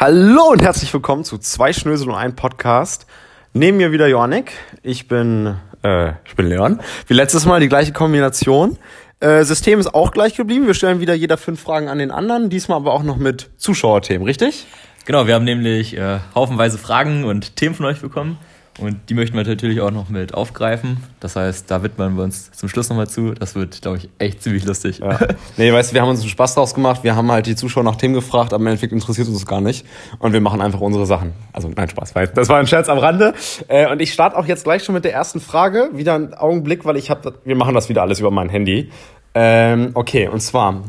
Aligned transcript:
Hallo 0.00 0.44
und 0.52 0.62
herzlich 0.62 0.94
willkommen 0.94 1.24
zu 1.24 1.36
zwei 1.36 1.74
Schnösel 1.74 2.08
und 2.08 2.14
ein 2.14 2.34
Podcast. 2.34 3.06
Neben 3.52 3.76
mir 3.76 3.92
wieder 3.92 4.08
Joannik. 4.08 4.52
Ich 4.82 5.08
bin, 5.08 5.56
äh, 5.84 6.12
ich 6.24 6.36
bin 6.36 6.46
Leon. 6.46 6.80
Wie 7.06 7.12
letztes 7.12 7.44
Mal 7.44 7.60
die 7.60 7.68
gleiche 7.68 7.92
Kombination. 7.92 8.78
Äh, 9.20 9.44
System 9.44 9.78
ist 9.78 9.94
auch 9.94 10.12
gleich 10.12 10.36
geblieben. 10.36 10.66
Wir 10.66 10.72
stellen 10.72 11.00
wieder 11.00 11.12
jeder 11.12 11.36
fünf 11.36 11.60
Fragen 11.60 11.90
an 11.90 11.98
den 11.98 12.10
anderen. 12.10 12.48
Diesmal 12.48 12.76
aber 12.76 12.94
auch 12.94 13.02
noch 13.02 13.18
mit 13.18 13.50
Zuschauerthemen, 13.58 14.26
richtig? 14.26 14.66
Genau, 15.04 15.26
wir 15.26 15.34
haben 15.34 15.44
nämlich 15.44 15.94
äh, 15.94 16.20
haufenweise 16.34 16.78
Fragen 16.78 17.24
und 17.24 17.56
Themen 17.56 17.74
von 17.74 17.84
euch 17.84 18.00
bekommen. 18.00 18.38
Und 18.80 18.96
die 19.08 19.14
möchten 19.14 19.36
wir 19.36 19.44
natürlich 19.44 19.80
auch 19.80 19.90
noch 19.90 20.08
mit 20.08 20.34
aufgreifen. 20.34 20.98
Das 21.20 21.36
heißt, 21.36 21.70
da 21.70 21.82
widmen 21.82 22.16
wir 22.16 22.24
uns 22.24 22.50
zum 22.52 22.68
Schluss 22.68 22.88
nochmal 22.88 23.08
zu. 23.08 23.32
Das 23.34 23.54
wird, 23.54 23.82
glaube 23.82 23.98
ich, 23.98 24.08
echt 24.18 24.42
ziemlich 24.42 24.64
lustig. 24.64 24.98
Ja. 24.98 25.18
Nee, 25.56 25.72
weißt 25.72 25.90
du, 25.90 25.94
wir 25.94 26.02
haben 26.02 26.08
uns 26.08 26.20
einen 26.20 26.30
Spaß 26.30 26.54
draus 26.54 26.74
gemacht. 26.74 27.04
Wir 27.04 27.14
haben 27.16 27.30
halt 27.30 27.46
die 27.46 27.56
Zuschauer 27.56 27.84
nach 27.84 27.96
Themen 27.96 28.14
gefragt, 28.14 28.52
aber 28.52 28.62
im 28.62 28.66
Endeffekt 28.68 28.92
interessiert 28.92 29.28
uns 29.28 29.38
das 29.38 29.46
gar 29.46 29.60
nicht. 29.60 29.86
Und 30.18 30.32
wir 30.32 30.40
machen 30.40 30.60
einfach 30.60 30.80
unsere 30.80 31.06
Sachen. 31.06 31.32
Also, 31.52 31.70
nein, 31.74 31.88
Spaß. 31.88 32.14
Weil 32.14 32.28
das 32.28 32.48
war 32.48 32.58
ein 32.58 32.66
Scherz 32.66 32.88
am 32.88 32.98
Rande. 32.98 33.34
Äh, 33.68 33.90
und 33.90 34.00
ich 34.00 34.12
starte 34.12 34.36
auch 34.36 34.46
jetzt 34.46 34.64
gleich 34.64 34.82
schon 34.84 34.94
mit 34.94 35.04
der 35.04 35.12
ersten 35.12 35.40
Frage. 35.40 35.90
Wieder 35.92 36.14
einen 36.14 36.34
Augenblick, 36.34 36.84
weil 36.84 36.96
ich 36.96 37.10
habe, 37.10 37.34
wir 37.44 37.56
machen 37.56 37.74
das 37.74 37.88
wieder 37.88 38.02
alles 38.02 38.20
über 38.20 38.30
mein 38.30 38.48
Handy. 38.48 38.90
Ähm, 39.34 39.90
okay, 39.94 40.28
und 40.28 40.40
zwar 40.40 40.82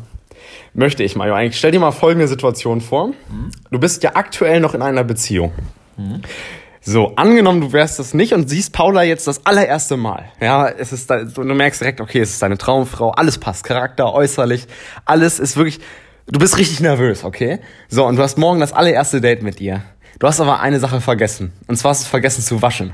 möchte 0.73 1.03
ich 1.03 1.15
mal, 1.15 1.31
eigentlich 1.31 1.57
stell 1.57 1.71
dir 1.71 1.79
mal 1.79 1.91
folgende 1.91 2.27
Situation 2.27 2.81
vor. 2.81 3.07
Mhm. 3.07 3.51
Du 3.69 3.79
bist 3.79 4.03
ja 4.03 4.11
aktuell 4.15 4.59
noch 4.59 4.73
in 4.73 4.81
einer 4.81 5.03
Beziehung. 5.03 5.51
Mhm. 5.97 6.21
So, 6.83 7.15
angenommen, 7.15 7.61
du 7.61 7.73
wärst 7.73 7.99
das 7.99 8.15
nicht 8.15 8.33
und 8.33 8.49
siehst 8.49 8.73
Paula 8.73 9.03
jetzt 9.03 9.27
das 9.27 9.45
allererste 9.45 9.97
Mal. 9.97 10.25
Ja, 10.41 10.67
es 10.67 10.91
ist 10.91 11.11
da, 11.11 11.23
du 11.23 11.43
merkst 11.43 11.79
direkt, 11.79 12.01
okay, 12.01 12.21
es 12.21 12.31
ist 12.31 12.41
deine 12.41 12.57
Traumfrau, 12.57 13.11
alles 13.11 13.37
passt, 13.37 13.63
Charakter, 13.63 14.11
äußerlich, 14.11 14.67
alles 15.05 15.39
ist 15.39 15.57
wirklich, 15.57 15.79
du 16.25 16.39
bist 16.39 16.57
richtig 16.57 16.79
nervös, 16.79 17.23
okay? 17.23 17.59
So, 17.87 18.07
und 18.07 18.15
du 18.15 18.23
hast 18.23 18.39
morgen 18.39 18.59
das 18.59 18.73
allererste 18.73 19.21
Date 19.21 19.43
mit 19.43 19.61
ihr. 19.61 19.83
Du 20.17 20.25
hast 20.25 20.39
aber 20.39 20.59
eine 20.59 20.79
Sache 20.79 21.01
vergessen. 21.01 21.53
Und 21.67 21.77
zwar 21.77 21.91
hast 21.91 22.05
du 22.05 22.09
vergessen 22.09 22.41
zu 22.41 22.63
waschen. 22.63 22.93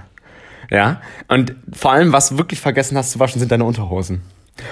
Ja? 0.69 1.01
Und 1.29 1.55
vor 1.71 1.91
allem, 1.91 2.11
was 2.11 2.29
du 2.29 2.37
wirklich 2.37 2.59
vergessen 2.59 2.97
hast 2.97 3.11
zu 3.11 3.19
waschen, 3.19 3.39
sind 3.39 3.51
deine 3.51 3.63
Unterhosen. 3.63 4.21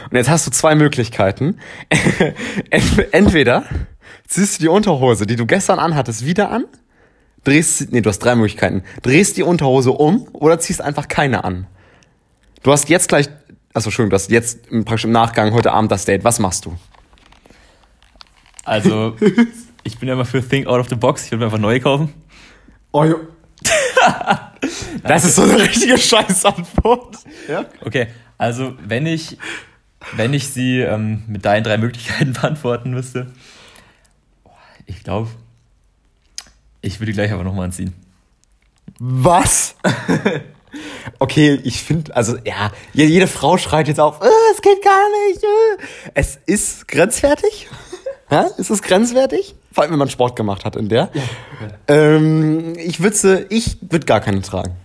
Und 0.09 0.18
jetzt 0.18 0.30
hast 0.30 0.45
du 0.45 0.52
zwei 0.52 0.75
Möglichkeiten. 0.75 1.59
Entweder 3.12 3.64
ziehst 4.28 4.59
du 4.59 4.64
die 4.64 4.68
Unterhose, 4.68 5.25
die 5.25 5.36
du 5.38 5.45
gestern 5.45 5.80
anhattest, 5.80 6.25
wieder 6.25 6.52
an 6.52 6.66
drehst, 7.46 7.92
nee, 7.92 8.02
du 8.02 8.10
hast 8.10 8.20
drei 8.20 8.36
Möglichkeiten. 8.36 8.84
Drehst 9.02 9.38
die 9.38 9.44
Unterhose 9.44 9.92
um 9.92 10.28
oder 10.34 10.60
ziehst 10.60 10.82
einfach 10.82 11.08
keine 11.08 11.44
an. 11.44 11.68
Du 12.64 12.72
hast 12.72 12.90
jetzt 12.90 13.08
gleich, 13.08 13.30
achso, 13.74 13.88
Entschuldigung, 13.88 14.10
du 14.10 14.16
hast 14.16 14.32
jetzt 14.32 14.70
praktisch 14.70 15.06
im 15.06 15.12
Nachgang 15.12 15.54
heute 15.54 15.72
Abend 15.72 15.92
das 15.92 16.06
Date. 16.06 16.24
Was 16.24 16.40
machst 16.40 16.66
du? 16.66 16.76
Also, 18.64 19.16
ich 19.84 19.98
bin 20.00 20.10
ja 20.10 20.16
immer 20.16 20.26
für 20.26 20.42
Think 20.42 20.68
Out 20.68 20.80
of 20.80 20.90
the 20.90 20.96
Box. 20.96 21.26
Ich 21.26 21.32
würde 21.32 21.40
mir 21.42 21.46
einfach 21.46 21.60
neu 21.60 21.80
kaufen. 21.80 22.14
Oh, 22.92 23.04
jo. 23.04 23.20
das 25.04 25.26
ist 25.26 25.36
so 25.36 25.44
eine 25.44 25.59
richtige 25.62 25.98
Scheißantwort. 25.98 27.18
Ja? 27.48 27.66
Okay, 27.82 28.08
also 28.38 28.76
wenn 28.84 29.06
ich, 29.06 29.38
wenn 30.14 30.34
ich 30.34 30.50
sie 30.50 30.80
ähm, 30.80 31.24
mit 31.28 31.46
deinen 31.46 31.64
drei 31.64 31.78
Möglichkeiten 31.78 32.34
beantworten 32.42 32.92
müsste, 32.92 33.32
ich 34.86 35.04
glaube, 35.04 35.30
ich 36.86 37.00
würde 37.00 37.14
gleich 37.14 37.31
aber 37.31 37.44
nochmal 37.44 37.66
anziehen. 37.66 37.94
Was? 39.00 39.75
okay, 41.19 41.59
ich 41.64 41.81
finde, 41.81 42.16
also 42.16 42.38
ja, 42.45 42.72
jede 42.94 43.28
Frau 43.28 43.58
schreit 43.58 43.88
jetzt 43.88 44.00
auf, 44.00 44.22
äh, 44.22 44.28
es 44.53 44.61
geht 44.61 44.83
gar 44.83 45.06
nicht. 45.28 45.44
Äh. 45.44 46.11
Es 46.13 46.39
ist 46.45 46.88
grenzwertig. 46.88 47.67
ja, 48.30 48.44
ist 48.58 48.69
es 48.69 48.81
grenzwertig? 48.83 49.56
Vor 49.72 49.83
allem, 49.83 49.91
wenn 49.91 50.00
man 50.00 50.09
Sport 50.09 50.36
gemacht 50.36 50.63
hat 50.63 50.75
in 50.75 50.88
der. 50.88 51.09
Ja, 51.13 51.23
ähm, 51.88 52.75
ich 52.78 53.02
würde 53.02 53.47
ich 53.50 53.78
würde 53.81 54.06
gar 54.06 54.22
keine 54.22 54.41
tragen. 54.41 54.75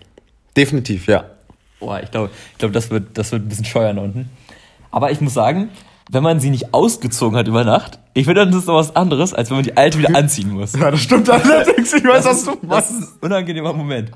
Definitiv, 0.57 1.07
ja. 1.07 1.27
Boah, 1.79 2.01
ich 2.03 2.11
glaube, 2.11 2.31
ich 2.53 2.59
glaub, 2.59 2.73
das, 2.73 2.91
wird, 2.91 3.17
das 3.17 3.31
wird 3.31 3.43
ein 3.43 3.49
bisschen 3.49 3.65
scheuern 3.67 3.99
unten. 3.99 4.31
Aber 4.91 5.11
ich 5.13 5.21
muss 5.21 5.35
sagen, 5.35 5.71
wenn 6.13 6.25
man 6.25 6.41
sie 6.41 6.51
nicht 6.51 6.75
ausgezogen 6.75 7.39
hat 7.39 7.47
über 7.47 7.63
Nacht, 7.65 8.01
ich 8.15 8.27
finde, 8.27 8.45
das 8.45 8.57
ist 8.57 8.67
noch 8.67 8.75
was 8.75 8.97
anderes, 8.97 9.33
als 9.33 9.49
wenn 9.51 9.59
man 9.59 9.65
die 9.65 9.77
alte 9.77 9.99
wieder 9.99 10.15
anziehen 10.17 10.51
muss. 10.51 10.73
Ja, 10.73 10.91
das 10.91 11.01
stimmt 11.01 11.31
allerdings. 11.31 11.93
Ich 11.93 12.05
weiß, 12.05 12.25
was 12.25 12.45
du 12.45 12.59
machst. 12.63 12.91
Das 12.91 12.91
ist 12.91 13.23
ein 13.23 13.27
unangenehmer 13.27 13.73
Moment. 13.73 14.11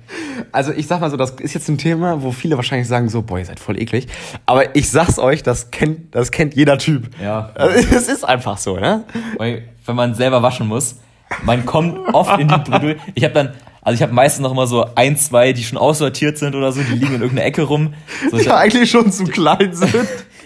Also 0.51 0.73
ich 0.73 0.89
sag 0.89 1.01
mal 1.01 1.11
so, 1.11 1.17
das 1.17 1.31
ist 1.33 1.55
jetzt 1.55 1.69
ein 1.69 1.79
Thema, 1.79 2.21
wo 2.21 2.33
viele 2.33 2.57
wahrscheinlich 2.57 2.89
sagen 2.89 3.09
so, 3.09 3.23
boah, 3.23 3.39
ihr 3.39 3.45
seid 3.45 3.61
voll 3.61 3.81
eklig. 3.81 4.09
Aber 4.45 4.75
ich 4.75 4.91
sag's 4.91 5.21
euch, 5.21 5.45
das 5.45 5.71
kennt, 5.71 6.15
das 6.15 6.33
kennt 6.33 6.55
jeder 6.55 6.79
Typ. 6.79 7.11
Ja. 7.23 7.53
Es 7.57 8.09
ist 8.09 8.25
einfach 8.25 8.59
so, 8.59 8.77
ne? 8.77 9.05
Weil, 9.37 9.69
wenn 9.87 9.95
man 9.95 10.15
selber 10.15 10.43
waschen 10.43 10.67
muss, 10.67 10.97
man 11.45 11.65
kommt 11.65 12.13
oft 12.13 12.41
in 12.41 12.49
die 12.49 12.59
Bredouille. 12.59 12.97
Ich 13.15 13.23
habe 13.23 13.35
dann, 13.35 13.51
also 13.85 13.97
ich 13.97 14.03
habe 14.03 14.15
meistens 14.15 14.43
noch 14.43 14.51
immer 14.51 14.67
so 14.67 14.87
ein, 14.95 15.17
zwei, 15.17 15.53
die 15.53 15.63
schon 15.63 15.77
aussortiert 15.77 16.39
sind 16.39 16.55
oder 16.55 16.73
so, 16.73 16.83
die 16.83 16.93
liegen 16.95 17.15
in 17.15 17.21
irgendeiner 17.21 17.45
Ecke 17.47 17.63
rum. 17.63 17.93
So, 18.31 18.39
die 18.39 18.51
eigentlich 18.51 18.91
schon 18.91 19.13
zu 19.13 19.25
klein 19.25 19.73
sind. 19.75 19.95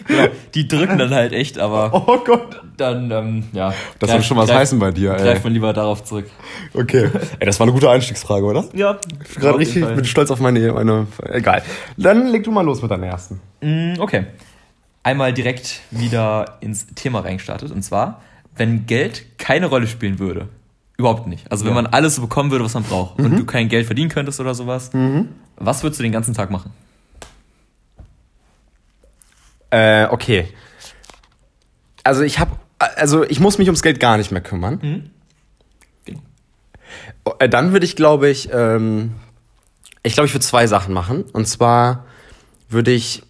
genau, 0.09 0.27
die 0.55 0.67
drücken 0.67 0.99
dann 0.99 1.15
halt 1.15 1.33
echt, 1.33 1.59
aber. 1.59 1.93
Oh 2.09 2.19
Gott. 2.25 2.61
Dann, 2.77 3.11
ähm, 3.11 3.45
ja. 3.53 3.73
Das 4.01 4.11
soll 4.11 4.23
schon 4.23 4.37
was 4.37 4.49
greif, 4.49 4.59
heißen 4.59 4.79
bei 4.79 4.91
dir, 4.91 5.13
ey. 5.13 5.23
Greift 5.23 5.45
man 5.45 5.53
lieber 5.53 5.73
darauf 5.73 6.03
zurück. 6.05 6.27
Okay. 6.75 7.11
Ey, 7.39 7.47
das 7.47 7.59
war 7.61 7.65
eine 7.67 7.73
gute 7.73 7.89
Einstiegsfrage, 7.89 8.45
oder? 8.45 8.65
Ja. 8.73 8.99
Ich 9.23 9.35
bin 9.35 9.43
gerade 9.43 9.59
richtig, 9.59 9.85
bin 9.87 10.05
stolz 10.05 10.31
auf 10.31 10.41
meine, 10.41 10.73
meine, 10.73 11.07
egal. 11.33 11.63
Dann 11.97 12.29
leg 12.29 12.43
du 12.45 12.51
mal 12.51 12.63
los 12.63 12.83
mit 12.83 12.91
deinem 12.91 13.05
ersten. 13.05 13.41
Mm, 13.61 13.95
okay. 14.01 14.27
Einmal 15.05 15.33
direkt 15.33 15.81
wieder 15.91 16.59
ins 16.61 16.87
Thema 16.95 17.21
reingestartet, 17.21 17.71
und 17.71 17.83
zwar, 17.83 18.21
wenn 18.57 18.87
Geld 18.87 19.39
keine 19.39 19.67
Rolle 19.67 19.87
spielen 19.87 20.19
würde. 20.19 20.49
Überhaupt 20.99 21.29
nicht. 21.29 21.51
Also 21.51 21.65
wenn 21.65 21.77
ja. 21.77 21.83
man 21.83 21.87
alles 21.87 22.17
so 22.17 22.23
bekommen 22.23 22.51
würde, 22.51 22.65
was 22.65 22.75
man 22.75 22.83
braucht, 22.83 23.19
mhm. 23.19 23.25
und 23.27 23.37
du 23.37 23.47
kein 23.47 23.69
Geld 23.69 23.87
verdienen 23.87 24.11
könntest 24.11 24.41
oder 24.41 24.55
sowas, 24.55 24.93
mhm. 24.93 25.29
was 25.57 25.85
würdest 25.85 26.01
du 26.01 26.03
den 26.03 26.11
ganzen 26.11 26.35
Tag 26.35 26.51
machen? 26.51 26.73
Äh, 29.71 30.07
okay. 30.07 30.49
Also 32.03 32.23
ich 32.23 32.41
habe, 32.41 32.51
also 32.79 33.23
ich 33.23 33.39
muss 33.39 33.59
mich 33.59 33.69
ums 33.69 33.83
Geld 33.83 34.01
gar 34.01 34.17
nicht 34.17 34.33
mehr 34.33 34.41
kümmern. 34.41 34.81
Mhm. 34.83 35.11
Genau. 36.05 36.21
Dann 37.49 37.73
würde 37.73 37.87
ich, 37.87 37.95
glaube 37.95 38.29
ich, 38.29 38.49
ähm, 38.53 39.13
ich 40.03 40.15
glaube, 40.15 40.27
ich 40.27 40.35
würde 40.35 40.45
zwei 40.45 40.67
Sachen 40.67 40.93
machen. 40.93 41.23
Und 41.33 41.47
zwar 41.47 42.07
würde 42.69 42.91
ich 42.91 43.23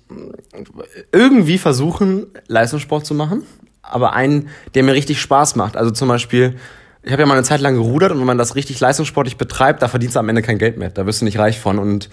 irgendwie 1.12 1.58
versuchen, 1.58 2.28
Leistungssport 2.46 3.04
zu 3.04 3.14
machen, 3.14 3.42
aber 3.82 4.14
einen, 4.14 4.48
der 4.74 4.84
mir 4.84 4.94
richtig 4.94 5.20
Spaß 5.20 5.56
macht. 5.56 5.76
Also 5.76 5.90
zum 5.90 6.08
Beispiel, 6.08 6.58
ich 7.08 7.12
habe 7.12 7.22
ja 7.22 7.26
mal 7.26 7.34
eine 7.38 7.42
Zeit 7.42 7.62
lang 7.62 7.74
gerudert 7.74 8.12
und 8.12 8.18
wenn 8.18 8.26
man 8.26 8.36
das 8.36 8.54
richtig 8.54 8.78
leistungssportlich 8.80 9.38
betreibt, 9.38 9.80
da 9.80 9.88
verdienst 9.88 10.14
du 10.14 10.20
am 10.20 10.28
Ende 10.28 10.42
kein 10.42 10.58
Geld 10.58 10.76
mehr. 10.76 10.90
Da 10.90 11.06
wirst 11.06 11.22
du 11.22 11.24
nicht 11.24 11.38
reich 11.38 11.58
von. 11.58 11.78
Und 11.78 12.10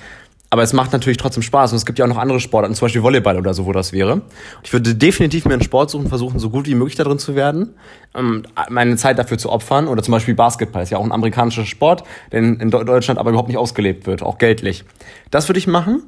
aber 0.51 0.63
es 0.63 0.71
macht 0.71 0.93
natürlich 0.93 1.17
trotzdem 1.17 1.43
Spaß. 1.43 1.73
Und 1.73 1.75
es 1.75 1.85
gibt 1.85 1.99
ja 1.99 2.05
auch 2.05 2.09
noch 2.09 2.17
andere 2.17 2.39
Sportarten, 2.39 2.75
zum 2.75 2.85
Beispiel 2.85 3.03
Volleyball 3.03 3.37
oder 3.37 3.53
so, 3.53 3.65
wo 3.65 3.73
das 3.73 3.91
wäre. 3.91 4.21
Ich 4.63 4.71
würde 4.71 4.95
definitiv 4.95 5.43
mir 5.43 5.51
einen 5.51 5.63
Sport 5.63 5.89
suchen, 5.89 6.07
versuchen, 6.07 6.39
so 6.39 6.49
gut 6.49 6.65
wie 6.65 6.75
möglich 6.75 6.95
da 6.95 7.03
drin 7.03 7.19
zu 7.19 7.35
werden, 7.35 7.73
ähm, 8.15 8.43
meine 8.69 8.95
Zeit 8.95 9.19
dafür 9.19 9.37
zu 9.37 9.51
opfern. 9.51 9.89
Oder 9.89 10.01
zum 10.01 10.13
Beispiel 10.13 10.33
Basketball 10.33 10.83
ist 10.83 10.91
ja 10.91 10.97
auch 10.97 11.03
ein 11.03 11.11
amerikanischer 11.11 11.65
Sport, 11.65 12.05
der 12.31 12.39
in 12.39 12.71
Deutschland 12.71 13.19
aber 13.19 13.31
überhaupt 13.31 13.49
nicht 13.49 13.57
ausgelebt 13.57 14.07
wird, 14.07 14.23
auch 14.23 14.37
geldlich. 14.37 14.85
Das 15.29 15.49
würde 15.49 15.59
ich 15.59 15.67
machen. 15.67 16.03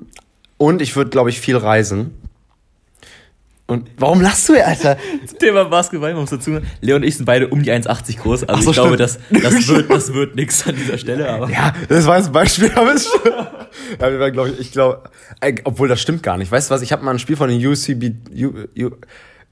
Und 0.55 0.81
ich 0.81 0.95
würde, 0.95 1.09
glaube 1.09 1.29
ich, 1.29 1.41
viel 1.41 1.57
reisen. 1.57 2.13
Und 3.67 3.89
warum 3.97 4.21
lachst 4.21 4.47
du, 4.47 4.65
Alter? 4.65 4.97
Thema 5.39 5.65
Basketball, 5.65 6.13
man 6.13 6.21
muss 6.21 6.29
dazu. 6.29 6.59
Leon 6.79 7.01
und 7.01 7.07
ich 7.07 7.17
sind 7.17 7.25
beide 7.25 7.49
um 7.49 7.61
die 7.61 7.71
1,80 7.71 8.17
groß. 8.17 8.43
Also 8.45 8.61
so, 8.61 8.69
ich 8.71 8.77
glaube, 8.77 8.95
das, 8.95 9.19
das 9.29 9.67
wird, 9.67 9.91
das 9.91 10.13
wird 10.13 10.35
nichts 10.35 10.65
an 10.65 10.75
dieser 10.75 10.97
Stelle. 10.97 11.29
Aber. 11.29 11.49
Ja, 11.49 11.73
das 11.89 12.05
war 12.05 12.17
jetzt 12.17 12.27
ein 12.27 12.31
Beispiel, 12.31 12.71
aber 12.73 12.93
es 12.93 13.11
ja, 13.99 14.11
wir 14.11 14.19
waren, 14.21 14.31
glaube 14.31 14.49
ich, 14.51 14.59
ich 14.59 14.71
glaube, 14.71 15.03
obwohl 15.65 15.89
das 15.89 16.01
stimmt 16.01 16.23
gar 16.23 16.37
nicht. 16.37 16.49
Weißt 16.49 16.69
du 16.69 16.75
was? 16.75 16.81
Ich 16.81 16.93
habe 16.93 17.03
mal 17.03 17.11
ein 17.11 17.19
Spiel 17.19 17.35
von 17.35 17.49
den 17.49 17.65
UCB, 17.65 18.13
U, 18.41 18.53
U, 18.79 18.91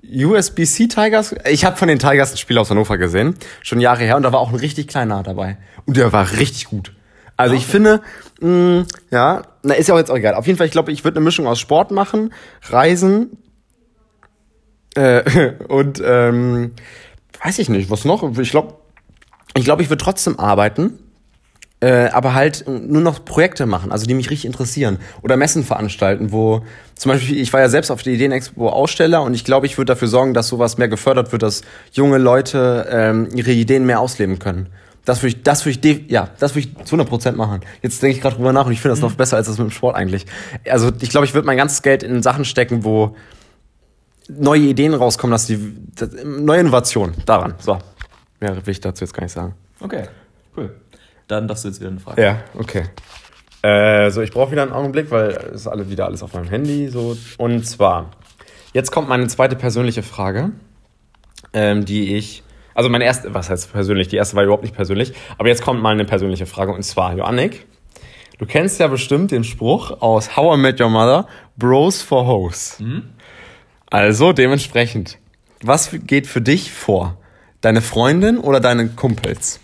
USBC 0.02 0.88
Tigers. 0.88 1.36
Ich 1.50 1.66
habe 1.66 1.76
von 1.76 1.90
den 1.90 2.00
Tigers 2.00 2.32
ein 2.32 2.38
Spiel 2.38 2.58
aus 2.58 2.70
Hannover 2.70 2.98
gesehen, 2.98 3.36
schon 3.62 3.82
Jahre 3.82 4.04
her, 4.06 4.16
und 4.16 4.24
da 4.24 4.32
war 4.32 4.40
auch 4.40 4.50
ein 4.50 4.56
richtig 4.56 4.88
kleiner 4.88 5.24
dabei. 5.24 5.58
Und 5.86 5.98
der 5.98 6.14
war 6.14 6.32
richtig 6.32 6.66
gut. 6.66 6.94
Also 7.38 7.54
ich 7.54 7.66
finde, 7.66 8.02
mh, 8.40 8.50
mm, 8.50 8.88
ja, 9.12 9.42
na 9.64 9.74
ist 9.74 9.88
ja 9.88 9.96
auch 9.96 10.00
jetzt 10.00 10.10
auch 10.10 10.16
egal. 10.16 10.36
Auf 10.36 10.48
jeden 10.48 10.58
Fall, 10.58 10.68
ich 10.68 10.72
glaube, 10.72 10.92
ich 10.94 11.04
würde 11.04 11.18
eine 11.18 11.26
Mischung 11.26 11.48
aus 11.48 11.60
Sport 11.60 11.92
machen, 11.92 12.34
Reisen, 12.70 13.38
äh, 14.96 15.54
und 15.68 16.02
ähm, 16.04 16.72
weiß 17.44 17.60
ich 17.60 17.70
nicht, 17.70 17.90
was 17.90 18.06
noch? 18.06 18.38
Ich 18.40 18.52
glaube, 18.52 18.76
ich 19.56 19.64
glaube, 19.64 19.82
ich 19.82 19.90
würde 19.90 20.04
trotzdem 20.04 20.40
arbeiten, 20.40 21.00
äh, 21.82 22.08
aber 22.08 22.34
halt 22.34 22.66
nur 22.68 23.02
noch 23.02 23.24
Projekte 23.24 23.66
machen, 23.66 23.92
also 23.92 24.06
die 24.06 24.14
mich 24.14 24.30
richtig 24.30 24.46
interessieren. 24.46 24.98
Oder 25.22 25.38
Messen 25.38 25.64
veranstalten, 25.64 26.32
wo 26.32 26.64
zum 26.96 27.12
Beispiel, 27.12 27.38
ich 27.40 27.54
war 27.54 27.60
ja 27.60 27.70
selbst 27.70 27.92
auf 27.92 28.02
der 28.02 28.14
Ideenexpo 28.14 28.70
Aussteller 28.70 29.22
und 29.24 29.34
ich 29.34 29.44
glaube, 29.44 29.66
ich 29.66 29.78
würde 29.78 29.94
dafür 29.94 30.08
sorgen, 30.08 30.34
dass 30.34 30.48
sowas 30.48 30.78
mehr 30.78 30.88
gefördert 30.88 31.32
wird, 31.32 31.44
dass 31.44 31.62
junge 31.92 32.18
Leute 32.18 32.88
ähm, 32.90 33.30
ihre 33.34 33.52
Ideen 33.52 33.86
mehr 33.86 34.00
ausleben 34.00 34.40
können. 34.40 34.70
Das 35.06 35.22
würde 35.22 35.38
ich, 35.38 35.44
das 35.44 35.66
würde 35.66 35.88
ich, 35.88 36.10
ja, 36.10 36.30
das 36.40 36.56
würde 36.56 36.68
ich 36.68 36.76
zu 36.86 36.96
100 36.96 37.08
Prozent 37.08 37.38
machen. 37.38 37.62
Jetzt 37.84 38.02
denke 38.02 38.16
ich 38.16 38.22
gerade 38.22 38.36
drüber 38.36 38.52
nach 38.52 38.66
und 38.66 38.72
ich 38.72 38.82
finde 38.82 38.94
das 38.94 39.02
mhm. 39.02 39.10
noch 39.10 39.16
besser 39.16 39.38
als 39.38 39.48
das 39.48 39.58
mit 39.60 39.68
dem 39.68 39.72
Sport 39.72 39.96
eigentlich. 39.96 40.26
Also 40.68 40.92
ich 41.00 41.10
glaube, 41.10 41.26
ich 41.26 41.34
würde 41.34 41.46
mein 41.46 41.58
ganzes 41.58 41.84
Geld 41.84 42.02
in 42.02 42.24
Sachen 42.24 42.44
stecken, 42.44 42.84
wo 42.84 43.16
neue 44.30 44.62
Ideen 44.62 44.94
rauskommen, 44.94 45.32
dass 45.32 45.48
die 45.48 45.76
das, 45.96 46.10
neue 46.24 46.62
Innovation 46.62 47.14
daran. 47.26 47.56
So, 47.60 47.78
mehr 48.40 48.56
will 48.56 48.72
ich 48.72 48.80
dazu 48.80 49.04
jetzt 49.04 49.14
gar 49.14 49.24
nicht 49.24 49.34
sagen. 49.34 49.56
Okay. 49.80 50.08
Cool. 50.56 50.76
Dann 51.28 51.48
darfst 51.48 51.64
du 51.64 51.70
jetzt 51.70 51.80
wieder 51.80 51.90
eine 51.90 52.00
Frage. 52.00 52.22
Ja, 52.22 52.44
okay. 52.58 52.86
Äh, 53.62 54.12
so, 54.12 54.22
ich 54.22 54.32
brauche 54.32 54.52
wieder 54.52 54.62
einen 54.62 54.72
Augenblick, 54.72 55.10
weil 55.10 55.30
es 55.32 55.62
ist 55.62 55.68
alle 55.68 55.90
wieder 55.90 56.06
alles 56.06 56.22
auf 56.22 56.34
meinem 56.34 56.48
Handy. 56.48 56.88
So. 56.88 57.18
Und 57.38 57.66
zwar, 57.66 58.12
jetzt 58.74 58.92
kommt 58.92 59.10
meine 59.10 59.28
zweite 59.28 59.56
persönliche 59.56 60.04
Frage, 60.04 60.52
ähm, 61.54 61.84
die 61.86 62.16
ich. 62.16 62.44
Also 62.76 62.90
meine 62.90 63.06
erste, 63.06 63.34
was 63.34 63.50
heißt 63.50 63.72
persönlich? 63.72 64.10
Die 64.10 64.18
erste 64.18 64.36
war 64.36 64.44
überhaupt 64.44 64.64
nicht 64.64 64.76
persönlich. 64.76 65.14
Aber 65.38 65.48
jetzt 65.48 65.64
kommt 65.64 65.82
mal 65.82 65.92
eine 65.92 66.06
persönliche 66.06 66.46
Frage. 66.46 66.74
Und 66.74 66.84
zwar, 66.84 67.16
Joannik, 67.16 67.66
du 68.38 68.46
kennst 68.46 68.80
ja 68.80 68.88
bestimmt 68.88 69.32
den 69.32 69.44
Spruch 69.44 70.02
aus 70.02 70.36
How 70.36 70.58
I 70.58 70.60
Met 70.60 70.80
Your 70.80 70.90
Mother, 70.90 71.26
Bros 71.58 72.04
for 72.04 72.28
Hoes. 72.28 72.78
Also 73.90 74.34
dementsprechend, 74.34 75.18
was 75.62 75.92
geht 76.06 76.28
für 76.28 76.42
dich 76.42 76.72
vor? 76.72 77.18
Deine 77.62 77.82
Freundin 77.82 78.38
oder 78.38 78.60
deine 78.60 78.90
Kumpels? 78.90 79.60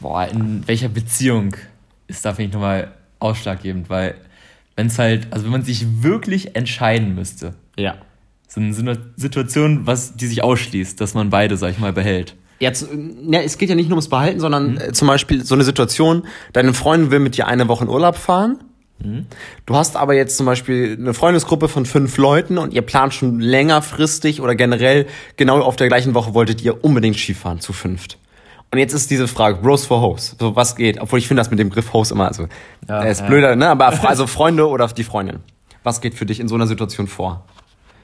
Boah, 0.00 0.26
in 0.26 0.66
welcher 0.66 0.88
Beziehung 0.88 1.54
ist 2.08 2.24
da, 2.24 2.34
finde 2.34 2.48
ich, 2.48 2.52
nochmal 2.54 2.92
ausschlaggebend, 3.20 3.88
weil 3.88 4.14
wenn 4.76 4.88
es 4.88 4.98
halt, 4.98 5.28
also 5.30 5.44
wenn 5.44 5.52
man 5.52 5.62
sich 5.62 6.02
wirklich 6.02 6.56
entscheiden 6.56 7.14
müsste, 7.14 7.54
Ja. 7.76 7.96
so 8.48 8.60
eine 8.60 8.98
Situation, 9.16 9.86
was 9.86 10.16
die 10.16 10.26
sich 10.26 10.42
ausschließt, 10.42 11.00
dass 11.00 11.14
man 11.14 11.30
beide, 11.30 11.56
sag 11.56 11.70
ich 11.70 11.78
mal, 11.78 11.92
behält. 11.92 12.34
Jetzt, 12.58 12.86
ja, 13.28 13.40
es 13.40 13.58
geht 13.58 13.68
ja 13.70 13.74
nicht 13.74 13.88
nur 13.88 13.96
ums 13.96 14.08
Behalten, 14.08 14.40
sondern 14.40 14.76
äh, 14.78 14.92
zum 14.92 15.08
Beispiel 15.08 15.44
so 15.44 15.54
eine 15.54 15.64
Situation, 15.64 16.26
deine 16.52 16.74
Freundin 16.74 17.10
will 17.10 17.18
mit 17.18 17.36
dir 17.36 17.46
eine 17.48 17.68
Woche 17.68 17.84
in 17.84 17.90
Urlaub 17.90 18.16
fahren. 18.16 18.58
Du 19.66 19.76
hast 19.76 19.96
aber 19.96 20.14
jetzt 20.14 20.36
zum 20.36 20.46
Beispiel 20.46 20.96
eine 20.98 21.14
Freundesgruppe 21.14 21.68
von 21.68 21.86
fünf 21.86 22.16
Leuten 22.16 22.58
und 22.58 22.72
ihr 22.72 22.82
plant 22.82 23.14
schon 23.14 23.40
längerfristig 23.40 24.40
oder 24.40 24.54
generell 24.54 25.06
genau 25.36 25.60
auf 25.60 25.76
der 25.76 25.88
gleichen 25.88 26.14
Woche 26.14 26.34
wolltet 26.34 26.62
ihr 26.62 26.84
unbedingt 26.84 27.16
Skifahren 27.16 27.60
zu 27.60 27.72
fünft. 27.72 28.18
Und 28.70 28.78
jetzt 28.78 28.94
ist 28.94 29.10
diese 29.10 29.28
Frage, 29.28 29.58
Bros 29.60 29.84
for 29.84 30.00
Hoes, 30.00 30.34
so 30.40 30.56
was 30.56 30.76
geht, 30.76 30.98
obwohl 30.98 31.18
ich 31.18 31.28
finde 31.28 31.40
das 31.40 31.50
mit 31.50 31.58
dem 31.58 31.68
Begriff 31.68 31.92
Hoes 31.92 32.10
immer, 32.10 32.26
also, 32.26 32.46
Ja, 32.88 33.02
ist 33.02 33.20
ja. 33.20 33.26
blöder, 33.26 33.54
ne, 33.54 33.68
aber 33.68 33.92
also 34.08 34.26
Freunde 34.26 34.66
oder 34.66 34.88
die 34.88 35.04
Freundin. 35.04 35.40
Was 35.82 36.00
geht 36.00 36.14
für 36.14 36.24
dich 36.24 36.40
in 36.40 36.48
so 36.48 36.54
einer 36.54 36.66
Situation 36.66 37.06
vor? 37.06 37.44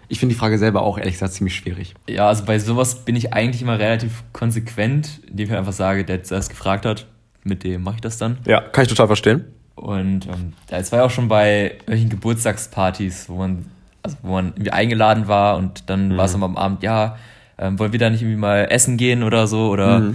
Ich 0.08 0.20
finde 0.20 0.34
die 0.34 0.38
Frage 0.38 0.58
selber 0.58 0.82
auch 0.82 0.98
ehrlich 0.98 1.14
gesagt 1.14 1.34
ziemlich 1.34 1.54
schwierig. 1.54 1.94
Ja, 2.08 2.28
also 2.28 2.44
bei 2.44 2.58
sowas 2.58 3.04
bin 3.04 3.16
ich 3.16 3.32
eigentlich 3.32 3.62
immer 3.62 3.78
relativ 3.78 4.24
konsequent, 4.32 5.20
indem 5.28 5.48
ich 5.48 5.54
einfach 5.54 5.72
sage, 5.72 6.04
der 6.04 6.22
zuerst 6.22 6.50
gefragt 6.50 6.84
hat, 6.86 7.06
mit 7.44 7.64
dem 7.64 7.82
mache 7.82 7.96
ich 7.96 8.00
das 8.00 8.18
dann. 8.18 8.38
Ja, 8.46 8.60
kann 8.60 8.84
ich 8.84 8.88
total 8.88 9.06
verstehen. 9.06 9.44
Und 9.78 10.26
ähm, 10.26 10.52
war 10.70 10.98
ja 10.98 11.04
auch 11.04 11.10
schon 11.10 11.28
bei 11.28 11.76
welchen 11.86 12.08
Geburtstagspartys, 12.08 13.28
wo 13.28 13.36
man, 13.36 13.66
also 14.02 14.16
wo 14.22 14.32
man 14.32 14.48
irgendwie 14.48 14.70
eingeladen 14.72 15.28
war 15.28 15.56
und 15.56 15.88
dann 15.90 16.16
war 16.16 16.24
es 16.26 16.34
am 16.34 16.56
Abend, 16.56 16.82
ja, 16.82 17.16
ähm, 17.58 17.78
wollen 17.78 17.92
wir 17.92 17.98
da 17.98 18.10
nicht 18.10 18.22
irgendwie 18.22 18.38
mal 18.40 18.66
essen 18.70 18.96
gehen 18.96 19.22
oder 19.22 19.46
so 19.46 19.68
oder 19.68 20.14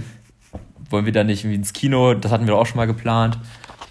wollen 0.90 1.06
wir 1.06 1.12
da 1.12 1.24
nicht 1.24 1.44
irgendwie 1.44 1.56
ins 1.56 1.72
Kino? 1.72 2.14
Das 2.14 2.30
hatten 2.32 2.46
wir 2.46 2.56
auch 2.56 2.66
schon 2.66 2.76
mal 2.76 2.86
geplant. 2.86 3.38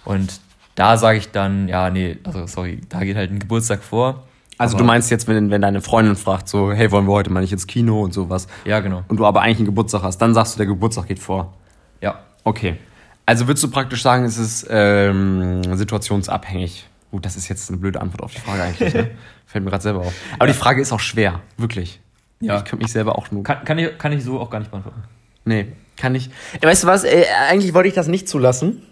Und 0.04 0.40
da 0.74 0.96
sage 0.96 1.18
ich 1.18 1.30
dann, 1.30 1.68
ja, 1.68 1.90
nee, 1.90 2.18
also 2.24 2.46
sorry, 2.46 2.80
da 2.88 3.00
geht 3.04 3.16
halt 3.16 3.30
ein 3.30 3.38
Geburtstag 3.38 3.82
vor. 3.82 4.24
Also 4.58 4.74
Aber- 4.76 4.82
du 4.82 4.86
meinst 4.86 5.10
jetzt, 5.10 5.26
wenn, 5.28 5.50
wenn 5.50 5.62
deine 5.62 5.80
Freundin 5.80 6.16
fragt, 6.16 6.48
so, 6.48 6.72
hey, 6.72 6.90
wollen 6.92 7.06
wir 7.06 7.12
heute 7.12 7.30
mal 7.30 7.40
nicht 7.40 7.52
ins 7.52 7.66
Kino 7.66 8.00
und 8.02 8.12
sowas, 8.14 8.46
Ja, 8.64 8.80
genau. 8.80 9.02
und 9.08 9.18
du 9.18 9.26
aber 9.26 9.40
eigentlich 9.42 9.58
einen 9.58 9.66
Geburtstag 9.66 10.02
hast, 10.02 10.18
dann 10.18 10.32
sagst 10.34 10.54
du, 10.54 10.58
der 10.58 10.66
Geburtstag 10.66 11.06
geht 11.08 11.18
vor. 11.18 11.54
Ja. 12.00 12.20
Okay. 12.44 12.76
Also 13.26 13.46
würdest 13.46 13.64
du 13.64 13.70
praktisch 13.70 14.02
sagen, 14.02 14.24
es 14.24 14.38
ist 14.38 14.66
ähm, 14.70 15.76
situationsabhängig? 15.76 16.86
Gut, 17.10 17.24
das 17.24 17.36
ist 17.36 17.48
jetzt 17.48 17.70
eine 17.70 17.78
blöde 17.78 18.00
Antwort 18.00 18.22
auf 18.22 18.34
die 18.34 18.40
Frage 18.40 18.62
eigentlich, 18.62 18.92
ne? 18.92 19.10
Fällt 19.46 19.64
mir 19.64 19.70
gerade 19.70 19.82
selber 19.82 20.00
auf. 20.00 20.12
Aber 20.38 20.46
die 20.46 20.52
Frage 20.52 20.82
ist 20.82 20.92
auch 20.92 21.00
schwer, 21.00 21.40
wirklich. 21.56 22.00
Ja. 22.40 22.58
Ich 22.58 22.64
könnte 22.64 22.82
mich 22.82 22.92
selber 22.92 23.16
auch 23.16 23.30
nur. 23.30 23.44
Kann, 23.44 23.64
kann, 23.64 23.78
ich, 23.78 23.96
kann 23.98 24.12
ich 24.12 24.24
so 24.24 24.40
auch 24.40 24.50
gar 24.50 24.58
nicht 24.58 24.70
beantworten. 24.70 25.04
Nee, 25.44 25.68
kann 25.96 26.14
ich. 26.14 26.30
Ey, 26.60 26.68
Weißt 26.68 26.82
du 26.82 26.86
was? 26.88 27.04
Äh, 27.04 27.24
eigentlich 27.48 27.72
wollte 27.72 27.88
ich 27.88 27.94
das 27.94 28.08
nicht 28.08 28.28
zulassen. 28.28 28.82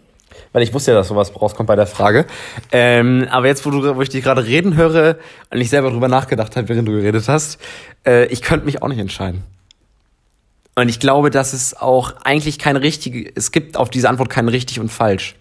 Weil 0.52 0.62
ich 0.62 0.72
wusste 0.72 0.92
ja, 0.92 0.96
dass 0.96 1.08
sowas 1.08 1.34
rauskommt 1.34 1.66
bei 1.66 1.76
der 1.76 1.86
Frage. 1.86 2.26
Ähm, 2.70 3.26
aber 3.30 3.46
jetzt, 3.46 3.66
wo, 3.66 3.70
du, 3.70 3.96
wo 3.96 4.02
ich 4.02 4.08
dich 4.08 4.22
gerade 4.22 4.46
reden 4.46 4.76
höre 4.76 5.18
und 5.50 5.60
ich 5.60 5.68
selber 5.68 5.90
drüber 5.90 6.08
nachgedacht 6.08 6.56
habe, 6.56 6.68
während 6.68 6.88
du 6.88 6.92
geredet 6.92 7.28
hast, 7.28 7.58
äh, 8.06 8.26
ich 8.26 8.40
könnte 8.40 8.64
mich 8.64 8.82
auch 8.82 8.88
nicht 8.88 8.98
entscheiden. 8.98 9.42
Und 10.74 10.88
ich 10.88 11.00
glaube, 11.00 11.30
dass 11.30 11.52
es 11.52 11.76
auch 11.76 12.14
eigentlich 12.24 12.58
keine 12.58 12.80
richtige, 12.80 13.30
es 13.34 13.52
gibt 13.52 13.76
auf 13.76 13.90
diese 13.90 14.08
Antwort 14.08 14.30
kein 14.30 14.48
richtig 14.48 14.80
und 14.80 14.88
falsch. 14.90 15.34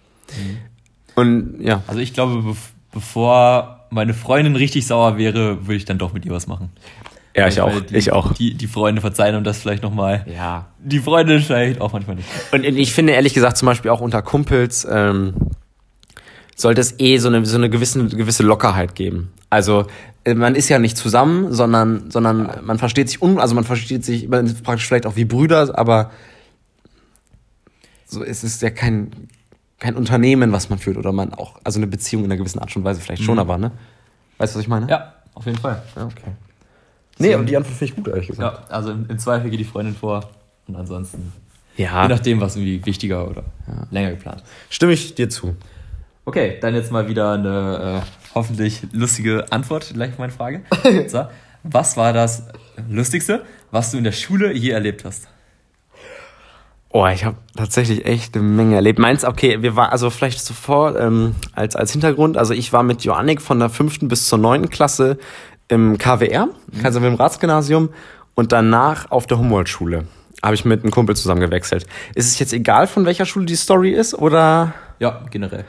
Und 1.15 1.61
ja, 1.61 1.83
Also 1.87 1.99
ich 1.99 2.13
glaube, 2.13 2.41
bev 2.41 2.57
bevor 2.93 3.85
meine 3.89 4.13
Freundin 4.13 4.55
richtig 4.57 4.85
sauer 4.85 5.17
wäre, 5.17 5.65
würde 5.65 5.75
ich 5.75 5.85
dann 5.85 5.97
doch 5.97 6.11
mit 6.11 6.25
ihr 6.25 6.31
was 6.31 6.47
machen. 6.47 6.69
ja, 7.33 7.47
ich 7.47 7.61
auch, 7.61 7.79
die, 7.79 7.95
ich 7.95 8.11
auch. 8.11 8.33
Die, 8.33 8.53
die 8.53 8.67
Freunde 8.67 8.99
verzeihen 8.99 9.35
und 9.35 9.45
das 9.45 9.59
vielleicht 9.59 9.81
nochmal. 9.83 10.25
Ja. 10.33 10.67
Die 10.79 10.99
Freunde 10.99 11.39
vielleicht 11.39 11.79
auch 11.79 11.93
manchmal 11.93 12.17
nicht. 12.17 12.27
Und 12.51 12.63
ich 12.65 12.91
finde 12.91 13.13
ehrlich 13.13 13.33
gesagt 13.33 13.55
zum 13.55 13.67
Beispiel 13.67 13.91
auch 13.91 14.01
unter 14.01 14.21
Kumpels 14.21 14.85
ähm, 14.89 15.33
sollte 16.55 16.81
es 16.81 16.99
eh 16.99 17.17
so 17.17 17.29
eine, 17.29 17.45
so 17.45 17.57
eine 17.57 17.69
gewisse, 17.69 18.07
gewisse 18.07 18.43
Lockerheit 18.43 18.95
geben. 18.95 19.31
Also 19.49 19.87
man 20.25 20.55
ist 20.55 20.69
ja 20.69 20.79
nicht 20.79 20.97
zusammen, 20.97 21.51
sondern, 21.51 22.11
sondern 22.11 22.63
man 22.63 22.77
versteht 22.77 23.09
sich 23.09 23.21
un, 23.21 23.39
also 23.39 23.55
man 23.55 23.63
versteht 23.63 24.05
sich 24.05 24.27
man 24.27 24.45
ist 24.45 24.63
praktisch 24.63 24.87
vielleicht 24.87 25.05
auch 25.05 25.15
wie 25.15 25.25
Brüder, 25.25 25.77
aber 25.77 26.11
so 28.05 28.23
es 28.23 28.43
ist 28.43 28.61
ja 28.61 28.69
kein 28.69 29.11
kein 29.79 29.95
Unternehmen, 29.95 30.51
was 30.51 30.69
man 30.69 30.77
führt 30.77 30.97
oder 30.97 31.11
man 31.11 31.33
auch 31.33 31.59
also 31.63 31.79
eine 31.79 31.87
Beziehung 31.87 32.23
in 32.23 32.31
einer 32.31 32.37
gewissen 32.37 32.59
Art 32.59 32.75
und 32.75 32.83
Weise 32.83 33.01
vielleicht 33.01 33.23
schon, 33.23 33.39
aber 33.39 33.57
ne? 33.57 33.71
Weißt 34.37 34.53
du, 34.53 34.59
was 34.59 34.63
ich 34.63 34.69
meine? 34.69 34.87
Ja, 34.89 35.13
auf 35.33 35.45
jeden 35.45 35.57
Fall. 35.57 35.81
Ja, 35.95 36.05
okay. 36.05 36.31
Nee, 37.17 37.33
aber 37.33 37.43
die 37.43 37.57
Antwort 37.57 37.75
finde 37.75 37.91
ich 37.91 37.95
gut, 37.95 38.07
ehrlich 38.07 38.27
gesagt. 38.27 38.69
Ja, 38.69 38.75
also 38.75 38.91
im, 38.91 39.07
im 39.09 39.19
Zweifel 39.19 39.49
geht 39.49 39.59
die 39.59 39.65
Freundin 39.65 39.95
vor 39.95 40.29
und 40.67 40.75
ansonsten, 40.75 41.33
Ja, 41.77 42.03
je 42.03 42.09
nachdem, 42.09 42.41
was 42.41 42.55
irgendwie 42.55 42.85
wichtiger 42.85 43.27
oder 43.27 43.43
länger 43.91 44.11
geplant 44.11 44.41
ist. 44.41 44.73
stimme 44.73 44.93
ich 44.93 45.15
dir 45.15 45.29
zu. 45.29 45.55
Okay, 46.25 46.57
dann 46.61 46.75
jetzt 46.75 46.91
mal 46.91 47.07
wieder 47.07 47.33
eine 47.33 48.03
äh, 48.03 48.20
hoffentlich 48.35 48.81
lustige 48.91 49.51
Antwort 49.51 49.91
gleich 49.93 50.11
auf 50.11 50.19
meine 50.19 50.31
Frage. 50.31 50.61
Zwar, 51.07 51.31
was 51.63 51.97
war 51.97 52.13
das 52.13 52.43
Lustigste, 52.89 53.43
was 53.71 53.91
du 53.91 53.97
in 53.97 54.03
der 54.03 54.11
Schule 54.11 54.53
je 54.53 54.71
erlebt 54.71 55.05
hast? 55.05 55.27
Oh, 56.93 57.07
ich 57.07 57.23
habe 57.23 57.37
tatsächlich 57.55 58.05
echt 58.05 58.35
eine 58.35 58.43
Menge 58.43 58.75
erlebt. 58.75 58.99
Meins, 58.99 59.23
okay, 59.23 59.61
wir 59.61 59.77
waren, 59.77 59.91
also 59.91 60.09
vielleicht 60.09 60.43
zuvor 60.43 60.99
ähm, 60.99 61.35
als, 61.53 61.77
als 61.77 61.93
Hintergrund, 61.93 62.37
also 62.37 62.53
ich 62.53 62.73
war 62.73 62.83
mit 62.83 63.05
Joannik 63.05 63.41
von 63.41 63.59
der 63.59 63.69
fünften 63.69 64.09
bis 64.09 64.27
zur 64.27 64.39
neunten 64.39 64.69
Klasse 64.69 65.17
im 65.69 65.97
KWR, 65.97 66.49
Kaiser 66.81 67.01
Wilhelm 67.01 67.15
Ratsgymnasium, 67.15 67.89
und 68.35 68.51
danach 68.51 69.09
auf 69.09 69.25
der 69.25 69.37
Humboldt-Schule. 69.37 70.05
Habe 70.43 70.55
ich 70.55 70.65
mit 70.65 70.83
einem 70.83 70.91
Kumpel 70.91 71.15
zusammen 71.15 71.39
gewechselt. 71.39 71.85
Ist 72.13 72.27
es 72.27 72.39
jetzt 72.39 72.51
egal, 72.51 72.87
von 72.87 73.05
welcher 73.05 73.25
Schule 73.25 73.45
die 73.45 73.55
Story 73.55 73.91
ist, 73.91 74.13
oder? 74.13 74.73
Ja, 74.99 75.21
generell. 75.29 75.63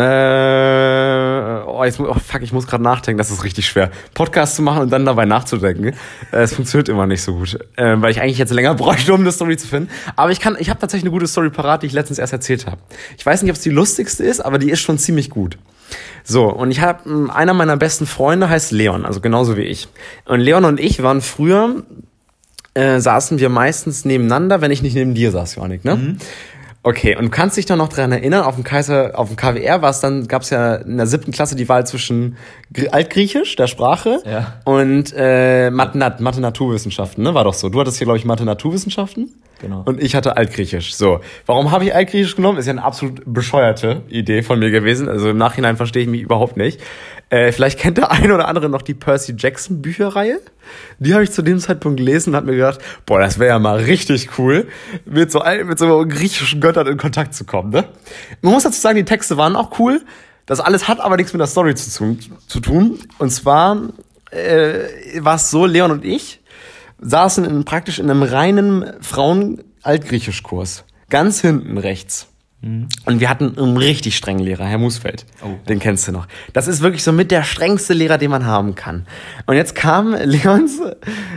Äh, 0.00 1.62
oh, 1.66 1.82
jetzt, 1.84 1.98
oh, 1.98 2.14
fuck, 2.14 2.42
ich 2.42 2.52
muss 2.52 2.66
gerade 2.68 2.84
nachdenken, 2.84 3.18
das 3.18 3.30
ist 3.30 3.42
richtig 3.42 3.66
schwer. 3.66 3.90
Podcast 4.14 4.54
zu 4.54 4.62
machen 4.62 4.82
und 4.82 4.90
dann 4.90 5.04
dabei 5.04 5.24
nachzudenken. 5.24 5.88
Äh, 6.32 6.42
Es 6.42 6.54
funktioniert 6.54 6.88
immer 6.88 7.06
nicht 7.06 7.22
so 7.22 7.34
gut, 7.34 7.58
äh, 7.76 8.00
weil 8.00 8.12
ich 8.12 8.20
eigentlich 8.20 8.38
jetzt 8.38 8.52
länger 8.52 8.74
bräuchte, 8.76 9.12
um 9.12 9.20
eine 9.20 9.32
Story 9.32 9.56
zu 9.56 9.66
finden. 9.66 9.90
Aber 10.14 10.30
ich 10.30 10.40
kann, 10.40 10.56
ich 10.60 10.70
habe 10.70 10.78
tatsächlich 10.78 11.04
eine 11.04 11.12
gute 11.12 11.26
Story 11.26 11.50
parat, 11.50 11.82
die 11.82 11.86
ich 11.88 11.92
letztens 11.92 12.18
erst 12.18 12.32
erzählt 12.32 12.66
habe. 12.66 12.78
Ich 13.16 13.26
weiß 13.26 13.42
nicht, 13.42 13.50
ob 13.50 13.56
es 13.56 13.62
die 13.62 13.70
lustigste 13.70 14.22
ist, 14.22 14.40
aber 14.40 14.58
die 14.58 14.70
ist 14.70 14.80
schon 14.80 14.98
ziemlich 14.98 15.30
gut. 15.30 15.58
So, 16.22 16.44
und 16.46 16.70
ich 16.70 16.80
habe 16.80 17.30
einer 17.34 17.54
meiner 17.54 17.76
besten 17.76 18.06
Freunde 18.06 18.48
heißt 18.48 18.70
Leon, 18.72 19.04
also 19.04 19.20
genauso 19.20 19.56
wie 19.56 19.62
ich. 19.62 19.88
Und 20.26 20.40
Leon 20.40 20.64
und 20.64 20.78
ich 20.78 21.02
waren 21.02 21.22
früher 21.22 21.82
äh, 22.74 23.00
saßen 23.00 23.40
wir 23.40 23.48
meistens 23.48 24.04
nebeneinander, 24.04 24.60
wenn 24.60 24.70
ich 24.70 24.82
nicht 24.82 24.94
neben 24.94 25.14
dir 25.14 25.32
saß, 25.32 25.56
Johannik, 25.56 25.84
ne? 25.84 26.16
Okay, 26.84 27.16
und 27.16 27.24
du 27.24 27.30
kannst 27.30 27.56
dich 27.56 27.66
doch 27.66 27.76
noch 27.76 27.88
dran 27.88 28.12
erinnern, 28.12 28.44
auf 28.44 28.54
dem 28.54 28.64
Kaiser, 28.64 29.18
auf 29.18 29.28
dem 29.28 29.36
KWR 29.36 29.82
war 29.82 29.90
es 29.90 30.00
dann, 30.00 30.26
gab 30.28 30.42
es 30.42 30.50
ja 30.50 30.76
in 30.76 30.96
der 30.96 31.06
siebten 31.06 31.32
Klasse 31.32 31.56
die 31.56 31.68
Wahl 31.68 31.86
zwischen 31.86 32.36
Gr- 32.72 32.92
Altgriechisch, 32.92 33.56
der 33.56 33.66
Sprache, 33.66 34.20
Ja. 34.24 34.54
und 34.64 35.12
äh, 35.16 35.70
Mathe, 35.70 35.98
Mathe 35.98 36.40
Naturwissenschaften, 36.40 37.24
ne? 37.24 37.34
War 37.34 37.44
doch 37.44 37.54
so. 37.54 37.68
Du 37.68 37.80
hattest 37.80 37.98
hier, 37.98 38.04
glaube 38.06 38.18
ich, 38.18 38.24
Mathe 38.24 38.44
Naturwissenschaften. 38.44 39.28
Genau. 39.60 39.82
Und 39.84 40.00
ich 40.00 40.14
hatte 40.14 40.36
Altgriechisch. 40.36 40.94
So. 40.94 41.20
Warum 41.46 41.72
habe 41.72 41.84
ich 41.84 41.94
Altgriechisch 41.94 42.36
genommen? 42.36 42.58
Ist 42.58 42.66
ja 42.66 42.72
eine 42.72 42.84
absolut 42.84 43.22
bescheuerte 43.26 44.02
Idee 44.08 44.42
von 44.42 44.58
mir 44.60 44.70
gewesen. 44.70 45.08
Also 45.08 45.30
im 45.30 45.36
Nachhinein 45.36 45.76
verstehe 45.76 46.02
ich 46.02 46.08
mich 46.08 46.20
überhaupt 46.20 46.56
nicht. 46.56 46.80
Äh, 47.30 47.50
vielleicht 47.52 47.78
kennt 47.78 47.98
der 47.98 48.10
eine 48.12 48.34
oder 48.34 48.46
andere 48.48 48.68
noch 48.68 48.82
die 48.82 48.94
Percy 48.94 49.34
Jackson 49.36 49.82
Bücherreihe. 49.82 50.40
Die 50.98 51.12
habe 51.12 51.24
ich 51.24 51.32
zu 51.32 51.42
dem 51.42 51.58
Zeitpunkt 51.58 51.98
gelesen 51.98 52.30
und 52.30 52.36
habe 52.36 52.46
mir 52.46 52.56
gedacht, 52.56 52.78
boah, 53.04 53.18
das 53.18 53.38
wäre 53.38 53.50
ja 53.50 53.58
mal 53.58 53.78
richtig 53.78 54.38
cool, 54.38 54.68
mit 55.04 55.32
so, 55.32 55.42
mit 55.64 55.78
so 55.78 56.06
griechischen 56.06 56.60
Göttern 56.60 56.86
in 56.86 56.96
Kontakt 56.96 57.34
zu 57.34 57.44
kommen. 57.44 57.70
Ne? 57.70 57.84
Man 58.42 58.52
muss 58.52 58.62
dazu 58.62 58.80
sagen, 58.80 58.96
die 58.96 59.04
Texte 59.04 59.36
waren 59.36 59.56
auch 59.56 59.78
cool. 59.78 60.02
Das 60.46 60.60
alles 60.60 60.88
hat 60.88 61.00
aber 61.00 61.16
nichts 61.16 61.32
mit 61.32 61.40
der 61.40 61.46
Story 61.48 61.74
zu, 61.74 61.90
tun- 61.90 62.18
zu 62.46 62.60
tun. 62.60 62.98
Und 63.18 63.30
zwar 63.30 63.76
äh, 64.30 64.84
war 65.18 65.34
es 65.34 65.50
so, 65.50 65.66
Leon 65.66 65.90
und 65.90 66.04
ich 66.04 66.40
saßen 67.00 67.44
in, 67.44 67.64
praktisch 67.64 67.98
in 67.98 68.10
einem 68.10 68.22
reinen 68.22 68.92
Frauen-Altgriechisch-Kurs. 69.00 70.84
Ganz 71.08 71.40
hinten 71.40 71.78
rechts. 71.78 72.28
Und 72.60 73.20
wir 73.20 73.30
hatten 73.30 73.56
einen 73.56 73.76
richtig 73.76 74.16
strengen 74.16 74.40
Lehrer, 74.40 74.64
Herr 74.64 74.78
Musfeld. 74.78 75.26
Oh. 75.44 75.54
Den 75.68 75.78
kennst 75.78 76.08
du 76.08 76.12
noch. 76.12 76.26
Das 76.52 76.66
ist 76.66 76.80
wirklich 76.80 77.04
so 77.04 77.12
mit 77.12 77.30
der 77.30 77.44
strengste 77.44 77.94
Lehrer, 77.94 78.18
den 78.18 78.32
man 78.32 78.46
haben 78.46 78.74
kann. 78.74 79.06
Und 79.46 79.54
jetzt 79.54 79.76
kam 79.76 80.12
Leons, 80.12 80.80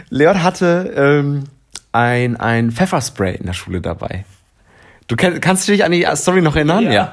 Leon 0.10 0.42
hatte 0.42 0.92
ähm, 0.96 1.44
ein, 1.92 2.38
ein 2.38 2.72
Pfefferspray 2.72 3.36
in 3.36 3.46
der 3.46 3.54
Schule 3.54 3.82
dabei. 3.82 4.26
Du 5.12 5.18
kenn, 5.18 5.42
kannst 5.42 5.68
du 5.68 5.74
dich 5.74 5.84
an 5.84 5.92
die 5.92 6.08
Story 6.16 6.42
noch 6.42 6.56
erinnern? 6.56 6.90
Ja. 6.90 7.12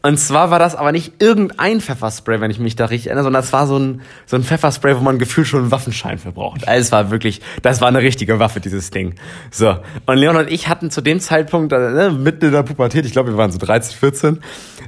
Und 0.00 0.16
zwar 0.16 0.50
war 0.50 0.58
das 0.58 0.74
aber 0.74 0.92
nicht 0.92 1.20
irgendein 1.20 1.82
Pfefferspray, 1.82 2.40
wenn 2.40 2.50
ich 2.50 2.58
mich 2.58 2.74
da 2.74 2.86
richtig 2.86 3.08
erinnere, 3.08 3.24
sondern 3.24 3.42
das 3.42 3.52
war 3.52 3.66
so 3.66 3.78
ein, 3.78 4.00
so 4.24 4.36
ein 4.36 4.44
Pfefferspray, 4.44 4.96
wo 4.96 5.00
man 5.00 5.18
gefühlt 5.18 5.46
schon 5.46 5.60
einen 5.60 5.70
Waffenschein 5.70 6.16
für 6.16 6.32
braucht. 6.32 6.66
Also 6.66 6.80
es 6.80 6.90
war 6.90 7.10
wirklich, 7.10 7.42
das 7.60 7.82
war 7.82 7.88
eine 7.88 8.00
richtige 8.00 8.38
Waffe, 8.38 8.60
dieses 8.60 8.88
Ding. 8.88 9.16
So. 9.50 9.76
Und 10.06 10.16
Leon 10.16 10.36
und 10.36 10.50
ich 10.50 10.68
hatten 10.68 10.90
zu 10.90 11.02
dem 11.02 11.20
Zeitpunkt, 11.20 11.74
äh, 11.74 11.90
ne, 11.90 12.10
mitten 12.18 12.46
in 12.46 12.52
der 12.52 12.62
Pubertät, 12.62 13.04
ich 13.04 13.12
glaube, 13.12 13.32
wir 13.32 13.36
waren 13.36 13.52
so 13.52 13.58
13, 13.58 13.94
14, 13.94 14.38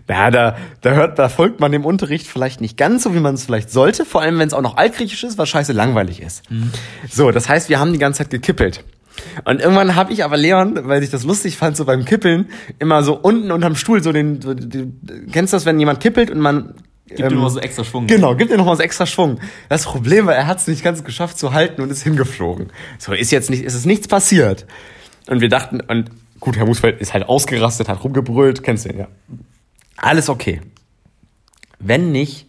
ja, 0.08 0.30
da, 0.30 0.56
da 0.80 0.90
hört, 0.92 1.18
da 1.18 1.28
folgt 1.28 1.60
man 1.60 1.72
dem 1.72 1.84
Unterricht 1.84 2.26
vielleicht 2.26 2.62
nicht 2.62 2.78
ganz 2.78 3.02
so, 3.02 3.14
wie 3.14 3.20
man 3.20 3.34
es 3.34 3.44
vielleicht 3.44 3.68
sollte, 3.68 4.06
vor 4.06 4.22
allem 4.22 4.38
wenn 4.38 4.48
es 4.48 4.54
auch 4.54 4.62
noch 4.62 4.78
altgriechisch 4.78 5.24
ist, 5.24 5.36
was 5.36 5.50
scheiße 5.50 5.74
langweilig 5.74 6.22
ist. 6.22 6.42
So, 7.10 7.32
das 7.32 7.50
heißt, 7.50 7.68
wir 7.68 7.78
haben 7.78 7.92
die 7.92 7.98
ganze 7.98 8.22
Zeit 8.22 8.30
gekippelt. 8.30 8.82
Und 9.44 9.60
irgendwann 9.60 9.94
habe 9.94 10.12
ich 10.12 10.24
aber 10.24 10.36
Leon, 10.36 10.78
weil 10.88 11.02
ich 11.02 11.10
das 11.10 11.24
lustig 11.24 11.56
fand, 11.56 11.76
so 11.76 11.84
beim 11.84 12.04
Kippeln, 12.04 12.48
immer 12.78 13.02
so 13.02 13.16
unten 13.16 13.50
unterm 13.50 13.76
Stuhl 13.76 14.02
so 14.02 14.12
den, 14.12 14.40
so, 14.40 14.54
die, 14.54 14.92
kennst 15.32 15.52
du 15.52 15.56
das, 15.56 15.66
wenn 15.66 15.78
jemand 15.78 16.00
kippelt 16.00 16.30
und 16.30 16.40
man 16.40 16.74
Gibt 17.08 17.20
ihm 17.20 17.38
immer 17.38 17.50
so 17.50 17.60
extra 17.60 17.84
Schwung. 17.84 18.08
Genau, 18.08 18.34
gibt 18.34 18.50
dir 18.50 18.56
nochmal 18.56 18.76
so 18.76 18.82
extra 18.82 19.06
Schwung. 19.06 19.38
Das 19.68 19.84
Problem 19.84 20.26
war, 20.26 20.34
er 20.34 20.48
hat 20.48 20.58
es 20.58 20.66
nicht 20.66 20.82
ganz 20.82 21.04
geschafft 21.04 21.38
zu 21.38 21.52
halten 21.52 21.80
und 21.80 21.90
ist 21.90 22.02
hingeflogen. 22.02 22.72
So 22.98 23.12
ist 23.12 23.30
jetzt 23.30 23.48
nicht, 23.48 23.62
ist 23.62 23.74
es 23.74 23.84
nichts 23.84 24.08
passiert. 24.08 24.66
Und 25.28 25.40
wir 25.40 25.48
dachten, 25.48 25.80
und 25.80 26.10
gut, 26.40 26.56
Herr 26.56 26.66
Musfeld 26.66 27.00
ist 27.00 27.14
halt 27.14 27.28
ausgerastet, 27.28 27.88
hat 27.88 28.02
rumgebrüllt, 28.02 28.64
kennst 28.64 28.86
du 28.86 28.88
ihn, 28.88 28.98
ja. 28.98 29.08
Alles 29.96 30.28
okay. 30.28 30.60
Wenn 31.78 32.10
nicht 32.10 32.46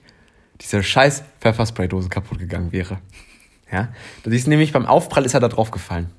diese 0.61 0.81
scheiß 0.81 1.23
Pfefferspraydose 1.39 2.09
kaputt 2.09 2.39
gegangen 2.39 2.71
wäre. 2.71 2.97
Ja, 3.71 3.89
das 4.23 4.33
ist 4.33 4.47
nämlich 4.47 4.71
beim 4.71 4.85
Aufprall 4.85 5.25
ist 5.25 5.33
er 5.33 5.39
da 5.39 5.49
drauf 5.49 5.71
gefallen. 5.71 6.09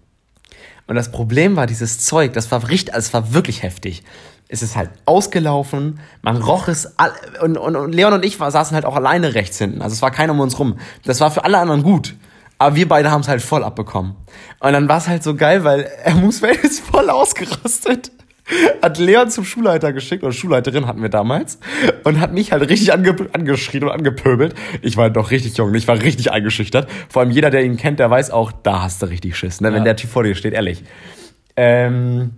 Und 0.89 0.97
das 0.97 1.13
Problem 1.13 1.55
war, 1.55 1.67
dieses 1.67 2.01
Zeug, 2.01 2.33
das 2.33 2.51
war 2.51 2.69
richtig, 2.69 2.95
also 2.95 3.07
es 3.07 3.15
war 3.15 3.35
wirklich 3.35 3.63
heftig. 3.63 4.03
Es 4.49 4.63
ist 4.63 4.75
halt 4.75 4.91
ausgelaufen, 5.05 6.01
man 6.23 6.39
roch 6.39 6.69
es, 6.69 6.95
und, 7.43 7.59
und, 7.59 7.77
und 7.77 7.93
Leon 7.93 8.15
und 8.15 8.25
ich 8.25 8.41
war, 8.41 8.51
saßen 8.51 8.75
halt 8.75 8.87
auch 8.87 8.97
alleine 8.97 9.35
rechts 9.35 9.59
hinten. 9.59 9.83
Also 9.83 9.93
es 9.93 10.03
war 10.03 10.11
keiner 10.11 10.33
um 10.33 10.41
uns 10.41 10.59
rum. 10.59 10.79
Das 11.05 11.21
war 11.21 11.31
für 11.31 11.45
alle 11.45 11.59
anderen 11.59 11.83
gut. 11.83 12.17
Aber 12.57 12.75
wir 12.75 12.89
beide 12.89 13.11
haben 13.11 13.21
es 13.21 13.29
halt 13.29 13.43
voll 13.43 13.63
abbekommen. 13.63 14.17
Und 14.61 14.73
dann 14.73 14.89
war 14.89 14.99
es 14.99 15.07
halt 15.07 15.23
so 15.23 15.37
geil, 15.37 15.63
weil 15.63 15.91
Musfeld 16.15 16.65
ist 16.65 16.81
voll 16.81 17.11
ausgerastet. 17.11 18.11
Hat 18.81 18.99
Leon 18.99 19.31
zum 19.31 19.45
Schulleiter 19.45 19.93
geschickt, 19.93 20.23
oder 20.23 20.33
Schulleiterin 20.33 20.87
hatten 20.87 21.03
wir 21.03 21.09
damals, 21.11 21.59
und 22.05 22.19
hat 22.21 22.33
mich 22.33 22.53
halt 22.53 22.69
richtig 22.69 22.93
ange 22.93 23.15
angeschrien 23.33 23.85
und 23.85 23.91
angepöbelt. 23.91 24.55
Ich 24.83 24.97
war 24.97 25.11
doch 25.11 25.31
richtig 25.31 25.57
jung, 25.57 25.75
ich 25.75 25.87
war 25.87 26.01
richtig 26.01 26.33
eingeschüchtert. 26.33 26.89
Vor 27.09 27.23
allem 27.23 27.31
jeder, 27.31 27.51
der 27.51 27.63
ihn 27.65 27.77
kennt, 27.77 27.99
der 27.99 28.11
weiß 28.11 28.31
auch, 28.31 28.53
da 28.53 28.83
hast 28.83 29.03
du 29.03 29.07
richtig 29.07 29.37
Schiss, 29.37 29.61
ne? 29.61 29.69
wenn 29.69 29.79
Ja. 29.79 29.85
der 29.85 29.97
Typ 29.97 30.11
vor 30.11 30.23
dir 30.25 30.35
steht, 30.35 30.55
ehrlich. 30.55 30.83
Ähm, 31.57 32.31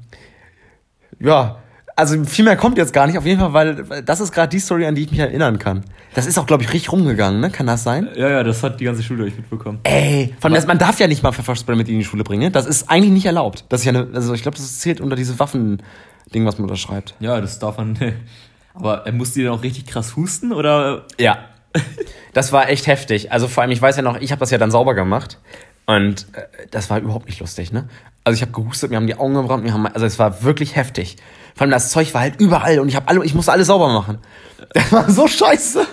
ja, 1.20 1.58
also 2.00 2.24
viel 2.24 2.44
mehr 2.44 2.56
kommt 2.56 2.76
jetzt 2.78 2.92
gar 2.92 3.06
nicht, 3.06 3.16
auf 3.16 3.24
jeden 3.24 3.40
Fall, 3.40 3.52
weil 3.52 4.02
das 4.02 4.20
ist 4.20 4.32
gerade 4.32 4.48
die 4.48 4.58
Story, 4.58 4.86
an 4.86 4.94
die 4.94 5.02
ich 5.04 5.10
mich 5.10 5.20
erinnern 5.20 5.58
kann. 5.58 5.84
Das 6.14 6.26
ist 6.26 6.38
auch, 6.38 6.46
glaube 6.46 6.64
ich, 6.64 6.72
richtig 6.72 6.90
rumgegangen, 6.90 7.40
ne? 7.40 7.50
Kann 7.50 7.66
das 7.66 7.84
sein? 7.84 8.08
Ja, 8.16 8.28
ja, 8.28 8.42
das 8.42 8.62
hat 8.62 8.80
die 8.80 8.84
ganze 8.84 9.02
Schule 9.02 9.24
euch 9.24 9.36
mitbekommen. 9.36 9.78
Ey, 9.84 10.34
von 10.40 10.52
das, 10.52 10.66
man 10.66 10.78
darf 10.78 10.98
ja 10.98 11.06
nicht 11.06 11.22
mal 11.22 11.32
Pfefferspray 11.32 11.76
mit 11.76 11.88
in 11.88 11.98
die 11.98 12.04
Schule 12.04 12.24
bringen. 12.24 12.42
ne? 12.42 12.50
Das 12.50 12.66
ist 12.66 12.90
eigentlich 12.90 13.12
nicht 13.12 13.26
erlaubt. 13.26 13.64
Das 13.68 13.80
ist 13.82 13.86
ja 13.86 13.92
eine, 13.92 14.08
also 14.12 14.34
ich 14.34 14.42
glaube, 14.42 14.56
das 14.56 14.78
zählt 14.80 15.00
unter 15.00 15.14
diese 15.14 15.38
Waffen-Ding, 15.38 16.44
was 16.44 16.58
man 16.58 16.66
da 16.66 16.76
schreibt. 16.76 17.14
Ja, 17.20 17.40
das 17.40 17.58
darf 17.60 17.78
man. 17.78 17.96
Aber 18.74 19.06
er 19.06 19.12
musste 19.12 19.42
dann 19.42 19.52
auch 19.52 19.62
richtig 19.62 19.86
krass 19.86 20.16
husten 20.16 20.52
oder? 20.52 21.06
Ja. 21.18 21.38
Das 22.32 22.52
war 22.52 22.68
echt 22.68 22.86
heftig. 22.86 23.32
Also 23.32 23.46
vor 23.48 23.62
allem, 23.62 23.72
ich 23.72 23.80
weiß 23.80 23.96
ja 23.96 24.02
noch, 24.02 24.20
ich 24.20 24.32
habe 24.32 24.40
das 24.40 24.50
ja 24.50 24.58
dann 24.58 24.70
sauber 24.70 24.94
gemacht. 24.94 25.38
Und 25.86 26.26
äh, 26.34 26.42
das 26.70 26.90
war 26.90 26.98
überhaupt 26.98 27.26
nicht 27.26 27.40
lustig, 27.40 27.72
ne? 27.72 27.88
Also 28.22 28.36
ich 28.36 28.42
habe 28.42 28.52
gehustet, 28.52 28.90
mir 28.90 28.96
haben 28.96 29.06
die 29.06 29.16
Augen 29.16 29.34
gebrannt, 29.34 29.64
mir 29.64 29.72
haben, 29.72 29.86
also 29.86 30.06
es 30.06 30.18
war 30.18 30.42
wirklich 30.42 30.76
heftig. 30.76 31.16
Vor 31.60 31.66
allem 31.66 31.72
das 31.72 31.90
Zeug 31.90 32.14
war 32.14 32.22
halt 32.22 32.40
überall 32.40 32.80
und 32.80 32.88
ich 32.88 32.96
habe 32.96 33.06
alle, 33.06 33.22
ich 33.22 33.34
musste 33.34 33.52
alles 33.52 33.66
sauber 33.66 33.92
machen. 33.92 34.16
Das 34.72 34.92
war 34.92 35.10
so 35.10 35.28
scheiße. 35.28 35.86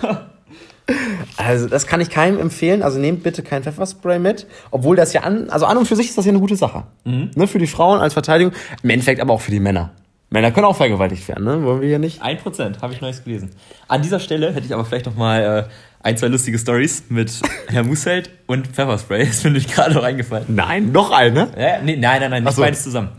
Also 1.36 1.68
das 1.68 1.86
kann 1.86 2.00
ich 2.00 2.08
keinem 2.08 2.38
empfehlen. 2.38 2.82
Also 2.82 2.98
nehmt 2.98 3.22
bitte 3.22 3.42
kein 3.42 3.62
Pfefferspray 3.62 4.18
mit, 4.18 4.46
obwohl 4.70 4.96
das 4.96 5.12
ja 5.12 5.24
an, 5.24 5.50
also 5.50 5.66
an 5.66 5.76
und 5.76 5.86
für 5.86 5.94
sich 5.94 6.08
ist 6.08 6.16
das 6.16 6.24
ja 6.24 6.30
eine 6.30 6.40
gute 6.40 6.56
Sache. 6.56 6.84
Ne, 7.04 7.46
für 7.46 7.58
die 7.58 7.66
Frauen 7.66 8.00
als 8.00 8.14
Verteidigung, 8.14 8.54
im 8.82 8.88
Endeffekt 8.88 9.20
aber 9.20 9.34
auch 9.34 9.42
für 9.42 9.50
die 9.50 9.60
Männer. 9.60 9.90
Männer 10.30 10.52
können 10.52 10.64
auch 10.64 10.76
vergewaltigt 10.76 11.28
werden, 11.28 11.44
ne? 11.44 11.62
Wollen 11.64 11.82
wir 11.82 11.88
ja 11.90 11.98
nicht. 11.98 12.22
Ein 12.22 12.38
Prozent, 12.38 12.80
habe 12.80 12.94
ich 12.94 13.02
neues 13.02 13.22
gelesen. 13.24 13.50
An 13.88 14.00
dieser 14.00 14.20
Stelle 14.20 14.54
hätte 14.54 14.64
ich 14.64 14.72
aber 14.72 14.86
vielleicht 14.86 15.04
noch 15.04 15.16
mal 15.16 15.68
äh, 15.68 15.72
ein, 16.02 16.16
zwei 16.16 16.28
lustige 16.28 16.58
Stories 16.58 17.04
mit 17.10 17.30
Herr 17.68 17.84
Musfeld 17.84 18.30
und 18.46 18.68
Pfefferspray. 18.68 19.26
Das 19.26 19.44
mir 19.44 19.50
nämlich 19.50 19.68
gerade 19.68 19.92
noch 19.92 20.02
eingefallen. 20.02 20.46
Nein, 20.48 20.92
noch 20.92 21.10
eine. 21.10 21.48
Ja, 21.58 21.82
nee, 21.82 21.96
nein, 21.96 22.20
nein, 22.22 22.30
nein, 22.30 22.44
nicht 22.44 22.54
so. 22.54 22.62
beides 22.62 22.84
zusammen. 22.84 23.10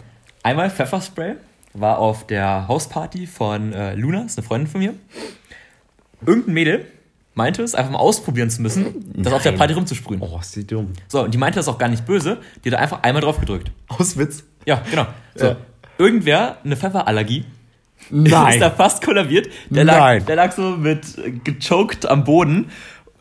Einmal 0.42 0.72
Pfefferspray 0.72 1.36
war 1.74 2.00
auf 2.00 2.26
der 2.28 2.68
Hausparty 2.68 3.28
von 3.28 3.74
äh, 3.74 3.96
Luna, 3.96 4.24
ist 4.24 4.38
eine 4.38 4.46
Freundin 4.48 4.68
von 4.70 4.82
mir. 4.82 4.94
Irgendein 6.26 6.54
Mädel 6.54 6.86
meinte 7.34 7.64
es, 7.64 7.76
einfach 7.76 7.92
mal 7.92 8.00
ausprobieren 8.00 8.50
zu 8.50 8.62
müssen, 8.62 9.14
das 9.16 9.32
auf 9.32 9.44
der. 9.44 9.54
Party 9.54 9.74
rumzusprühen. 9.74 10.22
Oh, 10.22 10.40
ist 10.42 10.56
die 10.56 10.68
dumm. 10.68 10.94
So, 11.08 11.24
und 11.24 11.34
die 11.34 11.38
meinte 11.38 11.58
das 11.58 11.68
auch 11.68 11.78
gar 11.78 11.88
nicht 11.88 12.06
böse, 12.06 12.38
die 12.66 12.72
hat 12.72 12.80
einfach 12.80 13.04
einmal 13.04 13.22
drauf 13.22 13.40
gedrückt. 13.40 13.72
Aus 13.88 14.18
Witz. 14.18 14.44
Ja, 14.66 14.82
genau. 14.90 15.08
So. 15.36 15.46
Ja. 15.46 15.56
Irgendwer 15.98 16.58
eine 16.64 16.76
Pfefferallergie 16.76 17.40
ist 18.10 18.12
Nein. 18.12 18.60
da 18.60 18.72
fast 18.72 19.04
kollabiert. 19.04 19.48
Der 19.70 19.84
lag, 19.86 19.98
Nein. 20.00 20.26
der 20.26 20.36
lag 20.36 20.52
so 20.54 20.72
mit 20.78 21.18
äh, 21.18 21.32
gechoked 21.32 22.06
am 22.06 22.24
Boden. 22.24 22.70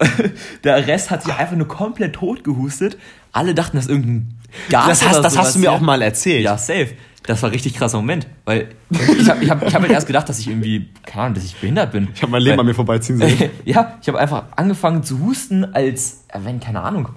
Der 0.63 0.87
Rest 0.87 1.11
hat 1.11 1.25
sich 1.25 1.35
einfach 1.35 1.57
nur 1.57 1.67
komplett 1.67 2.15
tot 2.15 2.45
gehustet. 2.45 2.97
Alle 3.33 3.53
dachten, 3.53 3.77
das 3.77 3.87
ist 3.87 3.91
irgendein 3.91 4.39
Gas 4.71 4.87
Das 5.01 5.09
hast, 5.09 5.23
das 5.23 5.37
hast 5.37 5.55
du 5.57 5.59
mir 5.59 5.71
hier. 5.71 5.73
auch 5.73 5.81
mal 5.81 6.01
erzählt. 6.03 6.45
Ja, 6.45 6.57
safe. 6.57 6.91
Das 7.25 7.43
war 7.43 7.51
ein 7.51 7.53
richtig 7.53 7.75
krasser 7.75 7.99
Moment, 7.99 8.27
weil 8.45 8.69
ich 8.91 9.29
habe 9.29 9.43
ich 9.45 9.51
hab, 9.51 9.67
ich 9.67 9.75
hab 9.75 9.83
halt 9.83 9.91
erst 9.93 10.07
gedacht, 10.07 10.29
dass 10.29 10.39
ich 10.39 10.49
irgendwie, 10.49 10.89
keine 11.05 11.25
Ahnung, 11.25 11.35
dass 11.35 11.45
ich 11.45 11.57
behindert 11.57 11.93
bin. 11.93 12.09
Ich 12.15 12.23
habe 12.23 12.33
mein 12.33 12.43
Leben 12.43 12.57
Weil- 12.57 12.61
an 12.61 12.67
mir 12.67 12.75
vorbeiziehen 12.75 13.19
sehen. 13.19 13.51
ja, 13.65 13.99
ich 14.01 14.09
habe 14.09 14.19
einfach 14.19 14.45
angefangen 14.57 15.03
zu 15.03 15.19
husten, 15.21 15.65
als, 15.75 16.25
äh, 16.29 16.39
wenn, 16.45 16.61
keine 16.61 16.81
Ahnung. 16.81 17.09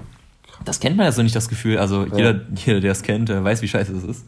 Das 0.66 0.80
kennt 0.80 0.96
man 0.98 1.06
ja 1.06 1.12
so 1.12 1.24
nicht, 1.24 1.36
das 1.36 1.50
Gefühl. 1.50 1.78
Also 1.80 2.06
jeder, 2.06 2.42
jeder 2.56 2.80
der 2.82 2.92
es 2.92 3.02
kennt, 3.04 3.30
äh, 3.30 3.44
weiß, 3.44 3.62
wie 3.64 3.68
scheiße 3.68 3.94
das 3.94 4.04
ist. 4.04 4.26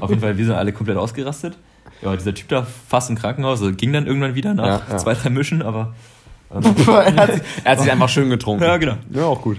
Auf 0.00 0.10
jeden 0.10 0.20
Fall, 0.20 0.36
wir 0.36 0.44
sind 0.44 0.54
alle 0.54 0.72
komplett 0.72 0.98
ausgerastet. 0.98 1.56
Ja, 2.02 2.14
dieser 2.16 2.34
Typ 2.34 2.48
da 2.48 2.66
fast 2.88 3.08
im 3.08 3.16
Krankenhaus, 3.16 3.62
also 3.62 3.72
ging 3.74 3.92
dann 3.92 4.06
irgendwann 4.06 4.34
wieder 4.34 4.52
nach 4.54 4.66
Ja, 4.66 4.82
ja. 4.90 4.96
zwei, 4.98 5.14
drei 5.14 5.30
Mischen, 5.30 5.62
aber 5.62 5.94
er, 6.50 7.16
hat 7.16 7.32
sich, 7.32 7.42
er 7.64 7.72
hat 7.72 7.80
sich 7.80 7.90
einfach 7.92 8.08
schön 8.10 8.28
getrunken. 8.28 8.64
Ja, 8.64 8.76
genau. 8.76 8.96
Ja, 9.10 9.24
auch 9.24 9.40
gut. 9.40 9.58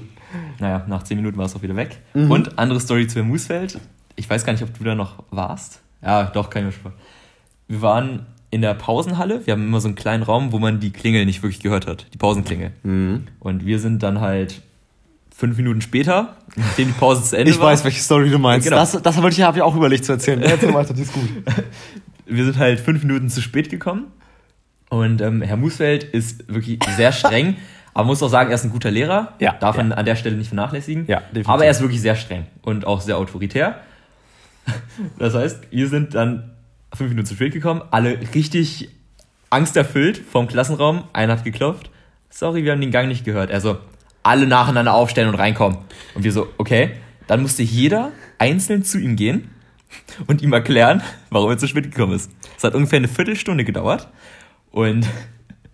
naja, 0.59 0.83
nach 0.87 1.01
zehn 1.03 1.17
Minuten 1.17 1.37
war 1.37 1.45
es 1.45 1.55
auch 1.55 1.61
wieder 1.63 1.75
weg. 1.75 1.97
Mhm. 2.13 2.29
Und 2.29 2.59
andere 2.59 2.79
Story 2.79 3.07
zu 3.07 3.15
Herrn 3.19 3.29
Musfeld. 3.29 3.79
Ich 4.15 4.29
weiß 4.29 4.45
gar 4.45 4.53
nicht, 4.53 4.63
ob 4.63 4.77
du 4.77 4.83
da 4.83 4.95
noch 4.95 5.23
warst. 5.31 5.81
Ja, 6.01 6.25
doch, 6.25 6.49
kann 6.49 6.61
ich 6.61 6.65
mir 6.67 6.71
schon 6.73 6.81
vorstellen. 6.83 7.07
Wir 7.67 7.81
waren 7.81 8.25
in 8.51 8.61
der 8.61 8.73
Pausenhalle. 8.75 9.45
Wir 9.45 9.53
haben 9.53 9.63
immer 9.65 9.79
so 9.81 9.87
einen 9.87 9.95
kleinen 9.95 10.21
Raum, 10.23 10.51
wo 10.51 10.59
man 10.59 10.79
die 10.79 10.91
Klingel 10.91 11.25
nicht 11.25 11.41
wirklich 11.41 11.61
gehört 11.61 11.87
hat. 11.87 12.05
Die 12.13 12.17
Pausenklingel. 12.17 12.71
Mhm. 12.83 13.27
Und 13.39 13.65
wir 13.65 13.79
sind 13.79 14.03
dann 14.03 14.21
halt 14.21 14.61
fünf 15.35 15.57
Minuten 15.57 15.81
später, 15.81 16.35
nachdem 16.55 16.89
die 16.89 16.93
Pause 16.93 17.23
zu 17.23 17.37
Ende 17.37 17.49
Ich 17.49 17.59
war. 17.59 17.67
weiß, 17.67 17.83
welche 17.83 17.99
Story 18.01 18.29
du 18.29 18.37
meinst. 18.37 18.65
Genau. 18.67 18.77
Das, 18.77 18.91
das 19.01 19.21
wollte 19.21 19.35
ich, 19.35 19.41
habe 19.41 19.57
ich 19.57 19.63
auch 19.63 19.75
überlegt 19.75 20.05
zu 20.05 20.11
erzählen. 20.11 20.41
Ja, 20.41 20.49
Erzähl 20.49 20.73
weiter, 20.73 20.93
die 20.93 21.01
ist 21.01 21.13
gut. 21.13 21.27
wir 22.27 22.45
sind 22.45 22.57
halt 22.59 22.79
fünf 22.79 23.03
Minuten 23.03 23.29
zu 23.29 23.41
spät 23.41 23.69
gekommen. 23.71 24.07
Und 24.89 25.21
ähm, 25.21 25.41
Herr 25.41 25.57
Musfeld 25.57 26.03
ist 26.03 26.53
wirklich 26.53 26.79
sehr 26.95 27.11
streng. 27.11 27.55
aber 27.95 28.03
man 28.03 28.07
muss 28.09 28.21
auch 28.21 28.29
sagen, 28.29 28.51
er 28.51 28.55
ist 28.55 28.63
ein 28.63 28.69
guter 28.69 28.91
Lehrer. 28.91 29.33
Ja, 29.39 29.53
Darf 29.53 29.77
man 29.77 29.89
ja. 29.89 29.95
an 29.95 30.05
der 30.05 30.15
Stelle 30.15 30.35
nicht 30.35 30.49
vernachlässigen. 30.49 31.05
Ja, 31.07 31.21
definitiv. 31.21 31.49
aber 31.49 31.65
er 31.65 31.71
ist 31.71 31.81
wirklich 31.81 32.01
sehr 32.01 32.15
streng 32.15 32.45
und 32.61 32.85
auch 32.85 33.01
sehr 33.01 33.17
autoritär. 33.17 33.77
Das 35.17 35.33
heißt, 35.33 35.71
wir 35.71 35.87
sind 35.87 36.13
dann 36.13 36.51
fünf 36.93 37.09
Minuten 37.09 37.27
zu 37.27 37.35
spät 37.35 37.53
gekommen, 37.53 37.81
alle 37.91 38.19
richtig 38.33 38.89
angsterfüllt 39.49 40.17
vom 40.17 40.47
Klassenraum. 40.47 41.03
Einer 41.13 41.33
hat 41.33 41.43
geklopft. 41.43 41.89
Sorry, 42.29 42.63
wir 42.63 42.71
haben 42.71 42.81
den 42.81 42.91
Gang 42.91 43.07
nicht 43.07 43.25
gehört. 43.25 43.51
Also 43.51 43.77
alle 44.23 44.47
nacheinander 44.47 44.93
aufstellen 44.93 45.29
und 45.29 45.35
reinkommen. 45.35 45.77
Und 46.15 46.23
wir 46.23 46.31
so, 46.31 46.47
okay. 46.57 46.91
Dann 47.27 47.41
musste 47.41 47.63
jeder 47.63 48.11
einzeln 48.37 48.83
zu 48.83 48.99
ihm 48.99 49.15
gehen 49.15 49.49
und 50.27 50.41
ihm 50.41 50.51
erklären, 50.53 51.01
warum 51.29 51.51
er 51.51 51.57
zu 51.57 51.67
spät 51.67 51.85
gekommen 51.85 52.13
ist. 52.13 52.31
Es 52.57 52.63
hat 52.63 52.75
ungefähr 52.75 52.97
eine 52.97 53.07
Viertelstunde 53.07 53.63
gedauert 53.63 54.09
und 54.71 55.07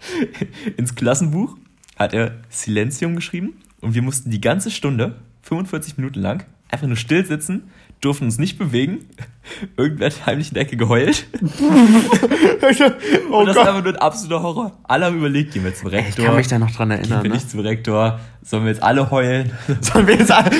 ins 0.77 0.95
Klassenbuch 0.95 1.57
hat 1.97 2.13
er 2.13 2.38
Silentium 2.49 3.15
geschrieben 3.15 3.61
und 3.81 3.95
wir 3.95 4.01
mussten 4.01 4.29
die 4.29 4.41
ganze 4.41 4.71
Stunde, 4.71 5.15
45 5.43 5.97
Minuten 5.97 6.19
lang, 6.19 6.45
einfach 6.69 6.88
nur 6.88 6.97
still 6.97 7.25
sitzen, 7.25 7.69
durften 8.01 8.25
uns 8.25 8.37
nicht 8.37 8.57
bewegen. 8.57 9.09
Irgendwer 9.77 10.07
hat 10.07 10.25
heimlich 10.25 10.49
in 10.49 10.53
der 10.53 10.63
Ecke 10.63 10.77
geheult. 10.77 11.25
oh 13.31 13.39
und 13.39 13.45
das 13.47 13.55
ist 13.55 13.55
Gott. 13.55 13.67
einfach 13.67 13.83
nur 13.83 13.93
ein 13.93 13.95
absoluter 13.97 14.43
Horror. 14.43 14.77
Alle 14.83 15.05
haben 15.05 15.17
überlegt, 15.17 15.53
gehen 15.53 15.63
wir 15.63 15.73
zum 15.73 15.87
Ich 15.87 15.93
Rektor? 15.95 16.25
kann 16.25 16.35
mich 16.35 16.47
da 16.47 16.59
noch 16.59 16.71
dran 16.71 16.89
gehen 16.89 16.99
erinnern. 16.99 17.23
wir 17.23 17.29
Ne? 17.29 17.35
nicht 17.35 17.49
zum 17.49 17.59
Rektor? 17.61 18.19
Sollen 18.41 18.63
wir 18.63 18.71
jetzt 18.71 18.83
alle 18.83 19.11
heulen? 19.11 19.51
Sollen 19.81 20.07
wir 20.07 20.15
jetzt 20.15 20.31
alle, 20.31 20.51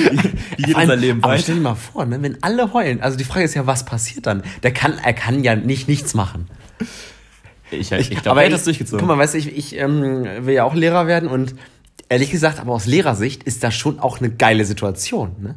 Wie 0.56 0.62
geht 0.62 0.76
unser 0.76 0.96
Leben 0.96 1.22
Aber 1.22 1.32
weiter? 1.32 1.42
stell 1.42 1.54
dir 1.56 1.60
mal 1.62 1.74
vor, 1.74 2.04
ne, 2.06 2.20
wenn 2.22 2.42
alle 2.42 2.72
heulen, 2.72 3.00
also 3.00 3.16
die 3.16 3.24
Frage 3.24 3.44
ist 3.44 3.54
ja, 3.54 3.66
was 3.66 3.84
passiert 3.84 4.26
dann? 4.26 4.42
Der 4.62 4.72
kann, 4.72 4.94
er 5.02 5.12
kann 5.12 5.42
ja 5.42 5.56
nicht 5.56 5.88
nichts 5.88 6.14
machen. 6.14 6.48
Ich, 7.70 7.92
ich, 7.92 8.10
ich 8.12 8.22
glaube, 8.22 8.40
er 8.40 8.46
hat 8.46 8.52
das 8.52 8.64
durchgezogen. 8.64 8.98
Guck 9.00 9.08
mal, 9.08 9.18
weißt 9.22 9.34
du, 9.34 9.38
ich, 9.38 9.56
ich 9.56 9.76
ähm, 9.78 10.24
will 10.40 10.54
ja 10.54 10.64
auch 10.64 10.74
Lehrer 10.74 11.06
werden 11.06 11.28
und 11.28 11.54
ehrlich 12.10 12.30
gesagt, 12.30 12.58
aber 12.60 12.72
aus 12.72 12.86
Lehrersicht 12.86 13.44
ist 13.44 13.62
das 13.64 13.74
schon 13.74 13.98
auch 14.00 14.18
eine 14.18 14.30
geile 14.30 14.64
Situation. 14.66 15.36
Ne? 15.40 15.54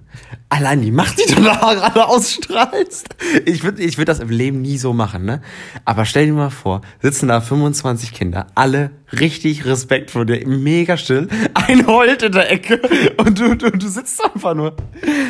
Allein 0.49 0.81
die 0.81 0.91
Macht, 0.91 1.17
die 1.19 1.33
du 1.33 1.41
da 1.43 1.73
gerade 1.73 2.07
ausstrahlst. 2.07 3.07
Ich 3.45 3.63
würde 3.63 3.81
ich 3.83 3.97
würd 3.97 4.07
das 4.07 4.19
im 4.19 4.29
Leben 4.29 4.61
nie 4.61 4.77
so 4.77 4.93
machen. 4.93 5.25
Ne? 5.25 5.41
Aber 5.83 6.05
stell 6.05 6.27
dir 6.27 6.33
mal 6.33 6.51
vor, 6.51 6.81
sitzen 7.01 7.27
da 7.27 7.41
25 7.41 8.13
Kinder, 8.13 8.47
alle 8.55 8.91
richtig 9.11 9.65
Respekt 9.65 10.11
vor 10.11 10.25
dir, 10.25 10.47
mega 10.47 10.95
still, 10.95 11.27
ein 11.55 11.85
heult 11.87 12.21
in 12.21 12.31
der 12.31 12.49
Ecke 12.51 12.79
und 13.17 13.39
du, 13.39 13.55
du, 13.55 13.71
du 13.71 13.87
sitzt 13.87 14.23
einfach 14.23 14.53
nur 14.53 14.75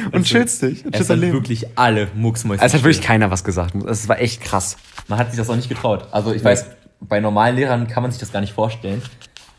und 0.08 0.13
Also, 0.15 0.25
chillst 0.25 0.62
dich. 0.62 0.86
und 0.86 0.94
Es 0.96 1.10
hat 1.10 1.22
wirklich 1.22 1.65
alle 1.77 2.10
Mucksmäuse. 2.15 2.62
Also 2.62 2.75
es 2.75 2.82
hat 2.82 2.86
wirklich 2.86 3.06
keiner 3.06 3.32
was 3.32 3.44
gesagt. 3.44 3.75
Es 3.88 4.08
war 4.10 4.20
echt 4.20 4.42
krass. 4.42 4.77
Man 5.08 5.18
hat 5.20 5.32
sich 5.32 5.38
das 5.39 5.50
auch 5.50 5.56
nicht 5.56 5.70
getraut. 5.70 6.06
Also 6.12 6.34
ich 6.34 6.44
weiß, 6.44 6.65
bei 7.00 7.20
normalen 7.22 7.56
Lehrern 7.56 7.88
kann 7.88 8.03
man 8.03 8.12
sich 8.12 8.20
das 8.20 8.32
gar 8.32 8.42
nicht 8.42 8.53
vorstellen. 8.53 9.01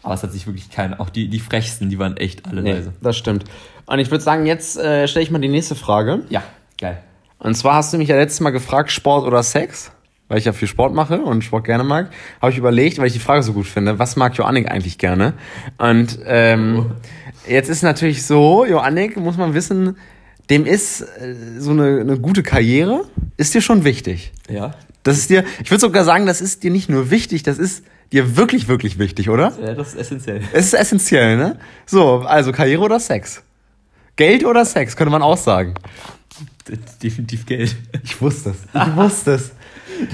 Aber 0.04 0.14
es 0.14 0.23
hat 0.23 0.32
sich 0.32 0.46
wirklich 0.46 0.70
keiner. 0.70 1.00
Auch 1.00 1.11
die, 1.11 1.28
die 1.28 1.40
frechsten, 1.40 1.88
die 1.88 1.99
waren 1.99 2.16
echt 2.16 2.46
alle 2.46 2.62
Nee, 2.62 2.73
leise. 2.75 2.92
das 3.00 3.16
stimmt. 3.16 3.44
Und 3.87 3.99
ich 3.99 4.11
würde 4.11 4.23
sagen, 4.23 4.46
jetzt 4.46 4.76
äh, 4.76 5.08
stelle 5.08 5.25
ich 5.25 5.30
mal 5.30 5.40
die 5.40 5.49
nächste 5.49 5.75
Frage. 5.75 6.20
Ja, 6.28 6.42
geil. 6.80 7.02
Und 7.38 7.54
zwar 7.56 7.75
hast 7.75 7.92
du 7.92 7.99
mich 7.99 8.08
ja 8.08 8.16
letztes 8.16 8.40
Mal 8.40 8.50
gefragt, 8.50 8.90
Sport 8.90 9.26
oder 9.26 9.42
Sex? 9.42 9.90
Weil 10.28 10.38
ich 10.38 10.44
ja 10.46 10.52
viel 10.54 10.68
Sport 10.68 10.94
mache 10.94 11.20
und 11.20 11.42
Sport 11.44 11.64
gerne 11.64 11.84
mag. 11.84 12.11
Habe 12.40 12.50
ich 12.52 12.56
überlegt, 12.58 12.99
weil 12.99 13.06
ich 13.06 13.12
die 13.12 13.18
Frage 13.18 13.42
so 13.42 13.52
gut 13.52 13.66
finde, 13.66 13.99
was 13.99 14.16
mag 14.16 14.34
Joannik 14.37 14.70
eigentlich 14.70 14.96
gerne? 14.99 15.34
Und 15.76 16.18
ähm, 16.25 16.92
jetzt 17.46 17.68
ist 17.68 17.82
natürlich 17.82 18.25
so, 18.25 18.64
Joannik, 18.64 19.16
muss 19.18 19.37
man 19.37 19.52
wissen, 19.52 19.96
dem 20.49 20.64
ist 20.64 21.02
äh, 21.02 21.34
so 21.58 21.73
eine, 21.73 22.00
eine 22.00 22.18
gute 22.18 22.42
Karriere, 22.42 23.04
ist 23.37 23.52
dir 23.54 23.61
schon 23.61 23.84
wichtig. 23.84 24.32
Ja. 24.49 24.75
Das 25.02 25.18
ist 25.18 25.28
dir, 25.28 25.44
ich 25.62 25.70
würde 25.70 25.82
sogar 25.82 26.04
sagen, 26.04 26.25
das 26.25 26.40
ist 26.40 26.62
dir 26.62 26.70
nicht 26.70 26.88
nur 26.88 27.11
wichtig, 27.11 27.42
das 27.42 27.58
ist 27.58 27.84
dir 28.14 28.37
wirklich, 28.37 28.68
wirklich 28.68 28.99
wichtig, 28.99 29.28
oder? 29.28 29.52
ja 29.61 29.75
das 29.75 29.88
ist 29.88 30.00
essentiell. 30.00 30.40
Es 30.52 30.66
ist 30.66 30.75
essentiell, 30.75 31.37
ne? 31.37 31.59
So, 31.87 32.21
also 32.21 32.52
Karriere 32.52 32.83
oder 32.83 33.00
Sex? 33.00 33.42
Geld 34.16 34.44
oder 34.44 34.64
Sex, 34.64 34.97
könnte 34.97 35.11
man 35.11 35.23
auch 35.23 35.37
sagen. 35.37 35.75
Definitiv 37.02 37.44
Geld. 37.47 37.76
Ich 38.02 38.21
wusste 38.23 38.50
es. 38.50 38.56
Ich 38.73 38.97
wusste 38.97 39.33
es. 39.35 39.50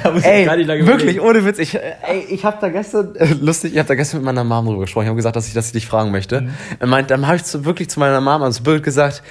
Da 0.02 0.10
muss 0.10 0.22
Ey, 0.24 0.42
ich 0.42 0.46
gar 0.46 0.56
nicht 0.56 0.66
lange 0.66 0.86
wirklich, 0.86 1.16
überlegen. 1.16 1.38
ohne 1.38 1.44
Witz. 1.46 1.58
Ich, 1.58 1.74
ey, 1.74 2.26
ich 2.28 2.44
habe 2.44 2.58
da 2.60 2.68
gestern, 2.68 3.16
äh, 3.16 3.32
lustig, 3.40 3.72
ich 3.72 3.78
habe 3.78 3.88
da 3.88 3.94
gestern 3.94 4.18
mit 4.18 4.26
meiner 4.26 4.44
Mom 4.44 4.66
drüber 4.66 4.82
gesprochen. 4.82 5.04
Ich 5.04 5.08
habe 5.08 5.16
gesagt, 5.16 5.36
dass 5.36 5.48
ich, 5.48 5.54
dass 5.54 5.68
ich 5.68 5.72
dich 5.72 5.86
fragen 5.86 6.10
möchte. 6.10 6.42
Mhm. 6.42 6.50
Er 6.78 6.86
meint, 6.86 7.10
dann 7.10 7.26
habe 7.26 7.36
ich 7.36 7.44
zu, 7.44 7.64
wirklich 7.64 7.88
zu 7.88 7.98
meiner 7.98 8.20
Mom 8.20 8.42
ans 8.42 8.60
Bild 8.60 8.82
gesagt, 8.82 9.22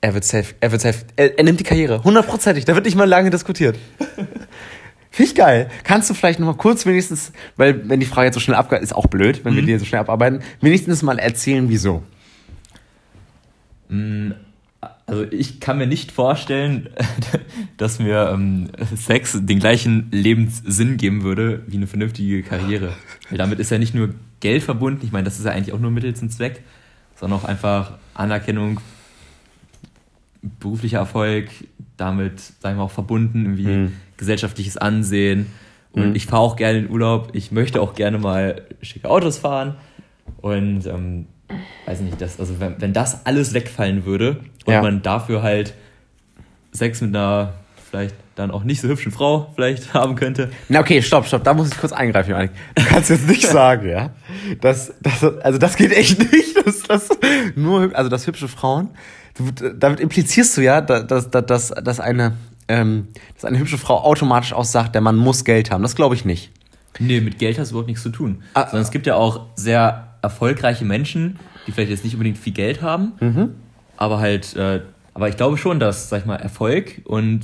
er 0.00 0.14
wird 0.14 0.24
safe, 0.24 0.54
er 0.60 0.72
wird 0.72 0.82
safe, 0.82 1.04
er, 1.14 1.38
er 1.38 1.44
nimmt 1.44 1.60
die 1.60 1.64
Karriere, 1.64 2.02
hundertprozentig. 2.02 2.64
Da 2.64 2.74
wird 2.74 2.84
nicht 2.84 2.96
mal 2.96 3.08
lange 3.08 3.30
diskutiert. 3.30 3.78
Finde 5.16 5.30
ich 5.30 5.34
geil. 5.34 5.70
Kannst 5.82 6.10
du 6.10 6.14
vielleicht 6.14 6.40
noch 6.40 6.46
mal 6.46 6.56
kurz 6.58 6.84
wenigstens, 6.84 7.32
weil 7.56 7.88
wenn 7.88 8.00
die 8.00 8.04
Frage 8.06 8.26
jetzt 8.26 8.34
so 8.34 8.40
schnell 8.40 8.58
abgeht, 8.58 8.82
ist 8.82 8.94
auch 8.94 9.06
blöd, 9.06 9.46
wenn 9.46 9.54
wir 9.54 9.62
Mhm. 9.62 9.66
die 9.66 9.78
so 9.78 9.86
schnell 9.86 10.02
abarbeiten, 10.02 10.40
wenigstens 10.60 11.02
mal 11.02 11.18
erzählen, 11.18 11.70
wieso. 11.70 12.02
Also 15.06 15.24
ich 15.30 15.58
kann 15.60 15.78
mir 15.78 15.86
nicht 15.86 16.12
vorstellen, 16.12 16.90
dass 17.78 17.98
mir 17.98 18.28
ähm, 18.30 18.68
Sex 18.94 19.38
den 19.40 19.58
gleichen 19.58 20.08
Lebenssinn 20.10 20.98
geben 20.98 21.22
würde 21.22 21.62
wie 21.66 21.76
eine 21.78 21.86
vernünftige 21.86 22.42
Karriere. 22.42 22.92
Weil 23.30 23.38
damit 23.38 23.58
ist 23.58 23.70
ja 23.70 23.78
nicht 23.78 23.94
nur 23.94 24.10
Geld 24.40 24.64
verbunden, 24.64 25.00
ich 25.02 25.12
meine, 25.12 25.24
das 25.24 25.38
ist 25.38 25.46
ja 25.46 25.52
eigentlich 25.52 25.72
auch 25.72 25.78
nur 25.78 25.90
Mittel 25.92 26.14
zum 26.14 26.28
Zweck, 26.28 26.62
sondern 27.14 27.38
auch 27.38 27.44
einfach 27.44 27.92
Anerkennung, 28.12 28.80
beruflicher 30.60 30.98
Erfolg, 30.98 31.48
damit, 31.96 32.40
sagen 32.60 32.78
wir 32.78 32.82
auch 32.82 32.90
verbunden, 32.90 33.44
irgendwie 33.44 33.66
Mhm. 33.66 33.92
gesellschaftliches 34.16 34.76
Ansehen. 34.76 35.46
Und 35.92 36.14
ich 36.14 36.26
fahre 36.26 36.42
auch 36.42 36.56
gerne 36.56 36.80
in 36.80 36.90
Urlaub, 36.90 37.30
ich 37.32 37.52
möchte 37.52 37.80
auch 37.80 37.94
gerne 37.94 38.18
mal 38.18 38.62
schicke 38.82 39.08
Autos 39.08 39.38
fahren. 39.38 39.76
Und 40.42 40.84
ähm, 40.86 41.26
weiß 41.86 42.00
nicht, 42.00 42.20
das, 42.20 42.38
also 42.38 42.60
wenn, 42.60 42.74
wenn 42.80 42.92
das 42.92 43.24
alles 43.24 43.54
wegfallen 43.54 44.04
würde 44.04 44.40
und 44.66 44.74
Ja. 44.74 44.82
man 44.82 45.00
dafür 45.00 45.42
halt 45.42 45.72
Sex 46.72 47.00
mit 47.00 47.14
einer 47.16 47.54
vielleicht 47.90 48.14
dann 48.34 48.50
auch 48.50 48.64
nicht 48.64 48.82
so 48.82 48.88
hübschen 48.88 49.10
Frau 49.12 49.50
vielleicht 49.54 49.94
haben 49.94 50.16
könnte. 50.16 50.50
Na 50.68 50.80
okay, 50.80 51.00
stopp, 51.00 51.26
stopp, 51.26 51.44
da 51.44 51.54
muss 51.54 51.68
ich 51.72 51.78
kurz 51.78 51.92
eingreifen, 51.92 52.30
Johannik. 52.30 52.50
Du 52.74 52.84
kannst 52.84 53.08
jetzt 53.08 53.26
nicht 53.28 53.46
sagen, 53.46 53.88
ja, 53.88 54.10
dass, 54.60 54.92
dass, 55.00 55.22
also 55.24 55.56
das 55.58 55.76
geht 55.76 55.92
echt 55.92 56.18
nicht, 56.18 56.56
dass 56.66 56.82
das 56.82 57.08
nur, 57.54 57.90
also 57.96 58.10
dass 58.10 58.26
hübsche 58.26 58.48
Frauen, 58.48 58.90
du, 59.38 59.74
damit 59.74 60.00
implizierst 60.00 60.56
du 60.56 60.60
ja, 60.62 60.80
dass, 60.80 61.06
dass, 61.30 61.46
dass, 61.46 61.68
dass 61.68 62.00
eine, 62.00 62.32
ähm, 62.68 63.08
dass 63.34 63.44
eine 63.44 63.58
hübsche 63.58 63.78
Frau 63.78 64.02
automatisch 64.02 64.52
auch 64.52 64.64
sagt, 64.64 64.94
der 64.94 65.02
Mann 65.02 65.16
muss 65.16 65.44
Geld 65.44 65.70
haben. 65.70 65.82
Das 65.82 65.94
glaube 65.96 66.14
ich 66.14 66.24
nicht. 66.24 66.50
Nee, 66.98 67.20
mit 67.20 67.38
Geld 67.38 67.58
hast 67.58 67.70
du 67.70 67.74
überhaupt 67.74 67.88
nichts 67.88 68.02
zu 68.02 68.08
tun. 68.10 68.42
Ah. 68.54 68.62
Sondern 68.64 68.82
es 68.82 68.90
gibt 68.90 69.06
ja 69.06 69.16
auch 69.16 69.46
sehr 69.54 70.14
erfolgreiche 70.22 70.84
Menschen, 70.84 71.38
die 71.66 71.72
vielleicht 71.72 71.90
jetzt 71.90 72.04
nicht 72.04 72.14
unbedingt 72.14 72.38
viel 72.38 72.52
Geld 72.54 72.80
haben, 72.82 73.12
Mhm. 73.20 73.50
aber 73.96 74.18
halt, 74.18 74.56
äh, 74.56 74.80
aber 75.14 75.28
ich 75.28 75.36
glaube 75.36 75.56
schon, 75.58 75.78
dass, 75.78 76.08
sag 76.08 76.20
ich 76.20 76.26
mal, 76.26 76.36
Erfolg 76.36 77.02
und, 77.04 77.40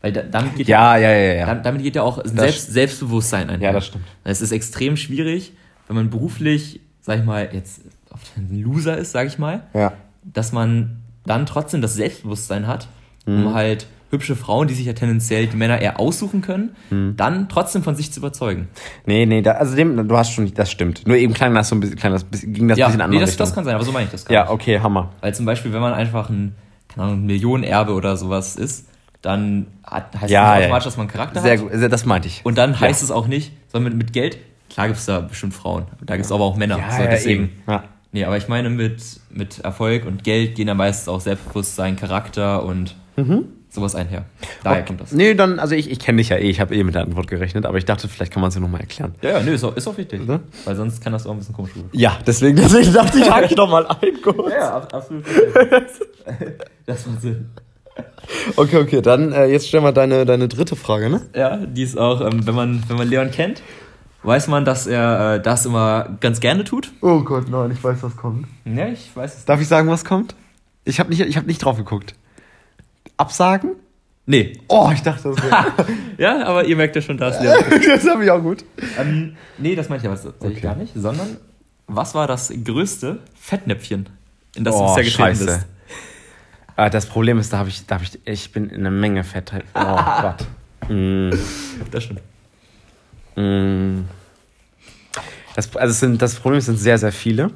weil 0.00 0.12
da, 0.12 0.22
damit 0.22 0.56
geht 0.56 0.68
Ja, 0.68 0.96
ja, 0.96 1.10
ja, 1.12 1.34
ja. 1.34 1.46
Dam- 1.46 1.62
Damit 1.62 1.82
geht 1.82 1.96
ja 1.96 2.02
auch 2.02 2.20
Selbst, 2.24 2.72
Selbstbewusstsein 2.72 3.50
einher. 3.50 3.68
Ja, 3.68 3.72
das 3.74 3.86
stimmt. 3.86 4.04
Es 4.24 4.40
ist 4.40 4.52
extrem 4.52 4.96
schwierig, 4.96 5.52
wenn 5.86 5.96
man 5.96 6.10
beruflich, 6.10 6.80
sag 7.00 7.18
ich 7.18 7.24
mal, 7.24 7.48
jetzt 7.52 7.82
oft 8.10 8.36
ein 8.36 8.62
Loser 8.62 8.96
ist, 8.98 9.12
sag 9.12 9.26
ich 9.26 9.38
mal, 9.38 9.64
Ja. 9.74 9.92
dass 10.24 10.52
man 10.52 10.96
dann 11.26 11.46
trotzdem 11.46 11.80
das 11.82 11.94
Selbstbewusstsein 11.94 12.66
hat, 12.66 12.88
Mhm. 13.26 13.46
um 13.46 13.54
halt 13.54 13.86
hübsche 14.10 14.36
Frauen, 14.36 14.68
die 14.68 14.74
sich 14.74 14.86
ja 14.86 14.92
tendenziell 14.92 15.46
die 15.48 15.56
Männer 15.56 15.80
eher 15.80 15.98
aussuchen 15.98 16.40
können, 16.40 16.76
Mhm. 16.90 17.14
dann 17.16 17.48
trotzdem 17.48 17.82
von 17.82 17.96
sich 17.96 18.12
zu 18.12 18.20
überzeugen. 18.20 18.68
Nee, 19.06 19.26
nee, 19.26 19.42
da, 19.42 19.52
also 19.52 19.74
dem, 19.74 20.06
du 20.06 20.16
hast 20.16 20.30
schon, 20.32 20.52
das 20.54 20.70
stimmt. 20.70 21.06
Nur 21.06 21.16
eben 21.16 21.32
klang 21.34 21.52
das 21.54 21.68
so 21.68 21.74
ein 21.74 21.80
bisschen, 21.80 21.96
klang 21.96 22.12
das, 22.12 22.22
bisschen- 22.22 22.52
ging 22.52 22.68
das 22.68 22.76
ein 22.76 22.80
ja, 22.80 22.86
bisschen 22.86 22.98
nee, 23.10 23.16
anders. 23.16 23.30
das, 23.30 23.36
das 23.48 23.54
kann 23.54 23.64
sein, 23.64 23.74
aber 23.74 23.84
so 23.84 23.90
meine 23.92 24.04
ich 24.04 24.12
das 24.12 24.24
gar 24.24 24.34
Ja, 24.34 24.50
okay, 24.50 24.78
Hammer. 24.80 25.10
Weil 25.20 25.34
zum 25.34 25.46
Beispiel, 25.46 25.72
wenn 25.72 25.80
man 25.80 25.94
einfach 25.94 26.28
ein, 26.28 26.54
keine 26.88 27.06
Ahnung, 27.08 27.22
ein 27.22 27.26
Millionenerbe 27.26 27.92
oder 27.92 28.16
sowas 28.16 28.54
ist, 28.56 28.86
dann 29.22 29.66
hat, 29.82 30.14
heißt 30.20 30.30
Ja, 30.30 30.42
das 30.42 30.50
nicht 30.50 30.60
ja. 30.60 30.66
automatisch, 30.66 30.84
dass 30.84 30.96
man 30.98 31.08
Charakter 31.08 31.40
Sehr 31.40 31.52
hat. 31.54 31.60
gut, 31.60 31.70
sehr- 31.72 31.88
das 31.88 32.04
meinte 32.04 32.28
ich. 32.28 32.42
Und 32.44 32.56
dann 32.58 32.78
heißt 32.78 33.02
es 33.02 33.10
auch 33.10 33.26
nicht, 33.26 33.52
sondern 33.72 33.92
mit, 33.94 33.98
mit 34.06 34.12
Geld, 34.12 34.36
klar 34.70 34.86
gibt 34.88 34.98
es 35.00 35.06
da 35.06 35.20
bestimmt 35.20 35.54
Frauen, 35.54 35.86
da 36.04 36.14
gibt 36.16 36.26
es 36.26 36.30
aber 36.30 36.44
auch 36.44 36.56
Männer. 36.56 36.78
Ja, 36.78 36.90
so, 36.98 37.02
deswegen. 37.04 37.44
eben. 37.44 37.52
Ja. 37.66 37.84
Nee, 38.14 38.24
aber 38.24 38.36
ich 38.36 38.46
meine, 38.46 38.70
mit, 38.70 39.02
mit 39.30 39.58
Erfolg 39.58 40.06
und 40.06 40.22
Geld 40.22 40.54
gehen 40.54 40.68
da 40.68 40.74
meistens 40.74 41.08
auch 41.08 41.20
Selbstbewusstsein, 41.20 41.96
Charakter 41.96 42.64
und 42.64 42.94
sowas 43.68 43.96
einher. 43.96 44.24
Daher 44.62 44.84
kommt 44.84 45.00
das. 45.00 45.10
Nee, 45.10 45.34
dann, 45.34 45.58
also 45.58 45.74
ich, 45.74 45.90
ich 45.90 45.98
kenne 45.98 46.18
dich 46.18 46.28
ja 46.28 46.36
eh, 46.36 46.48
ich 46.48 46.60
habe 46.60 46.76
eh 46.76 46.84
mit 46.84 46.94
der 46.94 47.02
Antwort 47.02 47.26
gerechnet, 47.26 47.66
aber 47.66 47.76
ich 47.76 47.84
dachte, 47.84 48.06
vielleicht 48.06 48.32
kann 48.32 48.40
man 48.40 48.50
es 48.50 48.54
ja 48.54 48.60
nochmal 48.60 48.82
erklären. 48.82 49.16
Ja, 49.20 49.30
ja, 49.30 49.42
nö, 49.42 49.52
ist 49.52 49.64
auch, 49.64 49.76
ist 49.76 49.88
auch 49.88 49.98
wichtig. 49.98 50.24
Ne? 50.28 50.38
Weil 50.64 50.76
sonst 50.76 51.02
kann 51.02 51.12
das 51.12 51.26
auch 51.26 51.32
ein 51.32 51.38
bisschen 51.38 51.56
komisch 51.56 51.74
werden. 51.74 51.88
Ja, 51.92 52.16
deswegen, 52.24 52.54
deswegen 52.56 52.92
dachte 52.92 53.18
ich, 53.18 53.28
hake 53.28 53.46
ich 53.46 53.56
doch 53.56 53.68
mal 53.68 53.84
ein. 53.84 54.22
kurz. 54.22 54.52
Ja, 54.52 54.76
absolut. 54.76 55.24
das 56.86 57.06
macht 57.08 57.20
Sinn. 57.20 57.50
Okay, 58.54 58.76
okay, 58.76 59.02
dann 59.02 59.32
äh, 59.32 59.46
jetzt 59.46 59.66
stell 59.66 59.80
mal 59.80 59.92
deine, 59.92 60.24
deine 60.24 60.46
dritte 60.46 60.76
Frage, 60.76 61.10
ne? 61.10 61.22
Ja, 61.34 61.56
die 61.56 61.82
ist 61.82 61.98
auch, 61.98 62.20
ähm, 62.20 62.46
wenn, 62.46 62.54
man, 62.54 62.84
wenn 62.88 62.96
man 62.96 63.08
Leon 63.08 63.32
kennt, 63.32 63.60
weiß 64.24 64.48
man, 64.48 64.64
dass 64.64 64.86
er 64.86 65.34
äh, 65.34 65.42
das 65.42 65.66
immer 65.66 66.16
ganz 66.20 66.40
gerne 66.40 66.64
tut. 66.64 66.92
Oh 67.00 67.20
Gott, 67.20 67.48
nein, 67.48 67.70
ich 67.70 67.82
weiß, 67.82 68.02
was 68.02 68.16
kommt. 68.16 68.46
Ja, 68.64 68.88
ich 68.88 69.14
weiß 69.14 69.36
es. 69.36 69.44
Darf 69.44 69.60
ich 69.60 69.68
sagen, 69.68 69.88
was 69.88 70.04
kommt? 70.04 70.34
Ich 70.84 70.98
habe 71.00 71.10
nicht, 71.10 71.20
ich 71.20 71.36
hab 71.36 71.46
nicht 71.46 71.58
drauf 71.64 71.76
geguckt. 71.76 72.14
Absagen? 73.16 73.72
Nee. 74.26 74.58
Oh, 74.68 74.90
ich 74.92 75.02
dachte, 75.02 75.30
das 75.34 75.42
wäre. 75.42 75.66
Ja, 76.18 76.44
aber 76.46 76.64
ihr 76.64 76.76
merkt 76.76 76.96
ja 76.96 77.02
schon, 77.02 77.18
da 77.18 77.28
ist 77.28 77.40
Leon. 77.40 77.62
das 77.86 78.08
habe 78.10 78.24
ich 78.24 78.30
auch 78.30 78.40
gut. 78.40 78.64
ähm, 78.98 79.36
nee, 79.58 79.74
das 79.74 79.88
meinte 79.88 80.06
ich 80.06 80.10
aber 80.10 80.20
tatsächlich 80.20 80.58
Okay. 80.58 80.66
gar 80.66 80.76
nicht, 80.76 80.92
sondern 80.94 81.36
was 81.86 82.14
war 82.14 82.26
das 82.26 82.52
größte 82.64 83.18
Fettnäpfchen, 83.38 84.08
in 84.56 84.64
das 84.64 84.74
du 84.74 84.80
oh, 84.82 84.94
bisher 84.94 85.04
getreten 85.04 85.46
bist? 85.46 85.66
Ah, 86.76 86.88
das 86.88 87.06
Problem 87.06 87.38
ist, 87.38 87.52
da 87.52 87.58
habe 87.58 87.68
ich, 87.68 87.84
da 87.86 87.96
habe 87.96 88.04
ich, 88.04 88.18
ich 88.26 88.50
bin 88.52 88.70
in 88.70 88.80
einer 88.80 88.90
Menge 88.90 89.22
Fett. 89.24 89.52
Oh 89.74 89.80
Gott. 90.22 90.46
Mm. 90.88 91.30
Das 91.90 92.04
stimmt. 92.04 92.20
Mm. 93.36 94.02
Das, 95.54 95.74
also 95.76 95.94
sind, 95.94 96.20
das 96.20 96.34
Problem 96.36 96.60
sind 96.60 96.78
sehr, 96.78 96.98
sehr 96.98 97.12
viele. 97.12 97.50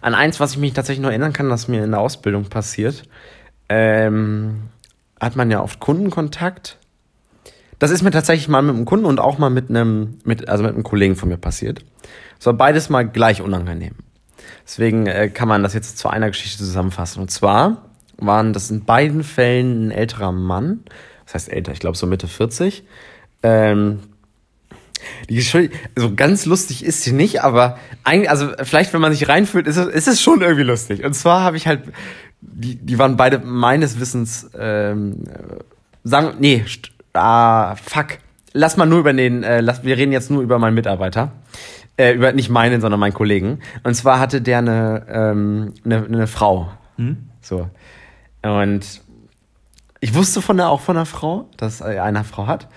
An 0.00 0.14
eins, 0.14 0.38
was 0.40 0.52
ich 0.52 0.58
mich 0.58 0.72
tatsächlich 0.72 1.02
noch 1.02 1.10
erinnern 1.10 1.32
kann, 1.32 1.48
das 1.48 1.68
mir 1.68 1.82
in 1.82 1.90
der 1.90 2.00
Ausbildung 2.00 2.44
passiert, 2.44 3.02
ähm, 3.68 4.62
hat 5.20 5.36
man 5.36 5.50
ja 5.50 5.62
oft 5.62 5.80
Kundenkontakt. 5.80 6.78
Das 7.78 7.90
ist 7.90 8.02
mir 8.02 8.10
tatsächlich 8.10 8.48
mal 8.48 8.62
mit 8.62 8.74
einem 8.74 8.84
Kunden 8.84 9.06
und 9.06 9.20
auch 9.20 9.38
mal 9.38 9.50
mit 9.50 9.70
einem, 9.70 10.18
mit, 10.24 10.48
also 10.48 10.64
mit 10.64 10.74
einem 10.74 10.84
Kollegen 10.84 11.16
von 11.16 11.28
mir 11.28 11.36
passiert. 11.36 11.84
Es 12.38 12.46
war 12.46 12.54
beides 12.54 12.88
mal 12.88 13.02
gleich 13.08 13.42
unangenehm. 13.42 13.94
Deswegen 14.64 15.06
äh, 15.06 15.28
kann 15.28 15.48
man 15.48 15.62
das 15.62 15.74
jetzt 15.74 15.98
zu 15.98 16.08
einer 16.08 16.28
Geschichte 16.28 16.58
zusammenfassen. 16.58 17.20
Und 17.20 17.30
zwar 17.30 17.88
waren 18.16 18.52
das 18.52 18.70
in 18.70 18.84
beiden 18.84 19.22
Fällen 19.22 19.88
ein 19.88 19.90
älterer 19.90 20.32
Mann, 20.32 20.80
das 21.24 21.34
heißt 21.34 21.52
älter, 21.52 21.72
ich 21.72 21.78
glaube 21.78 21.96
so 21.96 22.06
Mitte 22.06 22.26
40, 22.26 22.84
ähm, 23.42 24.00
die 25.28 25.36
Geschichte, 25.36 25.76
so 25.96 26.14
ganz 26.14 26.46
lustig 26.46 26.84
ist 26.84 27.02
sie 27.02 27.12
nicht, 27.12 27.42
aber 27.42 27.78
eigentlich, 28.04 28.30
also 28.30 28.48
vielleicht, 28.62 28.92
wenn 28.92 29.00
man 29.00 29.12
sich 29.12 29.28
reinfühlt, 29.28 29.66
ist 29.66 29.76
es, 29.76 29.86
ist 29.86 30.08
es 30.08 30.22
schon 30.22 30.40
irgendwie 30.40 30.64
lustig. 30.64 31.04
Und 31.04 31.14
zwar 31.14 31.42
habe 31.42 31.56
ich 31.56 31.66
halt, 31.66 31.82
die, 32.40 32.76
die 32.76 32.98
waren 32.98 33.16
beide 33.16 33.38
meines 33.38 34.00
Wissens, 34.00 34.50
ähm, 34.58 35.24
äh, 35.26 35.62
sagen, 36.04 36.36
nee, 36.40 36.64
ah, 37.12 37.76
fuck. 37.76 38.18
Lass 38.54 38.76
mal 38.76 38.86
nur 38.86 39.00
über 39.00 39.12
den, 39.12 39.42
äh, 39.42 39.60
lass, 39.60 39.84
wir 39.84 39.96
reden 39.96 40.12
jetzt 40.12 40.30
nur 40.30 40.42
über 40.42 40.58
meinen 40.58 40.74
Mitarbeiter. 40.74 41.32
Äh, 41.96 42.12
über 42.12 42.32
nicht 42.32 42.48
meinen, 42.48 42.80
sondern 42.80 43.00
meinen 43.00 43.12
Kollegen. 43.12 43.58
Und 43.82 43.94
zwar 43.94 44.20
hatte 44.20 44.40
der 44.40 44.58
eine, 44.58 45.06
ähm, 45.08 45.74
eine, 45.84 46.04
eine 46.04 46.26
Frau. 46.26 46.70
So. 47.40 47.68
Und 48.42 49.02
ich 50.00 50.14
wusste 50.14 50.40
von 50.42 50.56
der 50.56 50.68
auch 50.68 50.80
von 50.80 50.96
der 50.96 51.06
Frau, 51.06 51.48
dass 51.56 51.80
er 51.80 52.04
eine 52.04 52.24
Frau 52.24 52.46
hat. 52.46 52.68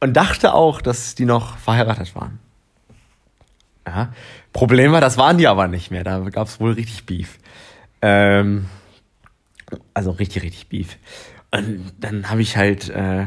Und 0.00 0.16
dachte 0.16 0.54
auch, 0.54 0.80
dass 0.80 1.14
die 1.14 1.24
noch 1.24 1.56
verheiratet 1.58 2.14
waren. 2.14 2.38
Ja. 3.86 4.12
Problem 4.52 4.92
war, 4.92 5.00
das 5.00 5.16
waren 5.16 5.38
die 5.38 5.48
aber 5.48 5.66
nicht 5.66 5.90
mehr. 5.90 6.04
Da 6.04 6.20
gab 6.30 6.46
es 6.46 6.60
wohl 6.60 6.72
richtig 6.72 7.06
Beef. 7.06 7.38
Ähm, 8.02 8.66
also 9.94 10.10
richtig, 10.10 10.42
richtig 10.42 10.68
Beef. 10.68 10.96
Und 11.50 11.92
dann 11.98 12.30
habe 12.30 12.42
ich 12.42 12.56
halt, 12.56 12.90
äh, 12.90 13.26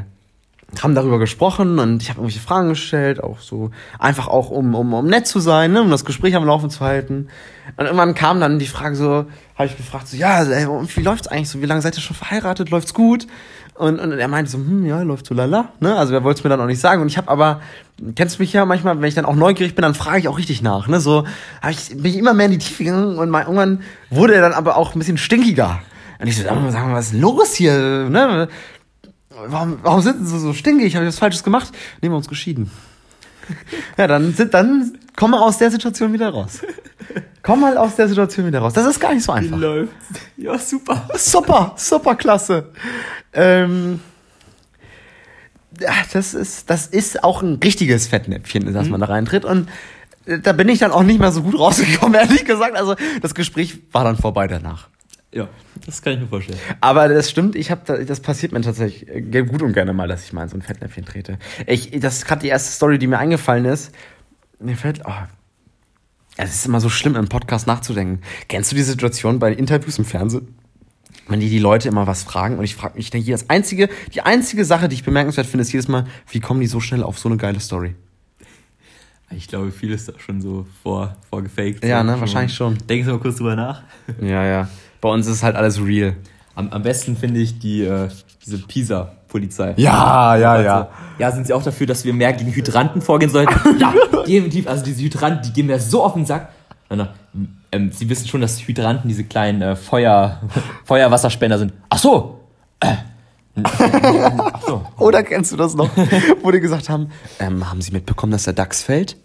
haben 0.81 0.95
darüber 0.95 1.19
gesprochen 1.19 1.79
und 1.79 2.01
ich 2.01 2.09
habe 2.09 2.19
irgendwelche 2.19 2.39
Fragen 2.39 2.69
gestellt, 2.69 3.21
auch 3.21 3.39
so, 3.39 3.71
einfach 3.99 4.27
auch 4.27 4.49
um, 4.49 4.73
um, 4.73 4.93
um 4.93 5.05
nett 5.05 5.27
zu 5.27 5.39
sein, 5.39 5.73
ne, 5.73 5.81
um 5.81 5.89
das 5.89 6.05
Gespräch 6.05 6.35
am 6.35 6.45
Laufen 6.45 6.69
zu 6.69 6.79
halten. 6.79 7.27
Und 7.75 7.85
irgendwann 7.85 8.15
kam 8.15 8.39
dann 8.39 8.57
die 8.57 8.67
Frage 8.67 8.95
so, 8.95 9.25
habe 9.55 9.65
ich 9.65 9.75
gefragt, 9.75 10.07
so, 10.07 10.15
ja, 10.15 10.45
wie 10.47 11.01
läuft's 11.01 11.27
eigentlich 11.27 11.49
so? 11.49 11.61
Wie 11.61 11.65
lange 11.65 11.81
seid 11.81 11.97
ihr 11.97 12.01
schon 12.01 12.15
verheiratet? 12.15 12.69
Läuft's 12.69 12.93
gut? 12.93 13.27
Und, 13.81 13.99
und 13.99 14.11
er 14.11 14.27
meinte 14.27 14.51
so, 14.51 14.59
hm, 14.59 14.85
ja, 14.85 15.01
läuft 15.01 15.25
so 15.25 15.33
lala, 15.33 15.69
ne? 15.79 15.95
Also 15.95 16.13
er 16.13 16.23
wollte 16.23 16.37
es 16.37 16.43
mir 16.43 16.51
dann 16.51 16.61
auch 16.61 16.67
nicht 16.67 16.79
sagen. 16.79 17.01
Und 17.01 17.07
ich 17.07 17.17
habe 17.17 17.29
aber, 17.29 17.61
kennst 18.13 18.37
du 18.37 18.43
mich 18.43 18.53
ja 18.53 18.63
manchmal, 18.63 19.01
wenn 19.01 19.07
ich 19.07 19.15
dann 19.15 19.25
auch 19.25 19.33
neugierig 19.33 19.73
bin, 19.73 19.81
dann 19.81 19.95
frage 19.95 20.19
ich 20.19 20.27
auch 20.27 20.37
richtig 20.37 20.61
nach, 20.61 20.87
ne? 20.87 20.99
So 20.99 21.25
hab 21.63 21.71
ich, 21.71 21.89
bin 21.89 22.05
ich 22.05 22.17
immer 22.17 22.35
mehr 22.35 22.45
in 22.45 22.51
die 22.51 22.57
Tiefe 22.59 22.83
gegangen 22.83 23.17
und 23.17 23.31
mal, 23.31 23.41
irgendwann 23.41 23.81
wurde 24.11 24.35
er 24.35 24.41
dann 24.43 24.53
aber 24.53 24.77
auch 24.77 24.93
ein 24.93 24.99
bisschen 24.99 25.17
stinkiger. 25.17 25.79
Und 26.19 26.27
ich 26.27 26.37
so, 26.37 26.43
sag 26.43 26.61
mal, 26.61 26.71
sag 26.71 26.85
mal, 26.85 26.93
was 26.93 27.07
ist 27.07 27.19
los 27.19 27.55
hier, 27.55 28.07
ne? 28.07 28.49
Warum, 29.47 29.79
warum 29.81 30.01
sind 30.01 30.27
sie 30.27 30.39
so 30.39 30.53
stinkig? 30.53 30.95
Habe 30.95 31.05
ich 31.05 31.09
was 31.09 31.17
Falsches 31.17 31.43
gemacht? 31.43 31.71
Nehmen 32.03 32.13
wir 32.13 32.17
uns 32.17 32.29
geschieden. 32.29 32.69
Ja, 33.97 34.07
dann 34.07 34.33
sind, 34.33 34.53
dann 34.53 34.97
komm 35.15 35.31
mal 35.31 35.41
aus 35.41 35.57
der 35.57 35.71
Situation 35.71 36.13
wieder 36.13 36.29
raus. 36.29 36.61
Komm 37.43 37.61
mal 37.61 37.75
aus 37.77 37.95
der 37.95 38.07
Situation 38.07 38.45
wieder 38.45 38.59
raus. 38.59 38.73
Das 38.73 38.85
ist 38.85 38.99
gar 38.99 39.13
nicht 39.13 39.23
so 39.23 39.31
einfach. 39.31 39.57
Läuft. 39.57 39.91
Ja, 40.37 40.57
super. 40.57 41.09
Super, 41.15 41.73
super 41.75 42.15
klasse. 42.15 42.69
Ähm, 43.33 43.99
das 46.13 46.33
ist, 46.33 46.69
das 46.69 46.87
ist 46.87 47.23
auch 47.23 47.41
ein 47.41 47.55
richtiges 47.63 48.07
Fettnäpfchen, 48.07 48.67
in 48.67 48.73
das 48.73 48.89
man 48.89 48.99
da 48.99 49.07
reintritt. 49.07 49.45
Und 49.45 49.69
äh, 50.25 50.39
da 50.39 50.53
bin 50.53 50.69
ich 50.69 50.79
dann 50.79 50.91
auch 50.91 51.03
nicht 51.03 51.19
mehr 51.19 51.31
so 51.31 51.43
gut 51.43 51.57
rausgekommen, 51.57 52.15
ehrlich 52.19 52.45
gesagt. 52.45 52.75
Also 52.75 52.95
das 53.21 53.33
Gespräch 53.33 53.79
war 53.91 54.03
dann 54.03 54.17
vorbei 54.17 54.47
danach. 54.47 54.89
Ja, 55.33 55.47
das 55.85 56.01
kann 56.01 56.13
ich 56.13 56.19
mir 56.19 56.27
vorstellen. 56.27 56.59
Aber 56.81 57.07
das 57.07 57.29
stimmt, 57.29 57.55
ich 57.55 57.71
habe 57.71 57.81
da, 57.85 57.97
das 57.97 58.19
passiert 58.19 58.51
mir 58.51 58.59
tatsächlich 58.61 59.07
äh, 59.07 59.43
gut 59.43 59.61
und 59.61 59.71
gerne 59.71 59.93
mal, 59.93 60.07
dass 60.07 60.25
ich 60.25 60.33
mal 60.33 60.43
in 60.43 60.49
so 60.49 60.57
ein 60.57 60.61
Fettnäpfchen 60.61 61.05
trete. 61.05 61.39
Ich, 61.67 61.91
das 61.99 62.17
ist 62.17 62.25
gerade 62.25 62.41
die 62.41 62.49
erste 62.49 62.71
Story, 62.71 62.99
die 62.99 63.07
mir 63.07 63.17
eingefallen 63.17 63.63
ist. 63.63 63.93
Mir 64.59 64.75
fällt, 64.75 65.01
oh, 65.05 65.13
es 66.35 66.53
ist 66.53 66.65
immer 66.65 66.81
so 66.81 66.89
schlimm, 66.89 67.15
im 67.15 67.29
Podcast 67.29 67.65
nachzudenken. 67.65 68.21
Kennst 68.49 68.71
du 68.71 68.75
die 68.75 68.83
Situation 68.83 69.39
bei 69.39 69.53
Interviews 69.53 69.97
im 69.99 70.05
Fernsehen? 70.05 70.53
Wenn 71.27 71.39
die 71.39 71.49
die 71.49 71.59
Leute 71.59 71.87
immer 71.87 72.07
was 72.07 72.23
fragen 72.23 72.57
und 72.57 72.63
ich 72.63 72.75
frage 72.75 72.95
mich, 72.95 73.05
ich 73.05 73.11
denke, 73.11 73.31
das 73.31 73.49
einzige, 73.49 73.89
die 74.13 74.21
einzige 74.21 74.65
Sache, 74.65 74.89
die 74.89 74.95
ich 74.95 75.03
bemerkenswert 75.03 75.47
finde, 75.47 75.61
ist 75.61 75.71
jedes 75.71 75.87
Mal, 75.87 76.05
wie 76.29 76.39
kommen 76.39 76.59
die 76.61 76.67
so 76.67 76.79
schnell 76.79 77.03
auf 77.03 77.19
so 77.19 77.29
eine 77.29 77.37
geile 77.37 77.59
Story? 77.59 77.95
Ich 79.33 79.47
glaube, 79.47 79.71
viel 79.71 79.91
ist 79.91 80.09
da 80.09 80.13
schon 80.17 80.41
so 80.41 80.65
vor, 80.83 81.15
vorgefaked. 81.29 81.85
Ja, 81.85 82.03
ne, 82.03 82.19
wahrscheinlich 82.19 82.53
schon. 82.53 82.77
Denken 82.89 83.05
Sie 83.05 83.11
mal 83.11 83.19
kurz 83.19 83.37
drüber 83.37 83.55
nach. 83.55 83.81
Ja, 84.21 84.43
ja. 84.45 84.67
Bei 84.99 85.09
uns 85.09 85.25
ist 85.27 85.41
halt 85.41 85.55
alles 85.55 85.81
real. 85.83 86.15
Am, 86.53 86.69
am 86.69 86.83
besten 86.83 87.15
finde 87.15 87.39
ich 87.39 87.57
die, 87.57 87.83
äh, 87.83 88.09
diese 88.45 88.57
Pisa-Polizei. 88.59 89.73
Ja, 89.77 90.35
ja, 90.35 90.51
Also, 90.53 90.89
ja, 91.17 91.31
sind 91.31 91.47
sie 91.47 91.53
auch 91.53 91.63
dafür, 91.63 91.87
dass 91.87 92.03
wir 92.03 92.13
mehr 92.13 92.33
gegen 92.33 92.51
Hydranten 92.53 93.01
vorgehen 93.01 93.31
sollten? 93.31 93.53
ja, 93.79 93.93
definitiv. 94.27 94.67
Also 94.67 94.83
diese 94.83 95.01
Hydranten, 95.01 95.43
die 95.43 95.53
gehen 95.53 95.67
mir 95.67 95.79
so 95.79 96.03
auf 96.03 96.13
den 96.13 96.25
Sack. 96.25 96.49
Dann, 96.89 97.07
ähm, 97.71 97.91
sie 97.91 98.09
wissen 98.09 98.27
schon, 98.27 98.41
dass 98.41 98.67
Hydranten 98.67 99.07
diese 99.07 99.23
kleinen 99.23 99.61
äh, 99.61 99.75
Feuer, 99.75 100.41
Feuerwasserspender 100.85 101.57
sind. 101.57 101.73
Ach 101.89 101.97
so. 101.97 102.39
Äh. 102.79 102.95
Ach 103.63 104.61
so. 104.65 104.85
Oder 104.97 105.23
kennst 105.23 105.51
du 105.51 105.57
das 105.57 105.75
noch, 105.75 105.89
wo 106.41 106.51
die 106.51 106.59
gesagt 106.61 106.89
haben, 106.89 107.09
ähm, 107.39 107.69
haben 107.69 107.81
Sie 107.81 107.91
mitbekommen, 107.91 108.31
dass 108.31 108.45
der 108.45 108.53
DAX 108.53 108.81
fällt? 108.81 109.17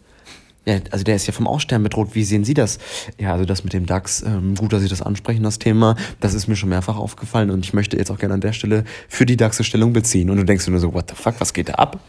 Ja, 0.64 0.78
also 0.90 1.04
der 1.04 1.14
ist 1.14 1.28
ja 1.28 1.32
vom 1.32 1.46
Aussterben 1.46 1.85
bedroht. 1.85 2.09
Wie 2.14 2.24
sehen 2.24 2.42
Sie 2.42 2.52
das? 2.54 2.78
Ja, 3.18 3.32
also 3.35 3.44
das 3.44 3.62
mit 3.62 3.72
dem 3.72 3.87
DAX, 3.87 4.22
ähm, 4.22 4.56
gut, 4.56 4.72
dass 4.72 4.82
Sie 4.82 4.88
das 4.88 5.00
ansprechen, 5.00 5.44
das 5.44 5.61
Thema. 5.61 5.94
Das 6.18 6.35
ist 6.35 6.48
mir 6.48 6.56
schon 6.56 6.70
mehrfach 6.70 6.96
aufgefallen 6.96 7.50
und 7.50 7.64
ich 7.64 7.72
möchte 7.72 7.96
jetzt 7.96 8.11
auch 8.11 8.18
gerne 8.18 8.35
an 8.35 8.40
der 8.40 8.52
Stelle 8.52 8.82
für 9.09 9.26
die 9.26 9.37
DAX 9.37 9.64
Stellung 9.64 9.92
beziehen. 9.92 10.28
Und 10.28 10.38
du 10.38 10.44
denkst 10.44 10.64
dir 10.64 10.72
nur 10.72 10.80
so, 10.80 10.92
what 10.92 11.09
the 11.09 11.14
fuck, 11.14 11.35
was 11.38 11.52
geht 11.52 11.68
da 11.68 11.74
ab? 11.74 12.00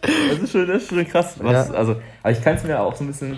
Das 0.00 0.38
ist 0.40 0.52
schon, 0.52 0.66
das 0.66 0.82
ist 0.84 0.88
schon 0.88 1.06
krass. 1.06 1.34
Was, 1.38 1.68
Ja. 1.68 1.74
Also, 1.74 1.96
aber 2.22 2.32
ich 2.32 2.42
kann 2.42 2.56
es 2.56 2.64
mir 2.64 2.80
auch 2.80 2.96
so 2.96 3.04
ein 3.04 3.08
bisschen. 3.08 3.36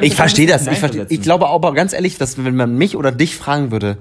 Ich 0.00 0.14
verstehe 0.14 0.46
das. 0.46 0.66
Ich, 0.66 0.78
versteh, 0.78 1.06
ich 1.08 1.22
glaube 1.22 1.48
aber 1.48 1.74
ganz 1.74 1.92
ehrlich, 1.92 2.18
dass 2.18 2.42
wenn 2.42 2.56
man 2.56 2.76
mich 2.76 2.96
oder 2.96 3.12
dich 3.12 3.36
fragen 3.36 3.70
würde, 3.70 3.98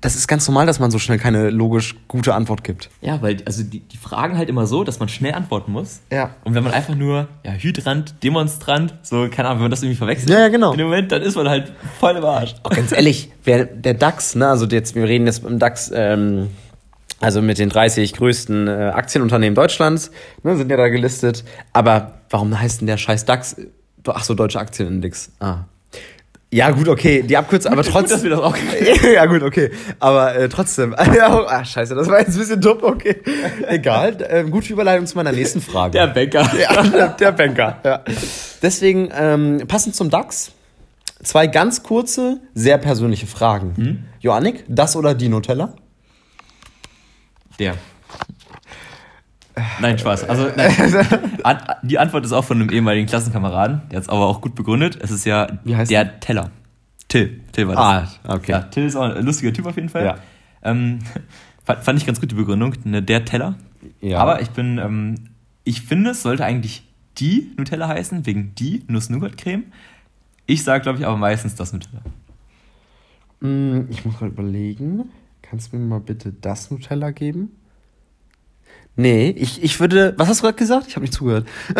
das 0.00 0.14
ist 0.14 0.28
ganz 0.28 0.46
normal, 0.46 0.66
dass 0.66 0.78
man 0.78 0.90
so 0.90 0.98
schnell 0.98 1.18
keine 1.18 1.50
logisch 1.50 1.96
gute 2.06 2.34
Antwort 2.34 2.62
gibt. 2.62 2.90
Ja, 3.00 3.20
weil 3.22 3.38
also 3.44 3.62
die, 3.62 3.80
die 3.80 3.96
fragen 3.96 4.38
halt 4.38 4.48
immer 4.48 4.66
so, 4.66 4.84
dass 4.84 5.00
man 5.00 5.08
schnell 5.08 5.34
antworten 5.34 5.72
muss. 5.72 6.00
Ja. 6.12 6.34
Und 6.44 6.54
wenn 6.54 6.62
man 6.62 6.72
einfach 6.72 6.94
nur, 6.94 7.28
ja, 7.44 7.52
Hydrant, 7.52 8.14
Demonstrant, 8.22 8.94
so, 9.02 9.28
keine 9.28 9.48
Ahnung, 9.48 9.58
wenn 9.58 9.64
man 9.64 9.70
das 9.70 9.82
irgendwie 9.82 9.98
verwechselt. 9.98 10.30
Ja, 10.30 10.40
ja, 10.40 10.48
genau. 10.48 10.72
In 10.72 10.78
dem 10.78 10.86
Moment, 10.86 11.10
dann 11.12 11.22
ist 11.22 11.36
man 11.36 11.48
halt 11.48 11.72
voll 11.98 12.16
im 12.16 12.24
Arsch. 12.24 12.54
Auch 12.62 12.70
ganz 12.70 12.92
ehrlich, 12.92 13.30
wer, 13.44 13.64
der 13.64 13.94
DAX, 13.94 14.34
ne, 14.34 14.48
also 14.48 14.66
jetzt, 14.66 14.94
wir 14.94 15.04
reden 15.04 15.26
jetzt 15.26 15.44
im 15.44 15.58
DAX, 15.58 15.90
ähm, 15.94 16.48
also 17.20 17.42
mit 17.42 17.58
den 17.58 17.68
30 17.68 18.12
größten 18.14 18.68
äh, 18.68 18.70
Aktienunternehmen 18.94 19.54
Deutschlands, 19.54 20.12
ne, 20.44 20.56
sind 20.56 20.70
ja 20.70 20.76
da 20.76 20.88
gelistet. 20.88 21.44
Aber 21.72 22.20
warum 22.30 22.58
heißt 22.58 22.80
denn 22.80 22.86
der 22.86 22.98
scheiß 22.98 23.24
DAX? 23.24 23.56
Ach 24.16 24.24
so, 24.24 24.34
Deutsche 24.34 24.58
Aktienindex. 24.58 25.30
Ah. 25.40 25.64
Ja, 26.50 26.70
gut, 26.70 26.88
okay, 26.88 27.22
die 27.22 27.36
Abkürzung, 27.36 27.72
aber 27.72 27.82
Gut, 27.84 27.92
trotzdem. 27.92 28.10
dass 28.10 28.22
wir 28.22 28.30
das 28.30 28.40
auch 28.40 28.56
ja, 29.14 29.26
gut, 29.26 29.42
okay. 29.42 29.70
Aber 29.98 30.34
äh, 30.34 30.48
trotzdem. 30.48 30.94
ah, 30.96 31.64
scheiße, 31.64 31.94
das 31.94 32.08
war 32.08 32.20
jetzt 32.20 32.32
ein 32.32 32.38
bisschen 32.38 32.60
dumm, 32.60 32.78
okay. 32.82 33.16
Egal. 33.66 34.16
Äh, 34.22 34.44
gute 34.44 34.72
Überleitung 34.72 35.06
zu 35.06 35.16
meiner 35.16 35.32
nächsten 35.32 35.60
Frage. 35.60 35.92
Der 35.92 36.06
Bäcker. 36.06 36.50
Ja, 36.58 36.82
der, 36.82 37.08
der 37.08 37.32
Banker. 37.32 37.78
Ja. 37.84 38.00
Deswegen, 38.62 39.10
ähm, 39.14 39.62
passend 39.68 39.94
zum 39.94 40.08
DAX, 40.08 40.52
zwei 41.22 41.46
ganz 41.48 41.82
kurze, 41.82 42.40
sehr 42.54 42.78
persönliche 42.78 43.26
Fragen. 43.26 43.74
Hm? 43.76 44.04
Joannik, 44.20 44.64
das 44.68 44.96
oder 44.96 45.14
die 45.14 45.28
Nutella? 45.28 45.74
Der. 47.58 47.74
Nein, 49.80 49.98
Spaß. 49.98 50.28
Also, 50.28 50.48
nein. 50.56 50.72
An, 51.44 51.58
die 51.82 51.98
Antwort 51.98 52.24
ist 52.24 52.32
auch 52.32 52.44
von 52.44 52.60
einem 52.60 52.70
ehemaligen 52.70 53.06
Klassenkameraden. 53.06 53.82
Der 53.90 53.96
hat 53.96 54.02
es 54.04 54.08
aber 54.08 54.26
auch 54.26 54.40
gut 54.40 54.54
begründet. 54.54 54.98
Es 55.00 55.10
ist 55.10 55.24
ja 55.24 55.46
Wie 55.64 55.76
heißt 55.76 55.90
der 55.90 56.20
Teller. 56.20 56.50
Till. 57.08 57.40
Till 57.52 57.68
war 57.68 57.74
das. 57.74 58.20
Ah, 58.24 58.34
okay. 58.34 58.52
Ja, 58.52 58.60
Till 58.62 58.84
ist 58.84 58.96
auch 58.96 59.14
ein 59.14 59.24
lustiger 59.24 59.52
Typ 59.52 59.66
auf 59.66 59.76
jeden 59.76 59.88
Fall. 59.88 60.04
Ja. 60.04 60.18
Ähm, 60.62 60.98
fand, 61.64 61.82
fand 61.84 61.98
ich 61.98 62.06
ganz 62.06 62.20
gut 62.20 62.30
die 62.30 62.34
Begründung. 62.34 62.74
Ne, 62.84 63.02
der 63.02 63.24
Teller. 63.24 63.54
Ja. 64.00 64.18
Aber 64.18 64.42
ich 64.42 64.50
bin, 64.50 64.78
ähm, 64.78 65.14
ich 65.64 65.82
finde, 65.82 66.10
es 66.10 66.22
sollte 66.22 66.44
eigentlich 66.44 66.82
die 67.18 67.52
Nutella 67.56 67.88
heißen, 67.88 68.26
wegen 68.26 68.54
die 68.56 68.84
Nuss-Nougat-Creme. 68.88 69.64
Ich 70.46 70.64
sage, 70.64 70.82
glaube 70.82 70.98
ich, 70.98 71.06
aber 71.06 71.16
meistens 71.16 71.54
das 71.54 71.72
Nutella. 71.72 72.02
Mm, 73.40 73.86
Ich 73.90 74.04
muss 74.04 74.20
mal 74.20 74.28
überlegen. 74.28 75.10
Kannst 75.42 75.72
du 75.72 75.76
mir 75.76 75.84
mal 75.84 76.00
bitte 76.00 76.32
das 76.32 76.70
Nutella 76.70 77.10
geben? 77.10 77.52
Nee, 79.00 79.30
ich, 79.30 79.62
ich 79.62 79.78
würde. 79.78 80.12
Was 80.16 80.28
hast 80.28 80.40
du 80.40 80.42
gerade 80.42 80.58
gesagt? 80.58 80.86
Ich 80.88 80.96
habe 80.96 81.04
nicht 81.04 81.14
zugehört. 81.14 81.46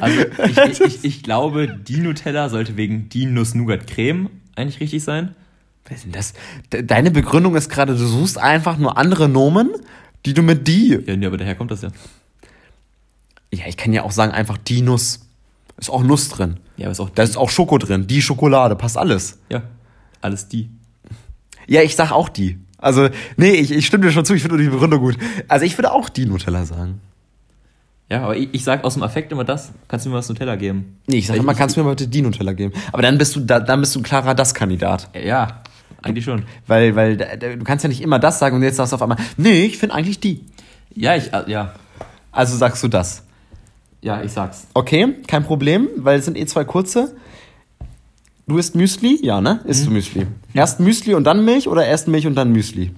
Also 0.00 0.22
ich, 0.46 0.58
ich, 0.70 0.80
ich, 0.80 1.04
ich 1.04 1.22
glaube, 1.24 1.66
die 1.68 1.96
Nutella 1.98 2.48
sollte 2.48 2.76
wegen 2.76 3.08
die 3.08 3.26
Nuss-Nougat-Creme 3.26 4.30
eigentlich 4.54 4.78
richtig 4.80 5.02
sein. 5.02 5.34
Was 5.88 5.96
ist 5.98 6.04
denn 6.04 6.12
das? 6.12 6.32
De- 6.72 6.84
Deine 6.84 7.10
Begründung 7.10 7.56
ist 7.56 7.68
gerade, 7.68 7.96
du 7.96 8.06
suchst 8.06 8.38
einfach 8.38 8.78
nur 8.78 8.96
andere 8.96 9.28
Nomen, 9.28 9.70
die 10.24 10.32
du 10.32 10.42
mit 10.42 10.68
die. 10.68 10.98
Ja, 11.04 11.16
nee, 11.16 11.26
aber 11.26 11.36
daher 11.36 11.56
kommt 11.56 11.72
das 11.72 11.82
ja. 11.82 11.88
Ja, 13.52 13.64
ich 13.66 13.76
kann 13.76 13.92
ja 13.92 14.04
auch 14.04 14.12
sagen, 14.12 14.30
einfach 14.32 14.56
die 14.56 14.82
Nuss. 14.82 15.26
Ist 15.78 15.90
auch 15.90 16.04
Nuss 16.04 16.28
drin. 16.28 16.58
Ja, 16.76 16.84
aber 16.86 16.92
ist 16.92 17.00
auch 17.00 17.10
Da 17.10 17.24
ist 17.24 17.36
auch 17.36 17.50
Schoko 17.50 17.78
drin. 17.78 18.06
Die 18.06 18.22
Schokolade, 18.22 18.76
passt 18.76 18.96
alles. 18.96 19.38
ja, 19.48 19.62
alles 20.20 20.46
die. 20.46 20.70
Ja, 21.66 21.82
ich 21.82 21.96
sag 21.96 22.12
auch 22.12 22.28
die. 22.28 22.58
Also, 22.80 23.08
nee, 23.36 23.52
ich, 23.52 23.70
ich 23.70 23.86
stimme 23.86 24.06
dir 24.06 24.12
schon 24.12 24.24
zu, 24.24 24.34
ich 24.34 24.42
finde 24.42 24.56
nur 24.56 24.64
die 24.64 24.70
Begründung 24.70 25.00
gut. 25.00 25.16
Also, 25.48 25.64
ich 25.64 25.76
würde 25.76 25.92
auch 25.92 26.08
die 26.08 26.26
Nutella 26.26 26.64
sagen. 26.64 27.00
Ja, 28.10 28.24
aber 28.24 28.36
ich, 28.36 28.48
ich 28.52 28.64
sag 28.64 28.82
aus 28.82 28.94
dem 28.94 29.04
Affekt 29.04 29.30
immer 29.30 29.44
das. 29.44 29.70
Kannst 29.86 30.04
du 30.04 30.10
mir 30.10 30.16
was 30.16 30.28
Nutella 30.28 30.56
geben? 30.56 30.98
Nee, 31.06 31.18
ich 31.18 31.26
sag 31.28 31.34
Weil 31.34 31.42
immer, 31.42 31.54
kannst 31.54 31.76
du 31.76 31.80
mir 31.80 31.84
mal 31.84 31.90
bitte 31.90 32.08
die 32.08 32.22
Nutella 32.22 32.52
geben. 32.52 32.74
Aber 32.92 33.02
dann 33.02 33.18
bist 33.18 33.36
du, 33.36 33.40
da, 33.40 33.60
dann 33.60 33.80
bist 33.80 33.94
du 33.94 34.00
ein 34.00 34.02
klarer 34.02 34.34
Das-Kandidat. 34.34 35.08
Ja, 35.14 35.62
eigentlich 36.02 36.24
schon. 36.24 36.44
Weil, 36.66 36.96
weil 36.96 37.16
du 37.16 37.62
kannst 37.62 37.84
ja 37.84 37.88
nicht 37.88 38.00
immer 38.00 38.18
das 38.18 38.40
sagen 38.40 38.56
und 38.56 38.62
jetzt 38.62 38.76
sagst 38.76 38.92
du 38.92 38.96
auf 38.96 39.02
einmal, 39.02 39.18
nee, 39.36 39.64
ich 39.64 39.78
finde 39.78 39.94
eigentlich 39.94 40.18
die. 40.18 40.44
Ja, 40.94 41.14
ich, 41.14 41.32
äh, 41.32 41.44
ja. 41.46 41.74
Also 42.32 42.56
sagst 42.56 42.82
du 42.82 42.88
das. 42.88 43.22
Ja, 44.02 44.22
ich 44.22 44.32
sag's. 44.32 44.66
Okay, 44.74 45.14
kein 45.28 45.44
Problem, 45.44 45.88
weil 45.96 46.18
es 46.18 46.24
sind 46.24 46.36
eh 46.36 46.46
zwei 46.46 46.64
kurze. 46.64 47.14
Du 48.50 48.58
isst 48.58 48.74
Müsli? 48.74 49.16
Ja, 49.22 49.40
ne? 49.40 49.60
Isst 49.64 49.86
du 49.86 49.92
Müsli. 49.92 50.26
Erst 50.54 50.80
Müsli 50.80 51.14
und 51.14 51.22
dann 51.22 51.44
Milch 51.44 51.68
oder 51.68 51.86
erst 51.86 52.08
Milch 52.08 52.26
und 52.26 52.34
dann 52.34 52.50
Müsli? 52.50 52.90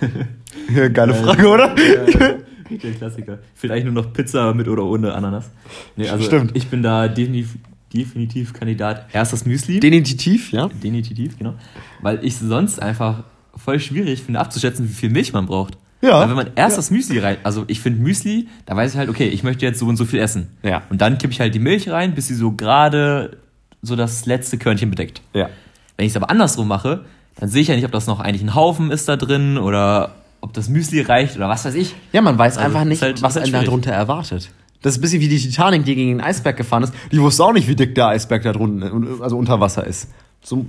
Ja, 0.74 0.88
Geile 0.88 1.12
Frage, 1.12 1.46
oder? 1.46 1.74
Der 2.70 2.92
Klassiker. 2.92 3.38
Fehlt 3.54 3.70
eigentlich 3.70 3.84
nur 3.84 3.92
noch 3.92 4.14
Pizza 4.14 4.54
mit 4.54 4.66
oder 4.66 4.82
ohne 4.84 5.12
Ananas. 5.12 5.50
Nee, 5.94 6.08
also 6.08 6.24
Stimmt. 6.24 6.56
ich 6.56 6.68
bin 6.68 6.82
da 6.82 7.06
definitiv, 7.06 7.56
definitiv 7.92 8.54
Kandidat. 8.54 9.08
Erstes 9.12 9.44
Müsli. 9.44 9.78
Definitiv, 9.78 10.52
ja. 10.52 10.68
definitiv, 10.68 11.36
genau. 11.36 11.52
Weil 12.00 12.24
ich 12.24 12.38
sonst 12.38 12.80
einfach 12.80 13.24
voll 13.54 13.80
schwierig 13.80 14.22
finde 14.22 14.40
abzuschätzen, 14.40 14.88
wie 14.88 14.94
viel 14.94 15.10
Milch 15.10 15.34
man 15.34 15.44
braucht. 15.44 15.76
Ja. 16.00 16.20
Weil 16.20 16.30
wenn 16.30 16.36
man 16.36 16.50
erst 16.54 16.78
das 16.78 16.90
Müsli 16.90 17.18
rein, 17.18 17.36
also 17.42 17.64
ich 17.66 17.80
finde 17.80 18.00
Müsli, 18.00 18.48
da 18.64 18.74
weiß 18.74 18.92
ich 18.92 18.96
halt, 18.96 19.10
okay, 19.10 19.28
ich 19.28 19.42
möchte 19.42 19.66
jetzt 19.66 19.80
so 19.80 19.86
und 19.86 19.98
so 19.98 20.06
viel 20.06 20.20
essen. 20.20 20.48
Ja. 20.62 20.80
Und 20.88 21.02
dann 21.02 21.18
kippe 21.18 21.34
ich 21.34 21.40
halt 21.40 21.54
die 21.54 21.58
Milch 21.58 21.90
rein, 21.90 22.14
bis 22.14 22.28
sie 22.28 22.34
so 22.34 22.52
gerade 22.52 23.36
so 23.84 23.96
das 23.96 24.26
letzte 24.26 24.58
Körnchen 24.58 24.90
bedeckt. 24.90 25.22
Ja. 25.32 25.48
Wenn 25.96 26.06
ich 26.06 26.12
es 26.12 26.16
aber 26.16 26.30
andersrum 26.30 26.68
mache, 26.68 27.04
dann 27.36 27.48
sehe 27.48 27.62
ich 27.62 27.68
ja 27.68 27.74
nicht, 27.76 27.84
ob 27.84 27.92
das 27.92 28.06
noch 28.06 28.20
eigentlich 28.20 28.42
ein 28.42 28.54
Haufen 28.54 28.90
ist 28.90 29.08
da 29.08 29.16
drin 29.16 29.58
oder 29.58 30.14
ob 30.40 30.52
das 30.52 30.68
Müsli 30.68 31.00
reicht 31.00 31.36
oder 31.36 31.48
was 31.48 31.64
weiß 31.64 31.74
ich. 31.74 31.94
Ja, 32.12 32.20
man 32.20 32.36
weiß 32.38 32.56
Also, 32.58 32.66
einfach 32.66 32.84
nicht, 32.84 33.02
halt- 33.02 33.22
was 33.22 33.34
halt 33.34 33.44
einen 33.44 33.52
schwierig. 33.52 33.66
darunter 33.66 33.92
erwartet. 33.92 34.50
Das 34.82 34.92
ist 34.94 34.98
ein 34.98 35.00
bisschen 35.02 35.20
wie 35.20 35.28
die 35.28 35.38
Titanic, 35.38 35.84
die 35.84 35.94
gegen 35.94 36.18
den 36.18 36.20
Eisberg 36.20 36.56
gefahren 36.56 36.82
ist. 36.82 36.92
Die 37.10 37.20
wusste 37.20 37.42
auch 37.44 37.52
nicht, 37.54 37.66
wie 37.68 37.74
dick 37.74 37.94
der 37.94 38.08
Eisberg 38.08 38.42
da 38.42 38.52
drunten, 38.52 39.20
also 39.22 39.38
unter 39.38 39.58
Wasser 39.60 39.86
ist. 39.86 40.08
So, 40.42 40.64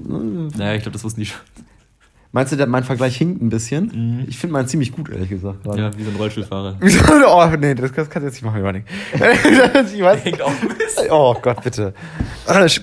Naja, 0.58 0.76
ich 0.76 0.84
glaube, 0.84 0.94
das 0.94 1.04
wussten 1.04 1.20
die 1.20 1.26
schon. 1.26 1.40
Meinst 2.36 2.52
du, 2.52 2.68
mein 2.68 2.84
Vergleich 2.84 3.16
hinkt 3.16 3.42
ein 3.42 3.48
bisschen? 3.48 4.26
Ich 4.28 4.38
finde 4.38 4.54
meinen 4.54 4.68
ziemlich 4.68 4.92
gut, 4.92 5.10
ehrlich 5.10 5.30
gesagt. 5.30 5.64
gerade. 5.64 5.82
Ja, 5.82 5.98
wie 5.98 6.04
so 6.04 6.10
ein 6.10 6.18
Rollstuhlfahrer. 6.18 6.76
oh, 7.28 7.58
nee, 7.58 7.74
das, 7.74 7.94
das 7.94 8.10
kannst 8.10 8.24
du 8.24 8.26
jetzt 8.26 8.34
nicht 8.34 8.44
machen, 8.44 8.60
Überlegen. 8.60 8.86
ich 9.14 10.02
weiß, 10.02 10.26
Hängt 10.26 10.42
auch 10.42 10.50
ein 10.50 10.68
bisschen. 10.78 11.08
oh 11.12 11.34
Gott, 11.42 11.64
bitte. 11.64 11.94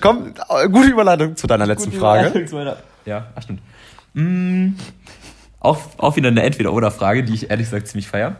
Komm, 0.01 0.33
gute 0.71 0.89
Überleitung 0.89 1.35
zu 1.35 1.45
deiner 1.45 1.67
letzten 1.67 1.91
Frage. 1.91 2.47
Ja, 3.05 3.27
ach 3.35 3.43
stimmt. 3.43 3.61
Mm, 4.15 4.69
auch, 5.59 5.79
auch 5.97 6.15
wieder 6.15 6.29
eine 6.29 6.41
Entweder-Oder-Frage, 6.41 7.23
die 7.23 7.35
ich 7.35 7.51
ehrlich 7.51 7.67
gesagt 7.67 7.87
ziemlich 7.87 8.07
feier. 8.07 8.37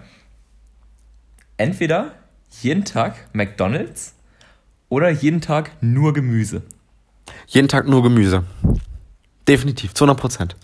Entweder 1.58 2.14
jeden 2.62 2.86
Tag 2.86 3.28
McDonalds 3.34 4.16
oder 4.90 5.12
jeden 5.12 5.42
Tag 5.42 5.72
nur 5.82 6.14
Gemüse. 6.14 6.64
Jeden 7.46 7.68
Tag 7.68 7.88
nur 7.88 8.02
Gemüse. 8.02 8.44
Definitiv, 9.48 9.94
zu 9.94 10.06
100 10.06 10.20
Prozent. 10.20 10.56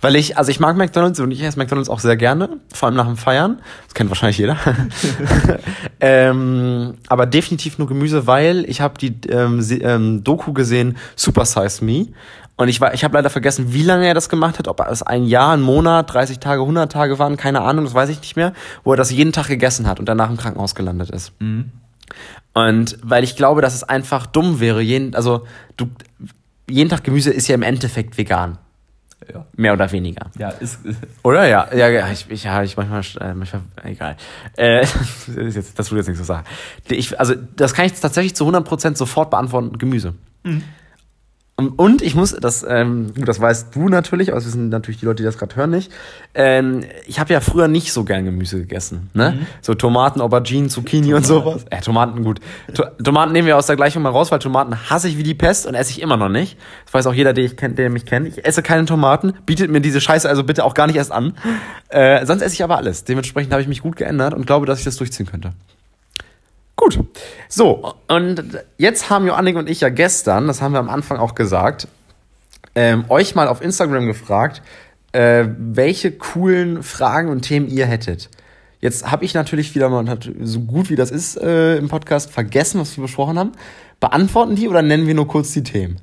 Weil 0.00 0.16
ich, 0.16 0.36
also 0.36 0.50
ich 0.50 0.60
mag 0.60 0.76
McDonalds 0.76 1.20
und 1.20 1.30
ich 1.30 1.42
esse 1.42 1.58
McDonalds 1.58 1.88
auch 1.88 2.00
sehr 2.00 2.16
gerne, 2.16 2.48
vor 2.72 2.88
allem 2.88 2.96
nach 2.96 3.06
dem 3.06 3.16
Feiern. 3.16 3.60
Das 3.84 3.94
kennt 3.94 4.10
wahrscheinlich 4.10 4.38
jeder. 4.38 4.56
ähm, 6.00 6.94
aber 7.08 7.26
definitiv 7.26 7.78
nur 7.78 7.88
Gemüse, 7.88 8.26
weil 8.26 8.64
ich 8.68 8.80
habe 8.80 8.98
die 8.98 9.14
ähm, 9.28 9.64
ähm, 9.82 10.24
Doku 10.24 10.52
gesehen, 10.52 10.96
Super 11.16 11.44
Size 11.44 11.84
Me. 11.84 12.08
Und 12.56 12.68
ich, 12.68 12.80
war- 12.80 12.92
ich 12.92 13.04
habe 13.04 13.14
leider 13.14 13.30
vergessen, 13.30 13.72
wie 13.72 13.82
lange 13.82 14.06
er 14.06 14.12
das 14.14 14.28
gemacht 14.28 14.58
hat, 14.58 14.68
ob 14.68 14.84
es 14.90 15.02
ein 15.02 15.24
Jahr, 15.24 15.54
ein 15.54 15.62
Monat, 15.62 16.12
30 16.12 16.40
Tage, 16.40 16.60
100 16.60 16.92
Tage 16.92 17.18
waren, 17.18 17.38
keine 17.38 17.62
Ahnung, 17.62 17.84
das 17.86 17.94
weiß 17.94 18.10
ich 18.10 18.20
nicht 18.20 18.36
mehr, 18.36 18.52
wo 18.84 18.92
er 18.92 18.96
das 18.98 19.10
jeden 19.10 19.32
Tag 19.32 19.48
gegessen 19.48 19.86
hat 19.86 19.98
und 19.98 20.06
danach 20.06 20.28
im 20.28 20.36
Krankenhaus 20.36 20.74
gelandet 20.74 21.08
ist. 21.10 21.32
Und 22.52 22.98
weil 23.02 23.24
ich 23.24 23.36
glaube, 23.36 23.62
dass 23.62 23.74
es 23.74 23.82
einfach 23.84 24.26
dumm 24.26 24.60
wäre, 24.60 24.82
jeden, 24.82 25.14
also 25.14 25.46
du, 25.78 25.86
jeden 26.68 26.90
Tag 26.90 27.02
Gemüse 27.04 27.30
ist 27.30 27.48
ja 27.48 27.54
im 27.54 27.62
Endeffekt 27.62 28.18
vegan. 28.18 28.58
Ja, 29.32 29.44
Mehr 29.56 29.74
oder 29.74 29.90
weniger. 29.92 30.30
ja 30.38 30.48
ist, 30.48 30.78
Oder? 31.22 31.46
Ja, 31.46 31.68
ja, 31.74 31.88
ja 31.88 32.10
ich, 32.10 32.30
ich, 32.30 32.44
ja, 32.44 32.62
ich 32.62 32.76
manchmal, 32.76 33.02
äh, 33.20 33.34
manchmal 33.34 33.62
egal. 33.84 34.16
Äh, 34.56 34.80
das, 35.26 35.54
jetzt, 35.54 35.78
das 35.78 35.90
würde 35.90 36.00
jetzt 36.00 36.08
nicht 36.08 36.18
so 36.18 36.24
sagen. 36.24 36.46
Ich, 36.88 37.18
also, 37.20 37.34
das 37.56 37.74
kann 37.74 37.84
ich 37.86 37.92
tatsächlich 37.92 38.34
zu 38.34 38.48
100% 38.48 38.96
sofort 38.96 39.30
beantworten, 39.30 39.76
Gemüse. 39.78 40.14
Und- 40.44 40.62
Und 41.68 42.02
ich 42.02 42.14
muss, 42.14 42.32
das, 42.32 42.64
ähm, 42.68 43.12
gut, 43.14 43.28
das 43.28 43.40
weißt 43.40 43.74
du 43.74 43.88
natürlich, 43.88 44.28
aber 44.28 44.36
das 44.36 44.46
wissen 44.46 44.68
natürlich 44.68 45.00
die 45.00 45.06
Leute, 45.06 45.18
die 45.18 45.24
das 45.24 45.38
gerade 45.38 45.54
hören, 45.56 45.70
nicht. 45.70 45.92
Ähm, 46.34 46.84
ich 47.06 47.20
habe 47.20 47.32
ja 47.32 47.40
früher 47.40 47.68
nicht 47.68 47.92
so 47.92 48.04
gern 48.04 48.24
Gemüse 48.24 48.58
gegessen. 48.58 49.10
Ne? 49.14 49.46
So 49.60 49.74
Tomaten, 49.74 50.20
Auberginen, 50.20 50.70
Zucchini 50.70 51.14
und 51.14 51.26
sowas. 51.26 51.64
Äh, 51.70 51.80
Tomaten, 51.80 52.24
gut. 52.24 52.40
To 52.74 52.84
Tomaten 53.02 53.32
nehmen 53.32 53.46
wir 53.46 53.56
aus 53.56 53.66
der 53.66 53.76
Gleichung 53.76 54.02
mal 54.02 54.10
raus, 54.10 54.30
weil 54.30 54.38
Tomaten 54.38 54.90
hasse 54.90 55.08
ich 55.08 55.18
wie 55.18 55.22
die 55.22 55.34
Pest 55.34 55.66
und 55.66 55.74
esse 55.74 55.90
ich 55.90 56.00
immer 56.00 56.16
noch 56.16 56.28
nicht. 56.28 56.56
Das 56.84 56.94
weiß 56.94 57.06
auch 57.06 57.14
jeder, 57.14 57.32
der, 57.32 57.44
ich 57.44 57.56
kenn, 57.56 57.74
der 57.76 57.90
mich 57.90 58.06
kennt. 58.06 58.28
Ich 58.28 58.44
esse 58.44 58.62
keine 58.62 58.84
Tomaten, 58.84 59.34
bietet 59.46 59.70
mir 59.70 59.80
diese 59.80 60.00
Scheiße 60.00 60.28
also 60.28 60.44
bitte 60.44 60.64
auch 60.64 60.74
gar 60.74 60.86
nicht 60.86 60.96
erst 60.96 61.12
an. 61.12 61.34
Äh, 61.88 62.24
sonst 62.26 62.42
esse 62.42 62.54
ich 62.54 62.64
aber 62.64 62.76
alles. 62.76 63.04
Dementsprechend 63.04 63.52
habe 63.52 63.62
ich 63.62 63.68
mich 63.68 63.82
gut 63.82 63.96
geändert 63.96 64.34
und 64.34 64.46
glaube, 64.46 64.66
dass 64.66 64.78
ich 64.78 64.84
das 64.84 64.96
durchziehen 64.96 65.26
könnte. 65.26 65.52
Gut. 66.80 66.98
So, 67.48 67.94
und 68.08 68.42
jetzt 68.78 69.10
haben 69.10 69.26
Joannik 69.26 69.56
und 69.56 69.68
ich 69.68 69.82
ja 69.82 69.90
gestern, 69.90 70.46
das 70.46 70.62
haben 70.62 70.72
wir 70.72 70.78
am 70.78 70.88
Anfang 70.88 71.18
auch 71.18 71.34
gesagt, 71.34 71.88
ähm, 72.74 73.04
euch 73.10 73.34
mal 73.34 73.48
auf 73.48 73.60
Instagram 73.60 74.06
gefragt, 74.06 74.62
äh, 75.12 75.44
welche 75.58 76.10
coolen 76.12 76.82
Fragen 76.82 77.28
und 77.28 77.42
Themen 77.42 77.68
ihr 77.68 77.84
hättet. 77.84 78.30
Jetzt 78.80 79.10
habe 79.10 79.26
ich 79.26 79.34
natürlich 79.34 79.74
wieder 79.74 79.90
mal, 79.90 80.18
so 80.40 80.60
gut 80.60 80.88
wie 80.88 80.96
das 80.96 81.10
ist 81.10 81.36
äh, 81.36 81.76
im 81.76 81.88
Podcast, 81.88 82.30
vergessen, 82.30 82.80
was 82.80 82.96
wir 82.96 83.02
besprochen 83.02 83.38
haben. 83.38 83.52
Beantworten 84.00 84.56
die 84.56 84.66
oder 84.66 84.80
nennen 84.80 85.06
wir 85.06 85.14
nur 85.14 85.28
kurz 85.28 85.52
die 85.52 85.62
Themen? 85.62 86.00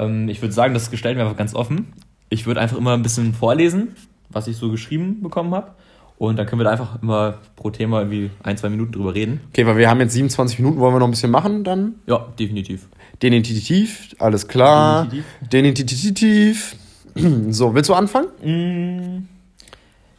ähm, 0.00 0.28
ich 0.28 0.42
würde 0.42 0.54
sagen, 0.54 0.74
das 0.74 0.90
gestalten 0.90 1.18
wir 1.18 1.24
einfach 1.24 1.36
ganz 1.38 1.54
offen. 1.54 1.92
Ich 2.28 2.46
würde 2.46 2.60
einfach 2.60 2.76
immer 2.76 2.94
ein 2.94 3.02
bisschen 3.02 3.34
vorlesen, 3.34 3.94
was 4.30 4.48
ich 4.48 4.56
so 4.56 4.70
geschrieben 4.70 5.22
bekommen 5.22 5.54
habe. 5.54 5.72
Und 6.20 6.36
dann 6.38 6.44
können 6.46 6.60
wir 6.60 6.64
da 6.64 6.72
einfach 6.72 7.00
immer 7.02 7.38
pro 7.56 7.70
Thema 7.70 8.00
irgendwie 8.00 8.30
ein, 8.42 8.54
zwei 8.58 8.68
Minuten 8.68 8.92
drüber 8.92 9.14
reden. 9.14 9.40
Okay, 9.48 9.64
weil 9.66 9.78
wir 9.78 9.88
haben 9.88 10.00
jetzt 10.00 10.12
27 10.12 10.58
Minuten, 10.58 10.78
wollen 10.78 10.94
wir 10.94 10.98
noch 10.98 11.08
ein 11.08 11.12
bisschen 11.12 11.30
machen, 11.30 11.64
dann 11.64 11.94
Ja, 12.06 12.26
definitiv. 12.38 12.88
Definitiv, 13.22 14.14
alles 14.18 14.46
klar. 14.46 15.08
Definitiv. 15.50 16.76
So, 17.48 17.74
willst 17.74 17.88
du 17.88 17.94
anfangen? 17.94 18.28
Mm, 18.44 19.28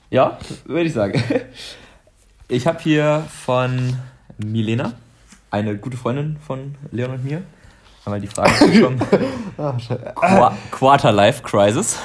Ja, 0.10 0.40
würde 0.66 0.86
ich 0.88 0.94
sagen. 0.94 1.24
Ich 2.48 2.66
habe 2.68 2.80
hier 2.82 3.24
von 3.30 3.96
Milena, 4.44 4.94
eine 5.52 5.78
gute 5.78 5.96
Freundin 5.98 6.36
von 6.46 6.76
Leon 6.92 7.12
und 7.12 7.24
mir, 7.24 7.44
einmal 8.06 8.20
die 8.20 8.28
Frage 8.28 8.52
bekommen. 8.74 9.00
Qua 10.16 10.58
Quarter-Life 10.72 11.44
Crisis. 11.44 11.98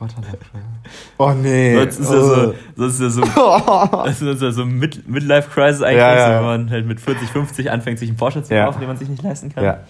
Oh 1.18 1.32
nee. 1.32 1.74
Das 1.84 1.98
ist 1.98 2.10
ja 2.10 2.20
so, 2.20 2.54
das 2.76 2.94
ist 2.94 3.00
ja 3.00 3.10
so, 3.10 3.20
das 4.04 4.22
ist 4.22 4.42
ja 4.42 4.50
so 4.50 4.64
Mid 4.64 5.06
Midlife 5.08 5.50
Crisis 5.50 5.82
eigentlich, 5.82 5.98
Ja, 5.98 6.30
ja, 6.30 6.36
wenn 6.38 6.44
man 6.44 6.70
halt 6.70 6.86
mit 6.86 7.00
40, 7.00 7.28
50 7.28 7.70
anfängt, 7.70 7.98
sich 7.98 8.08
einen 8.08 8.16
Porsche 8.16 8.42
zu 8.42 8.54
Ja. 8.54 8.64
kaufen, 8.66 8.80
den 8.80 8.88
man 8.88 8.96
sich 8.96 9.08
nicht 9.08 9.22
leisten 9.22 9.52
kann. 9.54 9.64
Ja. 9.64 9.80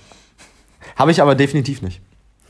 Habe 0.97 1.11
ich 1.13 1.23
aber 1.23 1.35
definitiv 1.35 1.83
nicht. 1.83 2.01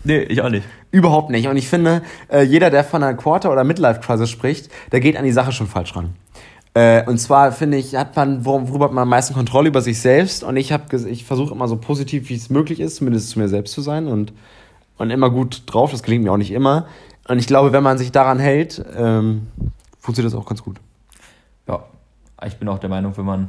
Nee, 0.02 0.20
ich 0.20 0.40
auch 0.40 0.48
nicht. 0.48 0.66
Überhaupt 0.90 1.28
nicht. 1.30 1.46
Und 1.48 1.56
ich 1.58 1.68
finde, 1.68 2.00
äh, 2.32 2.42
jeder, 2.42 2.70
der 2.70 2.84
von 2.84 3.02
einer 3.02 3.14
Quarter- 3.16 3.52
oder 3.52 3.64
Midlife-Crisis 3.64 4.30
spricht, 4.30 4.70
der 4.92 5.00
geht 5.00 5.16
an 5.18 5.24
die 5.24 5.32
Sache 5.32 5.52
schon 5.52 5.66
falsch 5.66 5.94
ran. 5.94 6.14
Äh, 6.72 7.04
und 7.06 7.18
zwar 7.18 7.52
finde 7.52 7.76
ich, 7.76 7.96
hat 7.96 8.16
man, 8.16 8.44
wor- 8.46 8.66
worüber 8.68 8.86
hat 8.86 8.92
man 8.92 9.02
am 9.02 9.08
meisten 9.10 9.34
Kontrolle 9.34 9.68
über 9.68 9.82
sich 9.82 10.00
selbst. 10.00 10.42
Und 10.42 10.56
ich 10.56 10.72
habe, 10.72 10.84
ich 11.08 11.24
versuche 11.24 11.52
immer 11.52 11.68
so 11.68 11.76
positiv, 11.76 12.30
wie 12.30 12.34
es 12.34 12.48
möglich 12.48 12.80
ist, 12.80 12.96
zumindest 12.96 13.28
zu 13.28 13.38
mir 13.38 13.48
selbst 13.48 13.74
zu 13.74 13.82
sein 13.82 14.06
und, 14.06 14.32
und 14.96 15.10
immer 15.10 15.28
gut 15.28 15.64
drauf. 15.66 15.90
Das 15.90 16.02
gelingt 16.02 16.24
mir 16.24 16.32
auch 16.32 16.36
nicht 16.38 16.52
immer. 16.52 16.86
Und 17.28 17.38
ich 17.38 17.46
glaube, 17.46 17.72
wenn 17.72 17.82
man 17.82 17.98
sich 17.98 18.12
daran 18.12 18.38
hält, 18.38 18.84
ähm, 18.96 19.48
funktioniert 19.98 20.32
das 20.32 20.38
auch 20.40 20.46
ganz 20.46 20.62
gut. 20.62 20.78
Ja, 21.68 21.84
ich 22.46 22.56
bin 22.56 22.68
auch 22.68 22.78
der 22.78 22.90
Meinung, 22.90 23.16
wenn 23.16 23.24
man, 23.24 23.48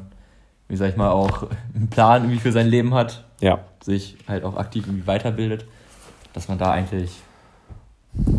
wie 0.67 0.75
sag 0.75 0.89
ich 0.89 0.97
mal, 0.97 1.09
auch 1.09 1.47
einen 1.75 1.89
Plan 1.89 2.23
irgendwie 2.23 2.39
für 2.39 2.51
sein 2.51 2.67
Leben 2.67 2.93
hat, 2.93 3.23
Ja. 3.39 3.59
sich 3.81 4.17
halt 4.27 4.43
auch 4.43 4.57
aktiv 4.57 4.85
irgendwie 4.87 5.07
weiterbildet, 5.07 5.65
dass 6.33 6.47
man 6.47 6.57
da 6.57 6.71
eigentlich 6.71 7.21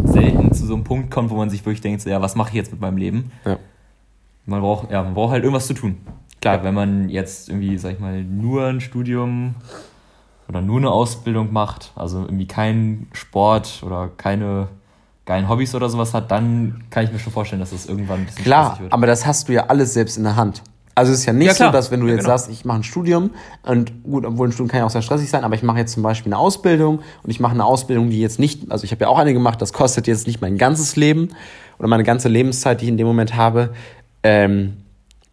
selten 0.04 0.52
zu 0.52 0.66
so 0.66 0.74
einem 0.74 0.84
Punkt 0.84 1.10
kommt, 1.10 1.30
wo 1.30 1.36
man 1.36 1.48
sich 1.50 1.64
wirklich 1.64 1.80
denkt, 1.80 2.02
so, 2.02 2.10
ja, 2.10 2.20
was 2.20 2.34
mache 2.36 2.50
ich 2.50 2.54
jetzt 2.56 2.70
mit 2.72 2.80
meinem 2.80 2.98
Leben? 2.98 3.32
Ja. 3.44 3.56
Man 4.44 4.60
braucht, 4.60 4.90
ja, 4.90 5.02
man 5.02 5.14
braucht 5.14 5.32
halt 5.32 5.44
irgendwas 5.44 5.66
zu 5.66 5.74
tun. 5.74 5.96
Klar, 6.40 6.56
Ja. 6.58 6.64
wenn 6.64 6.74
man 6.74 7.08
jetzt 7.08 7.48
irgendwie, 7.48 7.78
sag 7.78 7.92
ich 7.94 7.98
mal, 8.00 8.22
nur 8.22 8.66
ein 8.66 8.80
Studium 8.80 9.54
oder 10.48 10.60
nur 10.60 10.78
eine 10.78 10.90
Ausbildung 10.90 11.52
macht, 11.52 11.92
also 11.96 12.20
irgendwie 12.22 12.46
keinen 12.46 13.08
Sport 13.12 13.82
oder 13.86 14.08
keine 14.16 14.68
geilen 15.24 15.48
Hobbys 15.48 15.74
oder 15.74 15.88
sowas 15.88 16.14
hat, 16.14 16.30
dann 16.30 16.84
kann 16.90 17.04
ich 17.04 17.12
mir 17.12 17.18
schon 17.18 17.32
vorstellen, 17.32 17.60
dass 17.60 17.70
das 17.70 17.86
irgendwann 17.86 18.20
ein 18.20 18.26
bisschen 18.26 18.44
Klar, 18.44 18.78
wird. 18.80 18.92
aber 18.92 19.06
das 19.06 19.24
hast 19.26 19.48
du 19.48 19.52
ja 19.52 19.66
alles 19.66 19.94
selbst 19.94 20.16
in 20.16 20.24
der 20.24 20.36
Hand. 20.36 20.62
Also 20.94 21.12
es 21.12 21.20
ist 21.20 21.26
ja 21.26 21.32
nicht 21.32 21.46
Ja, 21.58 21.66
so, 21.66 21.70
dass 21.72 21.90
wenn 21.90 22.00
du 22.00 22.06
Ja, 22.06 22.14
jetzt 22.14 22.24
genau. 22.24 22.36
sagst, 22.36 22.50
ich 22.50 22.64
mache 22.66 22.80
ein 22.80 22.82
Studium 22.84 23.30
und 23.62 24.02
gut, 24.04 24.26
obwohl 24.26 24.48
ein 24.48 24.52
Studium 24.52 24.68
kann 24.68 24.80
ja 24.80 24.86
auch 24.86 24.90
sehr 24.90 25.00
stressig 25.00 25.30
sein, 25.30 25.42
aber 25.44 25.54
ich 25.54 25.62
mache 25.62 25.78
jetzt 25.78 25.92
zum 25.92 26.02
Beispiel 26.02 26.30
eine 26.32 26.38
Ausbildung 26.38 27.00
und 27.22 27.30
ich 27.30 27.40
mache 27.40 27.52
eine 27.52 27.64
Ausbildung, 27.64 28.10
die 28.10 28.20
jetzt 28.20 28.38
nicht, 28.38 28.70
also 28.70 28.84
ich 28.84 28.90
habe 28.90 29.02
ja 29.04 29.08
auch 29.08 29.18
eine 29.18 29.32
gemacht, 29.32 29.62
das 29.62 29.72
kostet 29.72 30.06
jetzt 30.06 30.26
nicht 30.26 30.40
mein 30.42 30.58
ganzes 30.58 30.96
Leben 30.96 31.30
oder 31.78 31.88
meine 31.88 32.02
ganze 32.04 32.28
Lebenszeit, 32.28 32.80
die 32.80 32.84
ich 32.86 32.90
in 32.90 32.98
dem 32.98 33.06
Moment 33.06 33.34
habe, 33.36 33.70
ähm, 34.22 34.76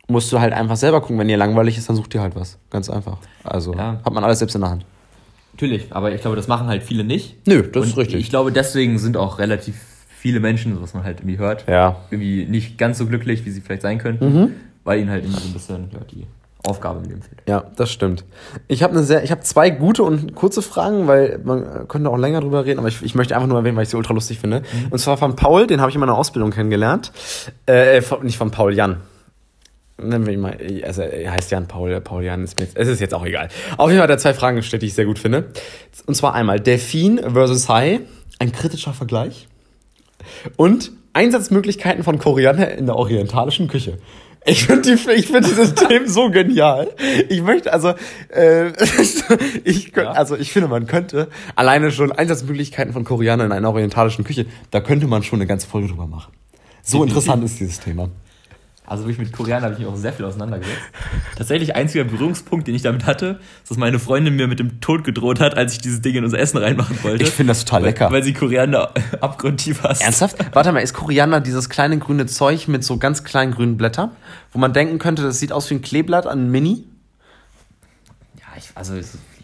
musst 0.08 0.32
du 0.32 0.39
halt 0.39 0.54
einfach 0.54 0.78
selber 0.78 1.02
gucken, 1.02 1.19
wenn 1.19 1.28
dir 1.28 1.38
langweilig 1.38 1.78
ist, 1.78 1.89
dann 1.89 1.95
such 1.95 2.08
dir 2.08 2.21
halt 2.21 2.36
was. 2.36 2.58
Ganz 2.69 2.89
einfach. 2.89 3.17
Also 3.43 3.73
Ja. 3.73 3.99
hat 4.04 4.13
man 4.13 4.23
alles 4.23 4.39
selbst 4.39 4.56
in 4.56 4.62
der 4.62 4.69
Hand. 4.71 4.86
Natürlich, 5.62 5.88
aber 5.91 6.13
ich 6.13 6.22
glaube, 6.22 6.38
das 6.38 6.48
machen 6.48 6.67
halt 6.67 6.84
viele 6.84 7.04
nicht. 7.04 7.36
Nö, 7.45 7.63
das 7.63 7.84
Und 7.84 7.89
ist 7.89 7.98
richtig. 7.98 8.22
Ich 8.22 8.30
glaube, 8.30 8.54
deswegen 8.54 8.98
sind 8.98 9.17
auch 9.17 9.39
relativ 9.39 9.76
viele 10.08 10.39
Menschen, 10.39 10.82
was 10.82 10.93
man 10.93 11.04
halt 11.04 11.19
irgendwie 11.19 11.38
hört, 11.38 11.65
Ja. 11.67 11.98
irgendwie 12.12 12.45
nicht 12.45 12.78
ganz 12.78 12.98
so 12.98 13.06
glücklich, 13.06 13.45
wie 13.45 13.52
sie 13.52 13.60
vielleicht 13.60 13.82
sein 13.82 13.98
könnten, 13.98 14.34
Mhm. 14.34 14.52
weil 14.86 15.02
ihnen 15.02 15.10
halt 15.10 15.26
irgendwie 15.26 15.41
so 15.41 15.50
ein 15.50 15.54
bisschen 15.54 15.89
ja, 15.91 16.00
die 16.10 16.26
Aufgabe 16.65 17.00
im 17.00 17.10
Leben 17.10 17.22
fehlt. 17.22 17.41
Ja, 17.45 17.65
das 17.76 17.91
stimmt. 17.91 18.24
Ich 18.69 18.84
habe 18.84 18.93
eine 18.93 19.04
sehr, 19.04 19.22
ich 19.22 19.32
habe 19.32 19.41
zwei 19.41 19.69
gute 19.69 20.04
und 20.04 20.34
kurze 20.34 20.62
Fragen, 20.62 21.08
weil 21.08 21.41
man 21.43 21.63
äh, 21.63 21.67
könnte 21.89 22.10
auch 22.10 22.17
länger 22.17 22.39
drüber 22.39 22.63
reden, 22.63 22.80
aber 22.80 22.88
ich, 22.88 23.02
ich 23.02 23.13
möchte 23.15 23.36
einfach 23.36 23.50
nur 23.50 23.58
erwähnen, 23.58 23.76
weil 23.76 23.84
ich 23.84 23.89
sie 23.89 23.98
ultra 23.98 24.13
lustig 24.13 24.39
finde. 24.39 24.63
Und 24.91 25.00
zwar 25.00 25.17
von 25.17 25.36
Paul, 25.36 25.67
den 25.67 25.82
habe 25.82 25.89
ich 25.89 25.95
in 25.95 26.00
meiner 26.00 26.17
Ausbildung 26.17 26.52
kennengelernt. 26.52 27.12
Äh, 27.65 28.02
von, 28.02 28.24
nicht 28.24 28.38
von 28.38 28.50
Paul, 28.52 28.74
Jan. 28.74 28.98
Nennen 30.01 30.25
wir 30.25 30.33
ihn 30.33 30.39
mal, 30.39 30.57
also 30.83 31.01
er 31.01 31.31
heißt 31.31 31.51
Jan 31.51 31.67
Paul, 31.67 31.99
Paul 32.01 32.23
Jan 32.23 32.43
ist 32.43 32.59
mir, 32.59 32.67
es 32.73 32.88
ist 32.88 32.99
jetzt 32.99 33.13
auch 33.13 33.25
egal. 33.25 33.49
Auf 33.77 33.89
jeden 33.89 33.99
Fall 33.99 34.03
hat 34.03 34.09
er 34.09 34.17
zwei 34.17 34.33
Fragen 34.33 34.57
gestellt, 34.57 34.81
die 34.81 34.88
ich 34.88 34.93
sehr 34.93 35.05
gut 35.05 35.19
finde. 35.19 35.51
Und 36.05 36.15
zwar 36.15 36.33
einmal 36.33 36.59
Delfin 36.59 37.19
versus 37.33 37.69
Hai, 37.69 38.01
ein 38.39 38.51
kritischer 38.51 38.93
Vergleich. 38.93 39.47
Und 40.55 40.91
Einsatzmöglichkeiten 41.13 42.03
von 42.03 42.19
Koriander 42.19 42.77
in 42.77 42.85
der 42.85 42.95
orientalischen 42.95 43.67
Küche. 43.67 43.97
Ich 44.45 44.65
finde 44.65 44.95
die, 44.95 45.12
ich 45.12 45.27
finde 45.27 45.41
dieses 45.41 45.75
Thema 45.75 46.07
so 46.07 46.29
genial. 46.31 46.89
Ich 47.27 47.41
möchte 47.41 47.73
also, 47.73 47.93
äh, 48.29 48.67
ich, 49.65 49.91
könnt, 49.91 50.07
Ja. 50.07 50.12
also 50.13 50.38
ich 50.38 50.51
finde, 50.53 50.69
man 50.69 50.88
könnte 50.88 51.27
alleine 51.55 51.91
schon 51.91 52.12
Einsatzmöglichkeiten 52.12 52.93
von 52.93 53.03
Koriander 53.03 53.45
in 53.45 53.51
einer 53.51 53.69
orientalischen 53.69 54.23
Küche, 54.23 54.45
da 54.71 54.79
könnte 54.79 55.07
man 55.07 55.23
schon 55.23 55.39
eine 55.39 55.47
ganze 55.47 55.67
Folge 55.67 55.89
drüber 55.89 56.07
machen. 56.07 56.31
So 56.83 57.03
interessant 57.03 57.43
ist 57.43 57.59
dieses 57.59 57.79
Thema. 57.79 58.09
Also 58.89 59.04
wirklich 59.04 59.19
mit 59.19 59.32
Koreaner 59.32 59.65
habe 59.65 59.73
ich 59.73 59.80
mich 59.80 59.88
auch 59.88 59.95
sehr 59.95 60.12
viel 60.12 60.25
auseinandergesetzt. 60.25 60.80
Tatsächlich 61.36 61.75
einziger 61.75 62.06
Berührungspunkt, 62.06 62.67
den 62.67 62.73
ich 62.73 62.82
damit 62.82 63.06
hatte, 63.06 63.39
ist, 63.62 63.69
dass 63.69 63.78
meine 63.78 63.99
Freundin 63.99 64.36
mir 64.36 64.47
mit 64.47 64.60
dem 64.60 64.82
Tod 64.82 65.04
gedroht 65.04 65.39
hat, 65.39 65.56
als 65.56 65.73
ich 65.73 65.80
dieses 65.80 66.02
Ding 66.02 66.15
in 66.15 66.23
unser 66.23 66.39
Essen 66.39 66.58
reinmachen 66.58 66.97
wollte. 67.04 67.23
Ich 67.23 67.30
finde 67.30 67.52
das 67.52 67.63
total 67.65 67.84
weil, 67.84 67.89
lecker. 67.89 68.12
Weil 68.12 68.23
sie 68.23 68.34
Koriander 68.34 68.91
abgrundtief 69.21 69.84
hasst. 69.84 70.02
Ernsthaft? 70.02 70.38
Warte 70.56 70.71
mal, 70.71 70.80
ist 70.80 70.93
Koriander 70.93 71.39
dieses 71.39 71.69
kleine 71.69 71.99
grüne 71.99 72.25
Zeug 72.25 72.67
mit 72.67 72.84
so 72.84 72.97
ganz 72.97 73.23
kleinen 73.23 73.52
grünen 73.54 73.78
Blättern, 73.78 74.10
wo 74.52 74.58
man 74.60 74.73
denken 74.73 74.97
könnte, 74.97 75.21
das 75.21 75.39
sieht 75.39 75.52
aus 75.52 75.69
wie 75.69 75.75
ein 75.75 75.82
Kleeblatt 75.82 76.25
an 76.25 76.49
Mini? 76.49 76.86
Ja, 78.39 78.45
ich, 78.58 78.71
also 78.73 78.95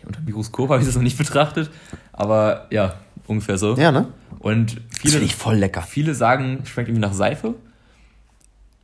unter 0.07 0.21
Mikroskop 0.21 0.69
habe 0.69 0.81
ich 0.81 0.87
das 0.87 0.95
noch 0.95 1.03
nicht 1.03 1.19
betrachtet, 1.19 1.69
aber 2.13 2.65
ja, 2.71 2.95
ungefähr 3.27 3.59
so. 3.59 3.75
Ja, 3.75 3.91
ne? 3.91 4.07
Und 4.39 4.77
Das 4.77 4.83
viele, 5.01 5.11
finde 5.13 5.25
ich 5.25 5.35
voll 5.35 5.55
lecker. 5.55 5.83
viele 5.83 6.15
sagen, 6.15 6.63
schmeckt 6.65 6.89
irgendwie 6.89 7.01
nach 7.01 7.13
Seife. 7.13 7.53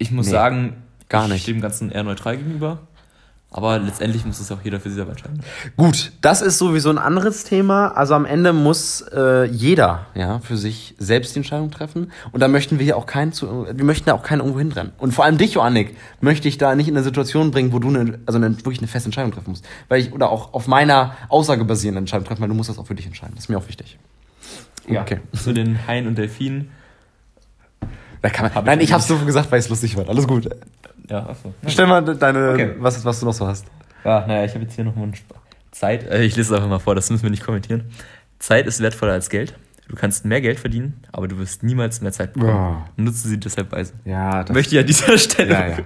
Ich 0.02 0.12
muss 0.12 0.26
Nee, 0.26 0.32
sagen, 0.32 0.84
gar 1.10 1.26
ich 1.26 1.32
nicht. 1.34 1.42
stehe 1.44 1.56
dem 1.56 1.62
Ganzen 1.62 1.92
eher 1.92 2.04
neutral 2.04 2.38
gegenüber. 2.38 2.80
Aber 3.54 3.78
letztendlich 3.80 4.26
muss 4.26 4.40
es 4.40 4.50
auch 4.50 4.62
jeder 4.64 4.80
für 4.80 4.88
sich 4.88 4.96
selber 4.96 5.12
entscheiden. 5.12 5.42
Gut, 5.76 6.14
das 6.22 6.42
ist 6.42 6.58
sowieso 6.58 6.90
ein 6.90 6.98
anderes 6.98 7.44
Thema. 7.44 7.90
Also 7.90 8.14
am 8.16 8.24
Ende 8.26 8.54
muss 8.54 9.02
äh, 9.14 9.44
jeder 9.44 10.06
ja 10.16 10.40
für 10.40 10.56
sich 10.56 10.96
selbst 11.00 11.36
die 11.36 11.40
Entscheidung 11.40 11.70
treffen. 11.70 12.14
Und 12.32 12.40
da 12.40 12.48
möchten 12.48 12.80
wir 12.80 12.86
hier 12.86 12.96
auch 12.96 13.06
keinen 13.06 13.34
zu, 13.34 13.68
wir 13.70 13.84
möchten 13.84 14.06
da 14.06 14.14
auch 14.14 14.24
keinen 14.24 14.40
irgendwo 14.40 14.60
hinrennen. 14.60 14.94
Und 15.00 15.14
vor 15.14 15.26
allem 15.26 15.38
dich, 15.38 15.56
Joannik, 15.56 15.98
möchte 16.22 16.48
ich 16.48 16.58
da 16.60 16.76
nicht 16.76 16.88
in 16.88 16.96
eine 16.96 17.04
Situation 17.04 17.52
bringen, 17.52 17.74
wo 17.74 17.80
du 17.80 17.90
eine, 17.90 18.20
also 18.26 18.38
eine, 18.38 18.56
wirklich 18.58 18.80
eine 18.80 18.88
feste 18.88 19.08
Entscheidung 19.08 19.34
treffen 19.34 19.50
musst. 19.50 19.66
Weil 19.90 20.00
ich, 20.00 20.14
oder 20.14 20.30
auch 20.30 20.54
auf 20.54 20.68
meiner 20.68 21.16
Aussage 21.28 21.66
basierende 21.66 22.00
Entscheidung 22.00 22.26
treffen, 22.26 22.42
weil 22.42 22.50
du 22.50 22.56
musst 22.56 22.70
das 22.70 22.80
auch 22.80 22.88
für 22.88 22.96
dich 22.96 23.06
entscheiden. 23.06 23.34
Das 23.36 23.44
ist 23.44 23.50
mir 23.50 23.58
auch 23.58 23.68
wichtig. 23.68 24.00
Okay. 24.90 25.20
Zu 25.34 25.52
den 25.54 25.86
Haien 25.88 26.08
und 26.08 26.18
Delfinen. 26.18 26.72
Da 28.22 28.30
kann 28.30 28.46
man, 28.46 28.56
Hab 28.56 28.64
ich 28.64 28.68
nein, 28.68 28.80
ich 28.80 28.84
nicht. 28.86 28.94
hab's 28.94 29.08
so 29.08 29.18
gesagt, 29.18 29.52
weil 29.52 29.60
es 29.60 29.70
lustig 29.70 29.98
war. 29.98 30.08
Alles 30.08 30.28
gut. 30.28 30.48
Ja, 31.10 31.28
achso. 31.28 31.54
Stell 31.68 31.88
mal 31.88 32.02
deine, 32.04 32.52
Okay. 32.52 32.76
was, 32.80 33.04
was 33.04 33.20
du 33.20 33.26
noch 33.26 33.34
so 33.34 33.48
hast. 33.48 33.66
Ja, 34.06 34.26
naja, 34.28 34.46
ich 34.46 34.54
habe 34.54 34.64
jetzt 34.64 34.76
hier 34.76 34.84
noch 34.84 34.96
mal 34.96 35.04
ein 35.04 35.14
Sp- 35.18 35.34
Zeit. 35.72 36.04
Äh, 36.10 36.24
ich 36.24 36.36
lese 36.36 36.54
es 36.54 36.58
einfach 36.58 36.70
mal 36.70 36.80
vor, 36.80 36.96
das 36.96 37.10
müssen 37.10 37.24
wir 37.24 37.30
nicht 37.32 37.44
kommentieren. 37.44 37.86
Zeit 38.40 38.68
ist 38.68 38.80
wertvoller 38.82 39.14
als 39.14 39.30
Geld. 39.30 39.56
Du 39.88 39.96
kannst 39.96 40.24
mehr 40.26 40.40
Geld 40.42 40.60
verdienen, 40.60 41.04
aber 41.12 41.28
du 41.28 41.38
wirst 41.38 41.64
niemals 41.64 42.02
mehr 42.02 42.12
Zeit 42.12 42.34
bekommen. 42.34 42.54
Ja. 42.54 42.86
Nutze 42.96 43.28
sie 43.28 43.40
deshalb 43.40 43.72
weise. 43.72 43.94
Ja, 44.06 44.44
das 44.44 44.54
Möchte 44.54 44.76
ich 44.76 44.80
an 44.82 44.88
dieser 44.88 45.18
Stelle 45.18 45.52
Ja, 45.54 45.68
ja. 45.68 45.78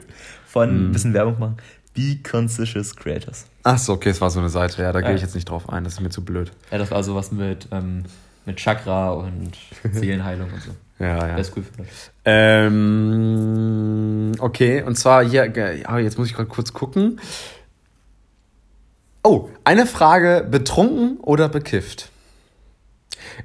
von 0.45 0.89
ein 0.89 0.91
bisschen 0.91 1.13
Werbung 1.13 1.39
machen. 1.39 1.58
Be 1.93 2.17
Conscious 2.30 2.95
Creators. 2.95 3.45
Ach 3.63 3.78
so, 3.78 3.93
okay, 3.93 4.10
es 4.10 4.19
war 4.21 4.30
so 4.30 4.39
eine 4.39 4.50
Seite. 4.50 4.82
Ja, 4.84 4.91
da 4.91 5.00
gehe 5.02 5.10
Ja. 5.12 5.15
ich 5.15 5.21
jetzt 5.21 5.34
nicht 5.36 5.50
drauf 5.50 5.69
ein. 5.69 5.84
Das 5.86 5.93
ist 5.93 6.02
mir 6.02 6.10
zu 6.10 6.24
blöd. 6.24 6.52
Ja, 6.71 6.78
das 6.78 6.91
war 6.91 7.02
sowas 7.04 7.32
mit, 7.32 7.67
ähm, 7.71 8.04
mit 8.45 8.58
Chakra 8.58 9.12
und 9.12 9.58
Seelenheilung 9.91 10.52
und 10.52 10.62
so. 10.62 10.71
Ja, 11.00 11.08
ja. 11.08 11.28
Wäre 11.28 11.42
ist 11.42 11.58
cool 11.58 11.64
für. 11.64 11.84
Ähm, 12.24 14.32
okay, 14.40 14.84
und 14.84 14.96
zwar 14.96 15.26
hier, 15.26 15.46
ja, 15.46 16.00
jetzt 16.00 16.18
muss 16.18 16.28
ich 16.28 16.34
gerade 16.34 16.50
kurz 16.50 16.74
gucken. 16.74 17.20
Oh, 19.24 19.50
eine 19.64 19.86
Frage, 19.86 20.48
betrunken 20.50 21.18
oder 21.20 21.50
bekifft? 21.50 22.10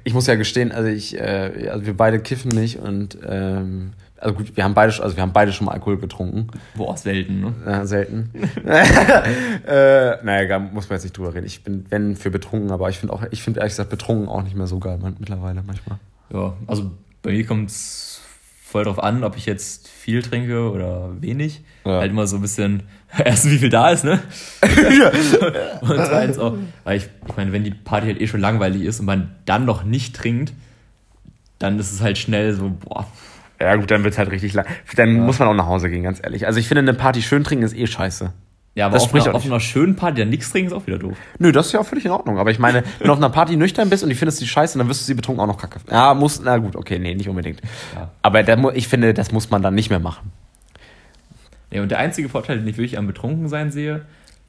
Ich 0.03 0.13
muss 0.13 0.27
ja 0.27 0.35
gestehen, 0.35 0.71
also 0.71 0.89
ich, 0.89 1.19
äh, 1.19 1.69
also 1.71 1.85
wir 1.85 1.97
beide 1.97 2.19
kiffen 2.19 2.49
nicht 2.49 2.79
und 2.79 3.17
ähm, 3.27 3.93
also 4.17 4.35
gut, 4.35 4.55
wir 4.55 4.63
haben 4.63 4.75
beide, 4.75 5.01
also 5.01 5.15
wir 5.15 5.23
haben 5.23 5.33
beide 5.33 5.51
schon 5.51 5.65
mal 5.65 5.71
Alkohol 5.71 5.97
getrunken, 5.97 6.47
Boah, 6.75 6.95
selten, 6.95 7.41
ne? 7.41 7.53
äh, 7.65 7.85
selten. 7.85 8.29
äh, 8.65 10.23
naja, 10.23 10.43
egal, 10.43 10.59
muss 10.59 10.87
man 10.87 10.97
jetzt 10.97 11.03
nicht 11.03 11.17
drüber 11.17 11.33
reden. 11.33 11.47
Ich 11.47 11.63
bin, 11.63 11.85
wenn 11.89 12.15
für 12.15 12.29
betrunken, 12.29 12.71
aber 12.71 12.89
ich 12.89 12.99
finde 12.99 13.13
auch, 13.13 13.23
ich 13.31 13.41
finde 13.41 13.59
ehrlich 13.59 13.73
gesagt 13.73 13.89
betrunken 13.89 14.29
auch 14.29 14.43
nicht 14.43 14.55
mehr 14.55 14.67
so 14.67 14.79
geil 14.79 14.99
mittlerweile 15.19 15.63
manchmal. 15.65 15.97
Ja, 16.31 16.53
also 16.67 16.91
bei 17.21 17.31
mir 17.31 17.45
kommt 17.45 17.69
es 17.69 18.21
voll 18.63 18.85
drauf 18.85 19.03
an, 19.03 19.23
ob 19.23 19.35
ich 19.35 19.45
jetzt 19.45 19.89
viel 19.89 20.21
trinke 20.21 20.71
oder 20.71 21.21
wenig. 21.21 21.61
Ja. 21.85 21.99
Halt 21.99 22.11
immer 22.11 22.25
so 22.25 22.37
ein 22.37 22.41
bisschen, 22.41 22.83
erstens 23.17 23.51
wie 23.51 23.57
viel 23.57 23.69
da 23.69 23.89
ist, 23.89 24.03
ne? 24.03 24.19
und 25.81 25.95
zweitens 25.95 26.39
auch, 26.39 26.55
weil 26.83 26.97
ich, 26.97 27.09
ich 27.27 27.37
meine, 27.37 27.51
wenn 27.51 27.63
die 27.63 27.71
Party 27.71 28.07
halt 28.07 28.21
eh 28.21 28.27
schon 28.27 28.39
langweilig 28.39 28.83
ist 28.83 28.99
und 28.99 29.05
man 29.05 29.35
dann 29.45 29.65
noch 29.65 29.83
nicht 29.83 30.15
trinkt, 30.15 30.53
dann 31.59 31.77
ist 31.77 31.91
es 31.91 32.01
halt 32.01 32.17
schnell 32.17 32.53
so, 32.53 32.69
boah, 32.69 33.05
Ja 33.59 33.75
gut, 33.75 33.91
dann 33.91 34.03
wird's 34.03 34.17
halt 34.17 34.31
richtig 34.31 34.53
lang. 34.53 34.65
Dann 34.95 35.19
muss 35.19 35.37
man 35.37 35.47
auch 35.47 35.53
nach 35.53 35.67
Hause 35.67 35.89
gehen, 35.89 36.03
ganz 36.03 36.19
ehrlich. 36.23 36.47
Also 36.47 36.59
ich 36.59 36.67
finde, 36.67 36.79
eine 36.79 36.93
Party 36.93 37.21
schön 37.21 37.43
trinken 37.43 37.65
ist 37.65 37.75
eh 37.75 37.85
scheiße. 37.85 38.33
Ja, 38.75 38.85
aber 38.85 38.93
Das 38.95 39.03
auf 39.03 39.13
einer, 39.13 39.27
auch 39.29 39.33
auf 39.33 39.45
einer 39.45 39.59
schönen 39.59 39.95
Party 39.95 40.19
dann 40.21 40.29
nichts 40.29 40.49
trinken 40.51 40.67
ist 40.71 40.73
auch 40.73 40.87
wieder 40.87 40.97
doof. 40.97 41.17
Nö, 41.39 41.51
das 41.51 41.67
ist 41.67 41.73
ja 41.73 41.79
auch 41.81 41.85
völlig 41.85 42.05
in 42.05 42.11
Ordnung. 42.11 42.37
Aber 42.39 42.51
ich 42.51 42.59
meine, 42.59 42.83
wenn 42.99 43.07
du 43.07 43.11
auf 43.13 43.19
einer 43.19 43.29
Party 43.29 43.57
nüchtern 43.57 43.89
bist 43.89 44.03
und 44.03 44.09
die 44.09 44.15
findest 44.15 44.39
die 44.41 44.47
scheiße, 44.47 44.77
dann 44.77 44.87
wirst 44.87 45.01
du 45.01 45.05
sie 45.05 45.13
betrunken 45.13 45.41
auch 45.43 45.47
noch 45.47 45.57
kacke. 45.57 45.79
Ja, 45.91 46.13
muss, 46.13 46.41
na 46.41 46.57
gut, 46.57 46.75
okay, 46.75 46.97
nee, 46.99 47.13
nicht 47.15 47.27
unbedingt. 47.27 47.61
Ja. 47.95 48.11
Aber 48.21 48.43
da, 48.43 48.57
ich 48.73 48.87
finde, 48.87 49.13
das 49.13 49.31
muss 49.31 49.49
man 49.49 49.61
dann 49.61 49.75
nicht 49.75 49.89
mehr 49.89 49.99
machen. 49.99 50.31
Ja, 51.71 51.81
und 51.81 51.89
der 51.91 51.99
einzige 51.99 52.29
Vorteil, 52.29 52.59
den 52.59 52.67
ich 52.67 52.77
wirklich 52.77 52.97
am 52.97 53.07
Betrunkensein 53.07 53.71
sehe, 53.71 54.05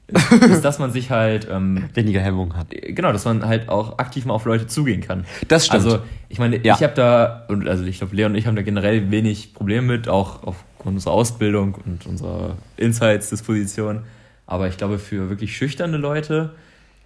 ist, 0.07 0.31
ist 0.33 0.61
dass 0.65 0.79
man 0.79 0.91
sich 0.91 1.09
halt 1.11 1.47
ähm, 1.49 1.85
Weniger 1.93 2.19
Hemmung 2.19 2.55
hat. 2.57 2.67
genau, 2.71 3.13
dass 3.13 3.23
man 3.23 3.45
halt 3.45 3.69
auch 3.69 3.97
aktiv 3.99 4.25
mal 4.25 4.33
auf 4.33 4.43
Leute 4.45 4.67
zugehen 4.67 4.99
kann. 5.01 5.25
Das 5.47 5.65
stimmt. 5.65 5.85
Also, 5.85 5.99
ich 6.27 6.39
meine, 6.39 6.57
Ja. 6.63 6.75
ich 6.75 6.83
habe 6.83 6.93
da, 6.93 7.45
und 7.47 7.67
also 7.67 7.83
ich 7.85 7.99
glaube, 7.99 8.15
Leon 8.15 8.33
und 8.33 8.37
ich 8.37 8.45
haben 8.47 8.55
da 8.57 8.61
generell 8.61 9.11
wenig 9.11 9.53
Probleme 9.53 9.87
mit, 9.87 10.09
auch 10.09 10.43
aufgrund 10.83 10.97
unserer 10.97 11.13
Ausbildung 11.13 11.75
und 11.85 12.05
unserer 12.05 12.57
Insights-Disposition. 12.75 14.03
Aber 14.45 14.67
ich 14.67 14.75
glaube, 14.75 14.99
für 14.99 15.29
wirklich 15.29 15.55
schüchterne 15.55 15.95
Leute 15.95 16.51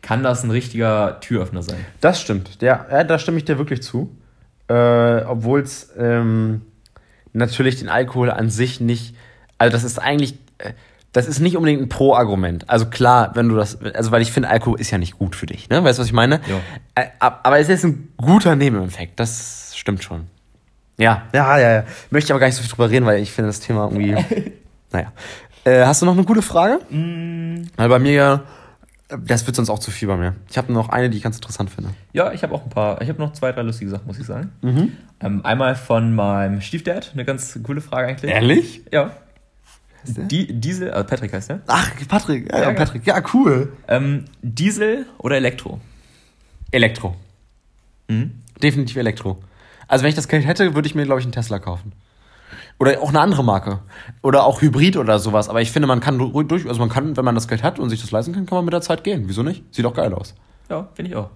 kann 0.01 0.23
das 0.23 0.43
ein 0.43 0.49
richtiger 0.49 1.19
Türöffner 1.19 1.61
sein. 1.61 1.77
Das 2.01 2.19
stimmt. 2.19 2.59
Ja, 2.61 2.87
ja 2.89 3.03
da 3.03 3.19
stimme 3.19 3.37
ich 3.37 3.45
dir 3.45 3.59
wirklich 3.59 3.83
zu. 3.83 4.09
Äh, 4.67 4.73
Obwohl 5.25 5.59
es 5.61 5.91
ähm, 5.97 6.61
natürlich 7.33 7.77
den 7.77 7.87
Alkohol 7.89 8.31
an 8.31 8.49
sich 8.49 8.79
nicht. 8.81 9.13
Also, 9.59 9.71
das 9.71 9.83
ist 9.83 9.99
eigentlich. 9.99 10.33
Äh, 10.57 10.73
das 11.13 11.27
ist 11.27 11.39
nicht 11.39 11.55
unbedingt 11.55 11.81
ein 11.81 11.89
Pro-Argument. 11.89 12.69
Also 12.69 12.87
klar, 12.87 13.31
wenn 13.33 13.49
du 13.49 13.55
das, 13.55 13.81
also 13.81 14.11
weil 14.11 14.21
ich 14.21 14.31
finde, 14.31 14.49
Alkohol 14.49 14.79
ist 14.79 14.91
ja 14.91 14.99
nicht 14.99 15.17
gut 15.17 15.35
für 15.35 15.47
dich, 15.47 15.67
ne? 15.69 15.83
Weißt 15.83 15.97
du, 15.97 16.01
was 16.01 16.07
ich 16.07 16.13
meine? 16.13 16.41
Ja. 16.47 16.59
Äh, 17.01 17.07
ab- 17.17 17.39
aber 17.43 17.57
es 17.57 17.69
ist 17.69 17.83
ein 17.85 18.09
guter 18.17 18.55
Nebeneffekt, 18.55 19.19
das 19.19 19.71
stimmt 19.75 20.03
schon. 20.03 20.27
Ja, 20.97 21.23
ja, 21.33 21.59
ja, 21.59 21.73
ja. 21.73 21.83
Möchte 22.09 22.27
ich 22.27 22.31
aber 22.31 22.39
gar 22.39 22.47
nicht 22.47 22.55
so 22.55 22.63
viel 22.63 22.71
drüber 22.71 22.89
reden, 22.89 23.05
weil 23.05 23.21
ich 23.21 23.31
finde 23.31 23.49
das 23.49 23.59
Thema 23.59 23.89
irgendwie. 23.91 24.15
naja. 24.91 25.11
Äh, 25.63 25.85
hast 25.85 26.01
du 26.01 26.05
noch 26.05 26.13
eine 26.13 26.23
gute 26.23 26.41
Frage? 26.41 26.79
Weil 26.89 27.89
bei 27.89 27.99
mir 27.99 28.13
ja, 28.13 28.43
das 29.09 29.45
wird 29.45 29.55
sonst 29.55 29.69
auch 29.69 29.79
zu 29.79 29.91
viel 29.91 30.07
bei 30.07 30.17
mir. 30.17 30.35
Ich 30.49 30.57
habe 30.57 30.71
noch 30.73 30.89
eine, 30.89 31.09
die 31.09 31.17
ich 31.17 31.23
ganz 31.23 31.35
interessant 31.37 31.69
finde. 31.69 31.91
Ja, 32.13 32.31
ich 32.33 32.43
habe 32.43 32.53
auch 32.53 32.63
ein 32.63 32.69
paar, 32.69 33.01
ich 33.01 33.09
habe 33.09 33.19
noch 33.19 33.33
zwei, 33.33 33.51
drei 33.51 33.61
lustige 33.61 33.91
Sachen, 33.91 34.07
muss 34.07 34.19
ich 34.19 34.25
sagen. 34.25 34.51
Ähm, 35.19 35.45
einmal 35.45 35.75
von 35.75 36.13
meinem 36.15 36.61
Stiefdad, 36.61 37.11
eine 37.13 37.25
ganz 37.25 37.59
coole 37.63 37.81
Frage 37.81 38.07
eigentlich. 38.07 38.31
Ehrlich? 38.31 38.81
Ja. 38.91 39.11
Die, 40.05 40.59
Diesel, 40.59 40.91
also 40.91 41.05
Patrick 41.05 41.33
heißt 41.33 41.49
der. 41.49 41.61
Ach, 41.67 41.91
Patrick, 42.07 42.51
ja, 42.51 42.59
ja, 42.59 42.69
Ja, 42.69 42.73
Patrick, 42.73 43.05
ja, 43.05 43.21
cool. 43.33 43.73
Ähm, 43.87 44.25
Diesel 44.41 45.05
oder 45.17 45.35
Elektro? 45.35 45.81
Elektro. 46.71 47.15
Mhm. 48.07 48.31
Definitiv 48.61 48.95
Elektro. 48.97 49.41
Also 49.87 50.03
wenn 50.03 50.09
ich 50.09 50.15
das 50.15 50.27
Geld 50.27 50.45
hätte, 50.45 50.75
würde 50.75 50.87
ich 50.87 50.95
mir, 50.95 51.05
glaube 51.05 51.19
ich, 51.19 51.25
einen 51.25 51.31
Tesla 51.33 51.59
kaufen. 51.59 51.93
Oder 52.79 53.01
auch 53.01 53.09
eine 53.09 53.19
andere 53.21 53.43
Marke. 53.43 53.79
Oder 54.21 54.43
auch 54.45 54.61
Hybrid 54.61 54.97
oder 54.97 55.17
sowas. 55.19 55.49
Aber 55.49 55.61
ich 55.61 55.71
finde, 55.71 55.87
man 55.87 55.99
kann 55.99 56.19
ruhig 56.19 56.47
durch, 56.47 56.67
also 56.67 56.79
man 56.79 56.89
kann, 56.89 57.17
wenn 57.17 57.25
man 57.25 57.35
das 57.35 57.47
Geld 57.47 57.63
hat 57.63 57.79
und 57.79 57.89
sich 57.89 58.01
das 58.01 58.11
leisten 58.11 58.33
kann, 58.33 58.45
kann 58.45 58.57
man 58.57 58.65
mit 58.65 58.73
der 58.73 58.81
Zeit 58.81 59.03
gehen. 59.03 59.23
Wieso 59.27 59.43
nicht? 59.43 59.63
Sieht 59.73 59.85
doch 59.85 59.93
geil 59.93 60.13
aus. 60.13 60.35
Ja, 60.69 60.87
finde 60.93 61.11
ich 61.11 61.17
auch. 61.17 61.29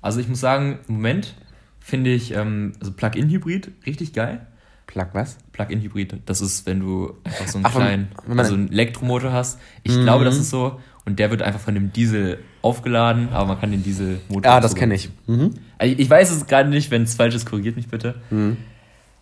Also 0.00 0.20
ich 0.20 0.28
muss 0.28 0.40
sagen, 0.40 0.78
im 0.88 0.94
Moment 0.96 1.34
finde 1.80 2.10
ich 2.10 2.34
ähm, 2.34 2.72
also 2.80 2.92
Plug-in-Hybrid 2.92 3.70
richtig 3.86 4.12
geil. 4.12 4.46
Plug 4.86 5.06
was? 5.12 5.38
Plug-in-Hybrid, 5.52 6.20
das 6.26 6.40
ist, 6.40 6.66
wenn 6.66 6.80
du 6.80 7.14
einfach 7.24 7.48
so 7.48 7.58
einen 7.58 7.66
Ach, 7.66 7.74
wenn- 7.74 7.82
kleinen, 7.82 8.08
wenn 8.26 8.36
man- 8.36 8.44
also 8.44 8.54
einen 8.54 8.72
Elektromotor 8.72 9.32
hast. 9.32 9.58
Ich 9.84 9.96
Mhm. 9.96 10.02
glaube, 10.04 10.24
das 10.24 10.36
ist 10.38 10.50
so. 10.50 10.80
Und 11.04 11.18
der 11.18 11.30
wird 11.30 11.42
einfach 11.42 11.60
von 11.60 11.74
dem 11.74 11.92
Diesel 11.92 12.38
aufgeladen, 12.62 13.28
aber 13.32 13.46
man 13.46 13.60
kann 13.60 13.70
den 13.72 13.82
Dieselmotor. 13.82 14.44
Ja, 14.44 14.60
das 14.60 14.72
so- 14.72 14.76
kenne 14.76 14.94
ich. 14.94 15.10
Mhm. 15.26 15.54
Ich 15.82 16.08
weiß 16.08 16.30
es 16.30 16.46
gerade 16.46 16.68
nicht, 16.68 16.90
wenn 16.90 17.02
es 17.02 17.14
falsch 17.14 17.34
ist, 17.34 17.46
korrigiert 17.46 17.76
mich 17.76 17.88
bitte. 17.88 18.14
Mhm. 18.30 18.56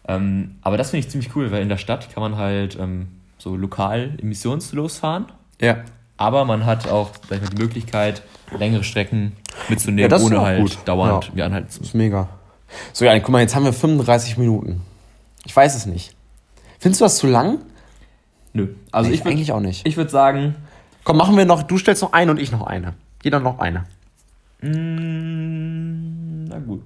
Ähm, 0.09 0.57
aber 0.63 0.77
das 0.77 0.91
finde 0.91 1.05
ich 1.07 1.11
ziemlich 1.11 1.35
cool, 1.37 1.51
weil 1.51 1.63
in 1.63 1.69
der 1.69 1.77
Stadt 1.77 2.13
kann 2.13 2.23
man 2.23 2.37
halt 2.37 2.77
ähm, 2.81 3.09
so 3.39 3.57
lokal 3.57 4.15
emissionslos 4.21 4.99
fahren. 4.99 5.27
Ja. 5.61 5.79
Aber 6.17 6.45
man 6.45 6.67
hat 6.67 6.89
auch 6.89 7.11
sag 7.29 7.41
mal, 7.43 7.49
die 7.49 7.57
Möglichkeit, 7.63 8.23
längere 8.59 8.85
Strecken 8.85 9.33
mitzunehmen, 9.69 10.11
Ja, 10.11 10.19
ohne 10.19 10.41
halt 10.41 10.61
gut. 10.61 10.79
dauernd 10.85 11.31
Ja. 11.35 11.47
anhalten 11.47 11.71
zu 11.71 11.79
Das 11.81 11.89
ist 11.89 11.95
mega. 11.95 12.29
So, 12.93 13.05
ja, 13.05 13.19
guck 13.19 13.31
mal, 13.31 13.41
jetzt 13.41 13.55
haben 13.57 13.65
wir 13.65 13.73
35 13.73 14.37
Minuten. 14.39 14.83
Ich 15.45 15.55
weiß 15.57 15.75
es 15.75 15.87
nicht. 15.87 16.15
Findest 16.79 17.01
du 17.01 17.05
das 17.05 17.17
zu 17.19 17.27
lang? 17.27 17.59
Nö. 18.53 18.69
Also 18.93 19.09
Nee, 19.09 19.15
ich 19.17 19.25
würd, 19.25 19.33
eigentlich 19.35 19.53
auch 19.53 19.61
nicht. 19.61 19.87
Ich 19.87 19.97
würde 19.97 20.11
sagen, 20.11 20.57
Komm, 21.05 21.17
machen 21.17 21.37
wir 21.37 21.45
noch, 21.47 21.63
du 21.63 21.79
stellst 21.79 22.03
noch 22.03 22.13
eine 22.13 22.31
und 22.31 22.39
ich 22.39 22.53
noch 22.53 22.67
eine. 22.67 22.95
Jeder 23.23 23.41
noch 23.41 23.59
eine. 23.59 23.85
mm, 24.61 25.89
na 26.51 26.59
gut. 26.59 26.82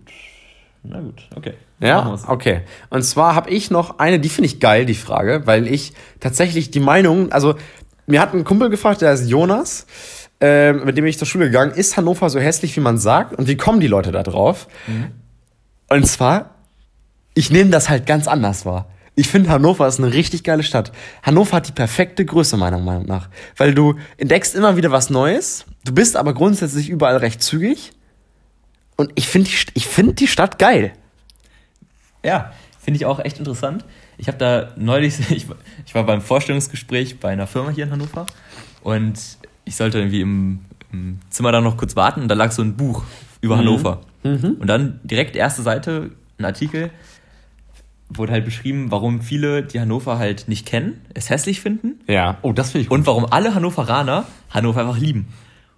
Na 0.83 1.01
gut, 1.01 1.23
okay. 1.35 1.55
Ja, 1.81 2.19
okay. 2.29 2.61
Und 2.91 3.03
zwar 3.03 3.35
habe 3.35 3.49
ich 3.49 3.71
noch 3.71 3.99
eine, 3.99 4.21
die 4.21 4.29
finde 4.29 4.47
ich 4.47 4.61
geil, 4.61 4.85
die 4.85 4.95
Frage, 4.95 5.47
weil 5.47 5.67
ich 5.67 5.95
tatsächlich 6.21 6.71
die 6.71 6.81
Meinung, 6.81 7.33
also 7.33 7.55
mir 8.07 8.21
hat 8.21 8.35
ein 8.35 8.45
Kumpel 8.45 8.69
gefragt, 8.69 9.01
der 9.01 9.15
ist 9.15 9.29
Jonas, 9.29 9.87
ähm, 10.41 10.85
mit 10.85 10.99
dem 10.99 11.07
ich 11.07 11.17
zur 11.17 11.27
Schule 11.27 11.47
gegangen, 11.47 11.73
ist 11.73 11.97
Hannover 11.97 12.29
so 12.29 12.39
hässlich, 12.39 12.77
wie 12.77 12.81
man 12.81 12.99
sagt? 12.99 13.35
Und 13.35 13.49
wie 13.49 13.57
kommen 13.57 13.81
die 13.81 13.87
Leute 13.87 14.13
da 14.13 14.23
drauf? 14.23 14.69
Und 15.89 16.07
zwar, 16.07 16.51
ich 17.33 17.51
nehme 17.51 17.71
das 17.71 17.89
halt 17.89 18.05
ganz 18.05 18.29
anders 18.29 18.67
wahr. 18.67 18.87
Ich 19.17 19.29
finde, 19.29 19.49
Hannover 19.49 19.87
ist 19.87 20.01
eine 20.01 20.13
richtig 20.13 20.45
geile 20.45 20.65
Stadt. 20.65 20.93
Hannover 21.23 21.57
hat 21.57 21.69
die 21.69 21.73
perfekte 21.73 22.27
Größe, 22.27 22.59
meiner 22.59 22.79
Meinung 22.79 23.07
nach. 23.07 23.31
Weil 23.57 23.73
du 23.75 23.95
entdeckst 24.19 24.55
immer 24.55 24.77
wieder 24.77 24.91
was 24.91 25.09
Neues, 25.09 25.65
du 25.85 25.95
bist 25.95 26.17
aber 26.17 26.35
grundsätzlich 26.35 26.91
überall 26.91 27.17
recht 27.17 27.43
zügig. 27.43 27.93
Und 28.97 29.11
ich 29.15 29.27
finde 29.29 29.51
die, 29.51 29.57
ich 29.75 29.87
find 29.87 30.21
die 30.21 30.29
Stadt 30.29 30.59
geil. 30.59 30.93
Ja, 32.23 32.53
finde 32.83 32.97
ich 32.97 33.07
auch 33.07 33.19
echt 33.21 33.39
interessant. 33.39 33.85
Ich 34.19 34.29
habe 34.29 34.39
da 34.39 34.73
neulich, 34.77 35.19
ich, 35.31 35.49
war- 35.49 35.57
ich 35.87 35.95
war 35.95 36.05
beim 36.05 36.21
Vorstellungsgespräch 36.21 37.19
bei 37.21 37.31
einer 37.31 37.47
Firma 37.47 37.71
hier 37.71 37.85
in 37.85 37.91
Hannover 37.91 38.27
und 38.83 39.19
ich 39.65 39.77
sollte 39.77 39.99
irgendwie 39.99 40.21
im, 40.21 40.61
im 40.93 41.19
Zimmer 41.31 41.53
da 41.53 41.61
noch 41.61 41.77
kurz 41.77 41.97
warten 41.97 42.23
und 42.23 42.29
da 42.29 42.35
lag 42.35 42.53
so 42.53 42.63
ein 42.63 42.77
Buch 42.77 43.03
über 43.41 43.59
Hannover. 43.59 44.01
Und 44.23 44.67
dann 44.69 45.01
direkt 45.05 45.37
erste 45.37 45.61
Seite, 45.61 46.11
ein 46.39 46.47
Artikel, 46.47 46.91
wurde 48.09 48.33
halt 48.33 48.45
beschrieben, 48.47 48.91
warum 48.91 49.21
viele 49.21 49.63
die 49.63 49.79
Hannover 49.81 50.19
halt 50.19 50.49
nicht 50.49 50.65
kennen, 50.67 51.01
es 51.13 51.29
hässlich 51.29 51.61
finden 51.61 52.01
Ja. 52.07 52.39
Oh, 52.43 52.53
das 52.53 52.71
finde 52.71 52.85
ich 52.87 52.91
und 52.91 53.07
warum 53.07 53.27
alle 53.27 53.55
Hannoveraner 53.55 54.27
Hannover 54.51 54.81
einfach 54.81 54.97
lieben. 54.99 55.29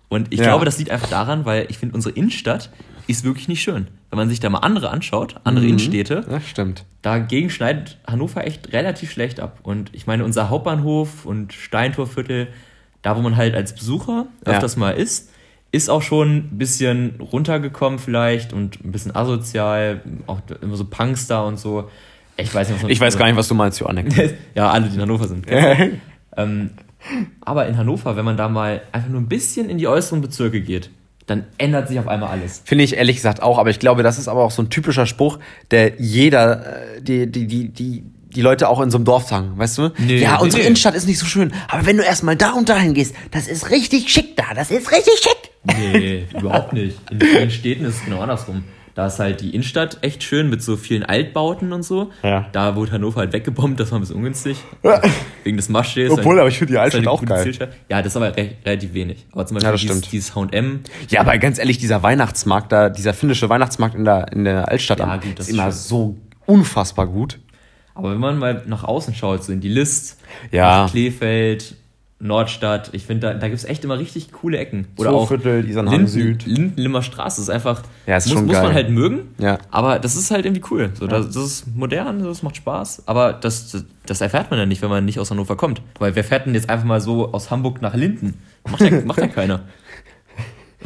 Und 0.09 0.33
ich 0.33 0.39
Ja. 0.39 0.47
glaube, 0.47 0.64
das 0.64 0.79
liegt 0.79 0.91
einfach 0.91 1.09
daran, 1.09 1.45
weil 1.45 1.67
ich 1.71 1.79
finde, 1.79 1.97
unsere 1.97 2.14
Innenstadt 2.14 2.71
ist 3.07 3.25
wirklich 3.25 3.49
nicht 3.49 3.63
schön. 3.63 3.89
Wenn 4.11 4.17
man 4.19 4.29
sich 4.29 4.41
da 4.41 4.49
mal 4.51 4.59
andere 4.59 4.91
anschaut, 4.91 5.37
andere 5.45 5.67
Innenstädte, 5.67 6.25
Das 6.29 6.47
stimmt. 6.49 6.85
dagegen 7.03 7.51
schneidet 7.51 7.99
Hannover 8.07 8.47
echt 8.47 8.73
relativ 8.73 9.11
schlecht 9.11 9.41
ab. 9.41 9.59
Und 9.63 9.91
ich 9.93 10.07
meine, 10.07 10.25
unser 10.25 10.49
Hauptbahnhof 10.49 11.25
und 11.27 11.53
Steintorviertel, 11.53 12.49
da 13.03 13.17
wo 13.17 13.21
man 13.21 13.37
halt 13.37 13.55
als 13.55 13.75
Besucher 13.75 14.27
Ja. 14.47 14.53
öfters 14.53 14.77
mal 14.77 14.91
ist, 14.91 15.31
ist 15.73 15.91
auch 15.91 16.03
schon 16.03 16.37
ein 16.37 16.59
bisschen 16.59 17.15
runtergekommen 17.21 17.99
vielleicht 17.99 18.53
und 18.53 18.83
ein 18.85 18.93
bisschen 18.93 19.15
asozial, 19.15 20.01
auch 20.27 20.41
immer 20.63 20.77
so 20.77 20.85
Punks 20.85 21.27
da 21.27 21.43
und 21.43 21.59
so. 21.59 21.91
Ich 22.37 22.55
weiß 22.55 22.71
nicht, 22.71 22.83
was 22.83 22.91
Ich 22.91 23.01
weiß 23.01 23.19
gar 23.19 23.27
nicht, 23.27 23.37
was 23.37 23.49
du 23.49 23.55
meinst, 23.55 23.81
Joannik. 23.81 24.35
ja, 24.55 24.71
alle, 24.71 24.89
die 24.89 24.95
in 24.95 25.01
Hannover 25.03 25.27
sind. 25.29 25.47
ähm, 26.37 26.71
aber 27.41 27.67
in 27.67 27.77
Hannover, 27.77 28.17
wenn 28.17 28.25
man 28.25 28.37
da 28.37 28.49
mal 28.49 28.83
einfach 28.93 29.09
nur 29.09 29.21
ein 29.21 29.29
bisschen 29.29 29.69
in 29.71 29.79
die 29.79 29.87
äußeren 29.89 30.21
Bezirke 30.21 30.61
geht, 30.61 30.91
dann 31.27 31.45
ändert 31.59 31.89
sich 31.89 31.99
auf 31.99 32.09
einmal 32.09 32.31
alles. 32.31 32.62
Finde 32.64 32.85
ich 32.85 32.97
ehrlich 32.97 33.16
gesagt 33.16 33.43
auch, 33.43 33.59
aber 33.59 33.70
ich 33.70 33.79
glaube, 33.79 34.03
das 34.03 34.18
ist 34.18 34.29
aber 34.29 34.45
auch 34.45 34.53
so 34.53 34.62
ein 34.62 34.70
typischer 34.70 35.07
Spruch, 35.07 35.39
der 35.70 36.01
jeder, 36.01 36.95
äh, 36.97 37.03
die, 37.03 37.31
die, 37.31 37.47
die, 37.47 37.68
die, 37.68 38.05
die 38.37 38.43
Leute 38.43 38.68
auch 38.68 38.81
in 38.81 38.91
so 38.91 38.99
einem 38.99 39.05
Dorf 39.05 39.27
sagen, 39.29 39.53
weißt 39.57 39.79
du? 39.79 39.93
Nee, 39.99 40.18
ja, 40.18 40.37
unsere 40.37 40.62
nee. 40.62 40.68
Innenstadt 40.68 40.95
ist 40.95 41.07
nicht 41.07 41.18
so 41.18 41.27
schön, 41.27 41.53
aber 41.68 41.87
wenn 41.87 41.97
du 41.97 42.05
erstmal 42.05 42.37
da 42.37 42.53
und 42.53 42.68
dahin 42.68 42.95
gehst, 42.95 43.14
das 43.33 43.49
ist 43.49 43.70
richtig 43.70 44.09
schick 44.09 44.37
da, 44.37 44.55
das 44.55 44.70
ist 44.70 44.93
richtig 44.93 45.14
schick. 45.20 45.51
Nee, 45.64 46.27
überhaupt 46.39 46.72
nicht. 46.72 46.99
In 47.11 47.20
vielen 47.20 47.51
Städten 47.51 47.85
ist 47.87 47.97
es 47.97 48.05
genau 48.05 48.20
andersrum. 48.20 48.62
Da 48.97 49.07
ist 49.09 49.19
halt 49.19 49.43
die 49.43 49.51
Innenstadt 49.51 49.99
echt 50.01 50.23
schön 50.23 50.49
mit 50.49 50.63
so 50.63 50.77
vielen 50.77 51.03
Altbauten 51.05 51.73
und 51.75 51.83
so. 51.85 52.11
Ja. 52.23 52.49
Da 52.53 52.77
wurde 52.77 52.93
Hannover 52.93 53.21
halt 53.21 53.33
weggebombt, 53.35 53.79
das 53.79 53.91
war 53.93 53.99
ein 53.99 54.01
bisschen 54.01 54.17
ungünstig. 54.17 54.57
Wegen 55.45 55.59
des 55.59 55.69
Maschsee. 55.69 56.09
Obwohl, 56.09 56.41
aber 56.41 56.49
ich 56.49 56.57
finde 56.59 56.73
die 56.73 56.79
Altstadt 56.79 57.07
auch 57.07 57.23
geil. 57.25 57.53
Ja, 57.91 57.99
das 58.03 58.13
ist 58.13 58.17
aber 58.17 58.35
re 58.37 58.53
relativ 58.65 58.95
wenig. 58.95 59.27
Aber 59.33 59.45
zum 59.47 59.57
Beispiel 59.59 59.71
Ja, 59.89 59.95
dieses, 59.95 60.01
dieses 60.11 60.35
H&M, 60.35 60.81
Ja, 61.11 61.21
aber 61.21 61.37
ganz 61.37 61.59
ehrlich, 61.59 61.77
dieser 61.79 62.03
Weihnachtsmarkt 62.03 62.73
da, 62.73 62.89
dieser 62.89 63.13
finnische 63.13 63.49
Weihnachtsmarkt 63.51 63.95
in 63.95 64.07
der, 64.07 64.33
in 64.33 64.45
der 64.45 64.69
Altstadt, 64.71 64.99
Ja, 64.99 65.17
gut, 65.19 65.39
das 65.39 65.49
ist 65.49 65.53
immer 65.55 65.65
schön. 65.65 65.73
so 65.73 66.17
unfassbar 66.47 67.07
gut. 67.07 67.39
aber 67.95 68.13
wenn 68.13 68.19
man 68.19 68.39
mal 68.39 68.63
nach 68.67 68.83
außen 68.85 69.15
schaut, 69.15 69.45
so 69.45 69.53
in 69.53 69.61
die 69.61 69.69
List, 69.69 70.19
Ja. 70.51 70.89
Kleefeld, 70.91 71.75
Nordstadt, 72.19 72.91
ich 72.93 73.05
finde, 73.05 73.27
da, 73.29 73.35
da 73.35 73.49
gibt 73.49 73.59
es 73.59 73.64
echt 73.67 73.85
immer 73.85 73.99
richtig 73.99 74.33
coole 74.33 74.57
Ecken. 74.57 74.87
Oder 74.97 75.12
auch 75.12 75.29
Zooviertel, 75.29 75.69
Isernhagen 75.69 76.07
Linden, 76.07 76.11
Süd. 76.11 76.47
Lindenlimmer 76.47 77.03
Straße 77.03 77.43
ist 77.43 77.51
einfach, 77.51 77.83
Ja, 78.07 78.17
ist 78.17 78.27
muss, 78.33 78.43
muss 78.43 78.55
man 78.57 78.73
halt 78.73 78.89
mögen, 78.89 79.35
Ja. 79.39 79.59
aber 79.71 79.99
das 79.99 80.17
ist 80.17 80.31
halt 80.31 80.47
irgendwie 80.47 80.62
cool. 80.71 80.91
So, 80.95 81.07
das, 81.07 81.27
das 81.27 81.37
ist 81.37 81.77
modern, 81.77 82.25
das 82.25 82.43
macht 82.43 82.57
Spaß, 82.57 83.03
aber 83.05 83.35
das, 83.35 83.71
das, 83.73 83.85
das 84.07 84.21
erfährt 84.23 84.51
man 84.51 84.59
ja 84.59 84.64
nicht, 84.64 84.81
wenn 84.81 84.89
man 84.89 85.05
nicht 85.05 85.19
aus 85.19 85.31
Hannover 85.31 85.57
kommt. 85.57 85.83
Weil 85.99 86.14
wer 86.17 86.25
fährt 86.25 86.47
denn 86.47 86.55
jetzt 86.55 86.71
einfach 86.71 86.87
mal 86.87 87.03
so 87.03 87.33
aus 87.33 87.51
Hamburg 87.51 87.83
nach 87.83 87.95
Linden? 87.95 88.35
Macht 88.67 88.81
ja, 88.81 89.01
macht 89.05 89.19
ja 89.19 89.27
keiner. 89.29 89.61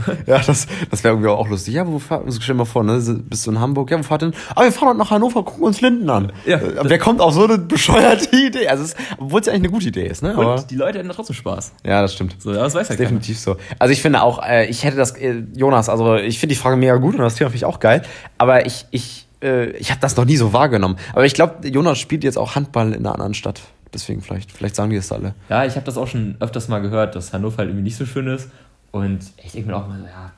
Ja, 0.27 0.39
das, 0.39 0.67
das 0.91 1.05
wäre 1.05 1.15
irgendwie 1.15 1.29
auch 1.29 1.49
lustig. 1.49 1.75
Ja, 1.75 1.87
wo 1.87 1.99
fahr, 1.99 2.23
stell 2.29 2.47
dir 2.49 2.55
mal 2.55 2.65
vor, 2.65 2.83
ne, 2.85 2.99
bist 3.29 3.47
du 3.47 3.51
in 3.51 3.61
Hamburg? 3.61 3.91
Ja, 3.91 3.99
wo 3.99 4.03
fahrt 4.03 4.23
denn? 4.23 4.35
Ah, 4.55 4.63
wir 4.65 4.73
fahren 4.73 4.89
heute 4.89 4.99
nach 4.99 5.11
Hannover, 5.11 5.45
gucken 5.45 5.65
uns 5.65 5.81
Linden 5.81 6.09
an. 6.11 6.33
Ja. 6.47 6.59
Äh, 6.59 6.77
Wer 6.85 6.99
kommt 6.99 7.21
auf 7.21 7.35
so 7.35 7.45
eine 7.45 7.59
bescheuerte 7.59 8.37
Idee? 8.37 8.69
Also, 8.69 8.85
es, 8.85 8.95
obwohl 9.19 9.41
es 9.41 9.47
ja 9.47 9.53
eigentlich 9.53 9.65
eine 9.71 9.73
gute 9.73 9.89
Idee 9.89 10.07
ist, 10.07 10.23
ne? 10.23 10.35
Aber, 10.35 10.55
Und 10.57 10.71
die 10.71 10.77
Leute 10.77 10.99
hätten 10.99 11.09
da 11.09 11.15
trotzdem 11.15 11.37
Spaß. 11.37 11.73
ja, 11.85 12.03
das 12.03 12.15
stimmt. 12.15 12.37
So, 12.39 12.53
das 12.53 12.75
weiß 12.75 12.89
ja 12.89 12.95
keiner. 12.97 13.09
Definitiv 13.09 13.39
so. 13.39 13.57
Also 13.79 13.93
ich 13.93 14.03
finde 14.03 14.23
auch, 14.23 14.43
äh, 14.47 14.67
ich 14.67 14.85
hätte 14.85 14.97
das, 14.97 15.13
äh, 15.17 15.43
Jonas, 15.55 15.89
also 15.89 16.17
ich 16.17 16.39
finde 16.39 16.55
die 16.55 16.61
Frage 16.61 16.77
mega 16.77 16.97
gut 16.97 17.15
und 17.15 17.21
das 17.21 17.35
Thema 17.37 17.51
finde 17.51 17.57
ich 17.59 17.65
auch 17.65 17.81
geil, 17.81 18.03
aber 18.39 18.67
ich, 18.67 18.87
ich, 18.91 19.27
äh, 19.43 19.71
ich 19.71 19.91
habe 19.91 20.01
das 20.01 20.17
noch 20.17 20.25
nie 20.25 20.37
so 20.37 20.53
wahrgenommen. 20.53 20.97
Aber 21.13 21.25
ich 21.25 21.35
glaube, 21.35 21.67
Jonas 21.69 21.99
spielt 21.99 22.25
jetzt 22.25 22.39
auch 22.39 22.55
Handball 22.55 22.89
in 22.93 23.01
einer 23.07 23.13
anderen 23.15 23.35
Stadt. 23.35 23.61
Deswegen 23.93 24.23
vielleicht, 24.23 24.53
vielleicht 24.53 24.77
sagen 24.77 24.91
die 24.91 24.97
das 24.97 25.11
alle. 25.11 25.35
Ja, 25.49 25.65
ich 25.65 25.75
habe 25.75 25.85
das 25.85 25.97
auch 25.99 26.07
schon 26.07 26.37
öfters 26.39 26.69
mal 26.69 26.79
gehört, 26.79 27.17
dass 27.17 27.33
Hannover 27.33 27.59
halt 27.59 27.71
irgendwie 27.71 27.83
nicht 27.83 27.97
so 27.97 28.07
schön 28.07 28.29
ist. 28.29 28.49
Und 28.93 29.21
ich 29.45 29.53
denke 29.53 29.69
mir 29.69 29.77
auch 29.77 29.87
mal, 29.89 29.99
so, 30.01 30.07
ja, 30.07 30.33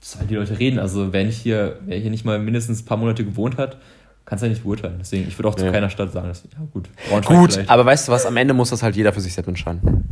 sollen 0.00 0.28
die 0.28 0.34
Leute 0.36 0.58
reden? 0.58 0.78
Also, 0.78 1.12
wer, 1.12 1.24
nicht 1.24 1.38
hier, 1.38 1.76
wer 1.86 1.98
hier 1.98 2.10
nicht 2.10 2.24
mal 2.24 2.38
mindestens 2.38 2.82
ein 2.82 2.84
paar 2.86 2.96
Monate 2.96 3.24
gewohnt 3.24 3.56
hat, 3.58 3.76
kann 4.24 4.36
es 4.36 4.42
ja 4.42 4.48
nicht 4.48 4.62
beurteilen. 4.62 4.96
Deswegen, 5.00 5.26
ich 5.28 5.38
würde 5.38 5.48
auch 5.48 5.54
zu 5.54 5.64
Ja. 5.66 5.72
keiner 5.72 5.90
Stadt 5.90 6.12
sagen, 6.12 6.28
dass, 6.28 6.42
ja 6.44 6.58
gut, 6.72 6.88
Braunschweig 7.08 7.36
Gut, 7.38 7.52
vielleicht. 7.54 7.70
aber 7.70 7.84
weißt 7.86 8.08
du 8.08 8.12
was, 8.12 8.26
am 8.26 8.36
Ende 8.36 8.54
muss 8.54 8.70
das 8.70 8.82
halt 8.82 8.96
jeder 8.96 9.12
für 9.12 9.20
sich 9.20 9.34
selbst 9.34 9.48
entscheiden. 9.48 10.04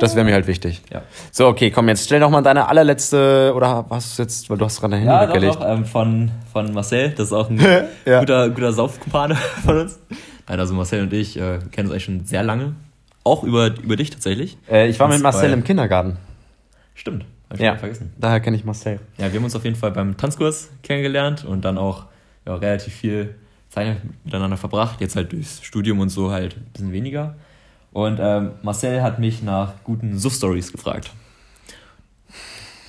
Das 0.00 0.14
wäre 0.14 0.24
mir 0.24 0.34
halt 0.34 0.46
wichtig. 0.46 0.82
Ja, 0.92 1.02
So, 1.32 1.46
okay, 1.48 1.70
komm, 1.70 1.88
jetzt 1.88 2.04
stell 2.04 2.20
doch 2.20 2.30
mal 2.30 2.42
deine 2.42 2.68
allerletzte, 2.68 3.52
oder 3.54 3.86
hast 3.90 4.18
du 4.18 4.22
jetzt, 4.22 4.48
weil 4.50 4.58
du 4.58 4.64
hast 4.64 4.80
gerade 4.80 4.98
ja 4.98 5.26
doch, 5.26 5.32
weggelegt. 5.34 5.56
doch, 5.56 5.68
ähm, 5.68 5.84
von, 5.84 6.30
von 6.52 6.72
Marcel, 6.72 7.10
das 7.10 7.28
ist 7.28 7.32
auch 7.32 7.48
ein 7.50 7.60
Ja. 8.04 8.20
guter, 8.20 8.50
guter 8.50 8.72
Saufkumpane 8.72 9.34
von 9.64 9.78
uns. 9.80 9.98
Nein, 10.48 10.60
also 10.60 10.74
Marcel 10.74 11.02
und 11.02 11.12
ich 11.12 11.36
äh, 11.38 11.58
kennen 11.72 11.86
uns 11.88 11.92
eigentlich 11.92 12.04
schon 12.04 12.24
sehr 12.24 12.42
lange. 12.42 12.74
Auch 13.24 13.42
über, 13.44 13.68
über 13.82 13.96
dich 13.96 14.10
tatsächlich. 14.10 14.58
Äh, 14.70 14.88
ich 14.88 15.00
war 15.00 15.08
mit 15.08 15.22
Marcel 15.22 15.52
im 15.52 15.64
Kindergarten. 15.64 16.18
Stimmt, 16.94 17.24
hab 17.50 17.56
ich 17.58 17.62
Ja, 17.64 17.76
vergessen. 17.76 18.12
daher 18.18 18.40
kenne 18.40 18.56
ich 18.56 18.64
Marcel. 18.64 19.00
Ja, 19.18 19.30
wir 19.32 19.38
haben 19.38 19.44
uns 19.44 19.56
auf 19.56 19.64
jeden 19.64 19.76
Fall 19.76 19.90
beim 19.90 20.16
Tanzkurs 20.16 20.70
kennengelernt 20.82 21.44
und 21.44 21.64
dann 21.64 21.76
auch 21.78 22.06
ja, 22.46 22.54
relativ 22.54 22.94
viel 22.94 23.34
Zeit 23.68 23.96
miteinander 24.24 24.56
verbracht. 24.56 25.00
Jetzt 25.00 25.16
halt 25.16 25.32
durchs 25.32 25.62
Studium 25.64 26.00
und 26.00 26.08
so 26.10 26.30
halt 26.30 26.56
ein 26.56 26.64
bisschen 26.72 26.92
weniger. 26.92 27.34
Und 27.92 28.18
ähm, 28.20 28.52
Marcel 28.62 29.02
hat 29.02 29.18
mich 29.18 29.42
nach 29.42 29.72
guten 29.84 30.18
Suff-Stories 30.18 30.72
gefragt. 30.72 31.10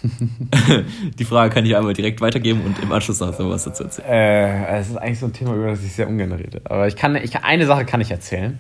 Die 1.18 1.26
Frage 1.26 1.53
kann 1.53 1.66
ich 1.66 1.76
einmal 1.76 1.93
direkt 1.93 2.22
weitergeben 2.22 2.62
und 2.64 2.78
im 2.82 2.91
Anschluss 2.91 3.20
noch 3.20 3.34
so 3.34 3.49
was 3.49 3.64
dazu 3.64 3.84
erzählen. 3.84 4.08
Äh, 4.08 4.78
es 4.80 4.89
ist 4.89 4.97
eigentlich 4.97 5.20
so 5.20 5.26
ein 5.26 5.34
Thema, 5.34 5.53
über 5.56 5.68
das 5.68 5.84
ich 5.84 5.93
sehr 5.93 6.08
ungern 6.08 6.32
rede. 6.32 6.62
Aber 6.66 6.88
ich 6.88 6.95
kann, 6.95 7.16
ich, 7.16 7.36
eine 7.38 7.66
Sache 7.66 7.86
kann 7.86 8.01
ich 8.01 8.12
erzählen, 8.12 8.60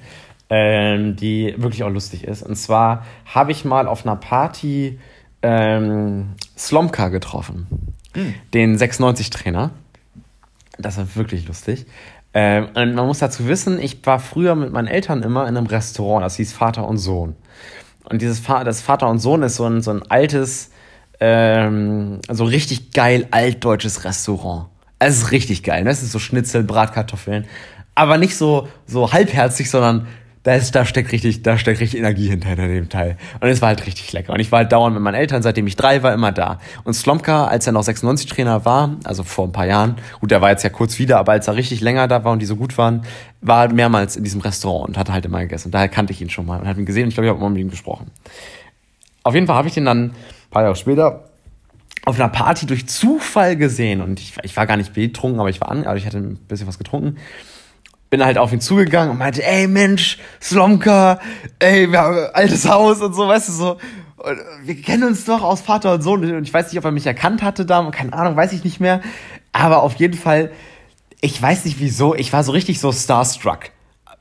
ähm, 0.49 1.15
die 1.15 1.53
wirklich 1.57 1.83
auch 1.83 1.89
lustig 1.89 2.23
ist. 2.23 2.41
Und 2.41 2.55
zwar 2.55 3.05
habe 3.25 3.51
ich 3.51 3.63
mal 3.65 3.87
auf 3.87 4.05
einer 4.05 4.15
Party 4.15 4.99
ähm, 5.45 6.33
Slomka 6.57 7.09
getroffen. 7.09 7.67
Den 8.53 8.77
96-Trainer. 8.77 9.71
Das 10.79 10.97
war 10.97 11.15
wirklich 11.15 11.47
lustig. 11.47 11.85
Ähm, 12.33 12.69
und 12.73 12.95
man 12.95 13.05
muss 13.05 13.19
dazu 13.19 13.47
wissen, 13.47 13.79
ich 13.79 14.05
war 14.05 14.19
früher 14.19 14.55
mit 14.55 14.71
meinen 14.71 14.87
Eltern 14.87 15.21
immer 15.21 15.47
in 15.47 15.55
einem 15.55 15.67
Restaurant, 15.67 16.23
das 16.23 16.35
hieß 16.35 16.51
Vater 16.51 16.87
und 16.87 16.97
Sohn. 16.97 17.35
Und 18.03 18.21
dieses 18.21 18.39
Fa 18.39 18.63
das 18.63 18.81
Vater 18.81 19.07
und 19.07 19.19
Sohn 19.19 19.43
ist 19.43 19.55
so 19.55 19.65
ein, 19.65 19.81
so 19.81 19.91
ein 19.91 20.01
altes, 20.09 20.71
ähm, 21.19 22.19
so 22.29 22.43
richtig 22.43 22.91
geil 22.91 23.27
altdeutsches 23.31 24.03
Restaurant. 24.03 24.67
Es 24.99 25.17
ist 25.17 25.31
richtig 25.31 25.63
geil, 25.63 25.83
ne? 25.83 25.91
Es 25.91 26.03
ist 26.03 26.11
so 26.11 26.19
Schnitzel, 26.19 26.63
Bratkartoffeln. 26.63 27.45
Aber 27.93 28.17
nicht 28.17 28.35
so, 28.35 28.67
so 28.85 29.13
halbherzig, 29.13 29.69
sondern 29.69 30.07
da, 30.45 30.53
ist, 30.53 30.75
da 30.75 30.85
steckt 30.85 31.11
richtig, 31.11 31.41
da 31.41 31.57
steckt 31.57 31.79
richtig 31.79 31.99
Energie 31.99 32.27
hinter, 32.27 32.49
hinter 32.49 32.67
dem 32.67 32.87
Teil. 32.87 33.17
Und 33.39 33.49
es 33.49 33.63
war 33.63 33.69
halt 33.69 33.83
richtig 33.87 34.13
lecker. 34.13 34.31
Und 34.31 34.39
ich 34.39 34.51
war 34.51 34.59
halt 34.59 34.71
dauernd 34.71 34.93
mit 34.93 35.01
meinen 35.01 35.15
Eltern, 35.15 35.41
seitdem 35.41 35.65
ich 35.65 35.75
drei 35.75 36.03
war, 36.03 36.13
immer 36.13 36.31
da. 36.31 36.59
Und 36.83 36.93
Slomka, 36.93 37.47
als 37.47 37.65
er 37.65 37.73
noch 37.73 37.81
96 37.81 38.29
Trainer 38.29 38.63
war, 38.63 38.95
also 39.05 39.23
vor 39.23 39.47
ein 39.47 39.51
paar 39.51 39.65
Jahren, 39.65 39.95
gut, 40.19 40.29
der 40.29 40.41
war 40.41 40.51
jetzt 40.51 40.61
ja 40.63 40.69
kurz 40.69 40.99
wieder, 40.99 41.17
aber 41.17 41.31
als 41.31 41.47
er 41.47 41.55
richtig 41.55 41.81
länger 41.81 42.07
da 42.07 42.23
war 42.23 42.31
und 42.31 42.43
die 42.43 42.45
so 42.45 42.57
gut 42.57 42.77
waren, 42.77 43.01
war 43.41 43.73
mehrmals 43.73 44.17
in 44.17 44.23
diesem 44.23 44.39
Restaurant 44.39 44.89
und 44.89 44.99
hat 44.99 45.09
halt 45.09 45.25
immer 45.25 45.39
gegessen. 45.39 45.69
Und 45.69 45.73
daher 45.73 45.89
kannte 45.89 46.13
ich 46.13 46.21
ihn 46.21 46.29
schon 46.29 46.45
mal 46.45 46.59
und 46.59 46.67
habe 46.67 46.79
ihn 46.79 46.85
gesehen 46.85 47.05
und 47.05 47.09
ich 47.09 47.15
glaube, 47.15 47.25
ich 47.25 47.31
habe 47.31 47.41
mal 47.41 47.49
mit 47.49 47.61
ihm 47.61 47.71
gesprochen. 47.71 48.11
Auf 49.23 49.33
jeden 49.33 49.47
Fall 49.47 49.55
habe 49.55 49.67
ich 49.67 49.73
den 49.73 49.85
dann 49.85 50.03
ein 50.03 50.15
paar 50.51 50.61
Jahre 50.61 50.75
später 50.75 51.23
auf 52.05 52.19
einer 52.19 52.29
Party 52.29 52.67
durch 52.67 52.87
Zufall 52.87 53.55
gesehen 53.55 53.99
und 53.99 54.19
ich, 54.19 54.35
ich 54.43 54.55
war 54.55 54.67
gar 54.67 54.77
nicht 54.77 54.93
betrunken, 54.93 55.39
aber 55.39 55.49
ich 55.49 55.59
war 55.59 55.71
an, 55.71 55.85
also 55.85 55.97
ich 55.97 56.05
hatte 56.05 56.19
ein 56.19 56.35
bisschen 56.35 56.67
was 56.67 56.77
getrunken. 56.77 57.17
Bin 58.15 58.25
halt 58.25 58.37
auf 58.37 58.53
ihn 58.53 58.61
zugegangen 58.61 59.11
und 59.11 59.17
meinte, 59.17 59.45
ey 59.45 59.67
Mensch, 59.67 60.17
Slomka, 60.41 61.19
ey, 61.59 61.91
wir 61.91 61.99
haben 61.99 62.17
ein 62.17 62.29
altes 62.33 62.65
Haus 62.65 63.01
und 63.01 63.13
so, 63.13 63.27
weißt 63.27 63.49
du, 63.49 63.51
so. 63.51 63.71
Und 64.15 64.39
wir 64.63 64.81
kennen 64.81 65.03
uns 65.03 65.25
doch 65.25 65.43
aus 65.43 65.59
Vater 65.59 65.95
und 65.95 66.01
Sohn. 66.01 66.23
Und 66.23 66.43
ich 66.43 66.53
weiß 66.53 66.71
nicht, 66.71 66.79
ob 66.79 66.85
er 66.85 66.91
mich 66.91 67.05
erkannt 67.05 67.43
hatte 67.43 67.65
da, 67.65 67.85
keine 67.91 68.13
Ahnung, 68.13 68.37
weiß 68.37 68.53
ich 68.53 68.63
nicht 68.63 68.79
mehr. 68.79 69.01
Aber 69.51 69.83
auf 69.83 69.95
jeden 69.95 70.13
Fall, 70.13 70.51
ich 71.19 71.41
weiß 71.41 71.65
nicht 71.65 71.81
wieso, 71.81 72.15
ich 72.15 72.31
war 72.31 72.45
so 72.45 72.53
richtig 72.53 72.79
so 72.79 72.93
starstruck. 72.93 73.71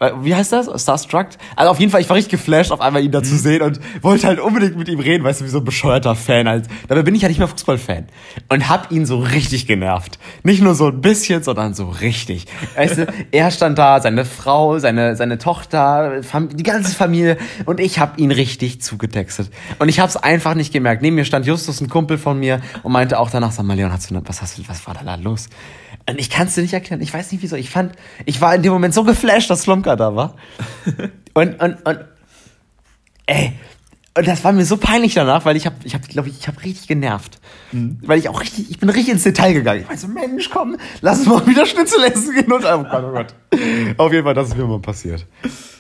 Äh, 0.08 0.12
Wie 0.22 0.34
heißt 0.34 0.52
das? 0.52 0.82
Starstruck? 0.82 1.28
Also 1.56 1.70
auf 1.70 1.80
jeden 1.80 1.90
Fall, 1.90 2.00
ich 2.00 2.08
war 2.08 2.16
richtig 2.16 2.32
geflasht, 2.32 2.72
auf 2.72 2.80
einmal 2.80 3.02
ihn 3.02 3.10
da 3.10 3.22
zu 3.22 3.36
sehen 3.36 3.62
und 3.62 3.80
wollte 4.02 4.26
halt 4.26 4.40
unbedingt 4.40 4.76
mit 4.76 4.88
ihm 4.88 5.00
reden, 5.00 5.24
weißt 5.24 5.40
du, 5.40 5.44
wie 5.44 5.48
so 5.48 5.58
ein 5.58 5.64
bescheuerter 5.64 6.14
Fan. 6.14 6.48
Halt. 6.48 6.66
Dabei 6.88 7.02
bin 7.02 7.14
ich 7.14 7.22
ja 7.22 7.28
nicht 7.28 7.38
mehr 7.38 7.48
Fußballfan. 7.48 8.06
Und 8.48 8.68
hab 8.68 8.90
ihn 8.90 9.06
so 9.06 9.18
richtig 9.18 9.66
genervt. 9.66 10.18
Nicht 10.42 10.62
nur 10.62 10.74
so 10.74 10.88
ein 10.88 11.00
bisschen, 11.00 11.42
sondern 11.42 11.74
so 11.74 11.88
richtig. 11.88 12.46
Weißt 12.76 12.98
du, 12.98 13.06
er 13.30 13.50
stand 13.50 13.78
da, 13.78 14.00
seine 14.00 14.24
Frau, 14.24 14.78
seine, 14.78 15.16
seine 15.16 15.38
Tochter, 15.38 16.20
die 16.52 16.62
ganze 16.62 16.94
Familie 16.94 17.36
und 17.64 17.80
ich 17.80 17.98
hab 17.98 18.18
ihn 18.18 18.30
richtig 18.30 18.82
zugetextet. 18.82 19.50
Und 19.78 19.88
ich 19.88 20.00
hab's 20.00 20.16
einfach 20.16 20.54
nicht 20.54 20.72
gemerkt. 20.72 21.02
Neben 21.02 21.16
mir 21.16 21.24
stand 21.24 21.46
Justus, 21.46 21.80
ein 21.80 21.88
Kumpel 21.88 22.18
von 22.18 22.38
mir, 22.38 22.60
und 22.82 22.92
meinte 22.92 23.18
auch 23.18 23.30
danach, 23.30 23.52
sag 23.52 23.64
mal, 23.64 23.76
Leon, 23.76 23.92
hast 23.92 24.10
du, 24.10 24.20
was, 24.24 24.42
hast 24.42 24.58
du, 24.58 24.62
was 24.68 24.86
war 24.86 24.94
da 24.94 25.14
los? 25.16 25.48
Und 26.08 26.18
ich 26.20 26.28
kann 26.30 26.46
es 26.48 26.54
dir 26.54 26.62
nicht 26.62 26.74
erklären. 26.74 27.00
Ich 27.00 27.14
weiß 27.14 27.32
nicht 27.32 27.42
wieso. 27.42 27.56
Ich 27.56 27.70
fand, 27.70 27.92
ich 28.26 28.40
war 28.40 28.54
in 28.54 28.62
dem 28.62 28.72
Moment 28.72 28.92
so 28.92 29.04
geflasht, 29.04 29.48
dass 29.50 29.62
Slomka 29.62 29.96
da 29.96 30.14
war. 30.14 30.36
Und, 31.36 31.60
und, 31.60 31.84
und, 31.84 31.98
ey, 33.26 33.54
und 34.16 34.28
das 34.28 34.44
war 34.44 34.52
mir 34.52 34.64
so 34.64 34.76
peinlich 34.76 35.14
danach, 35.14 35.44
weil 35.44 35.56
ich 35.56 35.66
habe, 35.66 35.74
ich 35.82 35.94
habe, 35.94 36.06
glaube 36.06 36.28
ich, 36.28 36.38
ich 36.38 36.46
habe 36.46 36.62
richtig 36.62 36.86
genervt, 36.86 37.40
weil 37.72 38.20
ich 38.20 38.28
auch 38.28 38.40
richtig, 38.40 38.70
ich 38.70 38.78
bin 38.78 38.88
richtig 38.88 39.14
ins 39.14 39.24
Detail 39.24 39.52
gegangen. 39.52 39.80
Ich 39.80 39.88
meinte 39.88 40.02
so, 40.02 40.06
Mensch, 40.06 40.48
komm, 40.50 40.76
lass 41.00 41.18
uns 41.18 41.26
mal 41.26 41.44
wieder 41.48 41.66
Schnitzel 41.66 42.04
essen 42.04 42.32
gehen 42.32 42.52
und 42.52 42.64
oh 42.64 42.84
Gott, 42.84 43.04
oh 43.04 43.10
Gott. 43.10 43.34
Auf 43.96 44.12
jeden 44.12 44.22
Fall, 44.22 44.34
das 44.34 44.50
ist 44.50 44.56
mir 44.56 44.64
mal 44.64 44.78
passiert. 44.78 45.26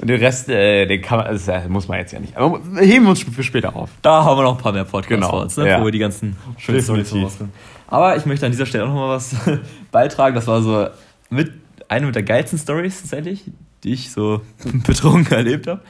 Und 0.00 0.08
den 0.10 0.18
Rest, 0.18 0.48
äh, 0.48 0.86
den 0.86 1.00
kann 1.00 1.18
man, 1.18 1.28
das 1.28 1.46
äh, 1.46 1.68
muss 1.68 1.86
man 1.86 1.98
jetzt 2.00 2.12
ja 2.12 2.18
nicht. 2.18 2.36
Aber 2.36 2.60
heben 2.80 3.04
wir 3.04 3.10
uns 3.10 3.22
für 3.22 3.42
später 3.44 3.76
auf. 3.76 3.90
Da 4.02 4.24
haben 4.24 4.36
wir 4.36 4.42
noch 4.42 4.56
ein 4.56 4.62
paar 4.62 4.72
mehr 4.72 4.82
Podcasts 4.82 5.08
Genau, 5.14 5.30
vor 5.30 5.42
uns, 5.42 5.56
ne? 5.56 5.68
ja. 5.68 5.80
wo 5.80 5.84
wir 5.84 5.92
die 5.92 6.00
ganzen 6.00 6.36
schönen 6.58 6.78
Definitiv. 6.78 7.22
rauskommen. 7.22 7.52
Aber 7.94 8.16
ich 8.16 8.26
möchte 8.26 8.44
an 8.44 8.50
dieser 8.50 8.66
Stelle 8.66 8.86
auch 8.86 8.88
noch 8.88 8.96
mal 8.96 9.08
was 9.10 9.36
beitragen. 9.92 10.34
Das 10.34 10.48
war 10.48 10.60
so 10.62 10.88
mit 11.30 11.52
eine 11.86 12.10
der 12.10 12.24
geilsten 12.24 12.58
Stories 12.58 13.02
tatsächlich, 13.02 13.44
die 13.84 13.92
ich 13.92 14.10
so 14.10 14.40
betrunken 14.84 15.32
erlebt 15.32 15.68
habe. 15.68 15.80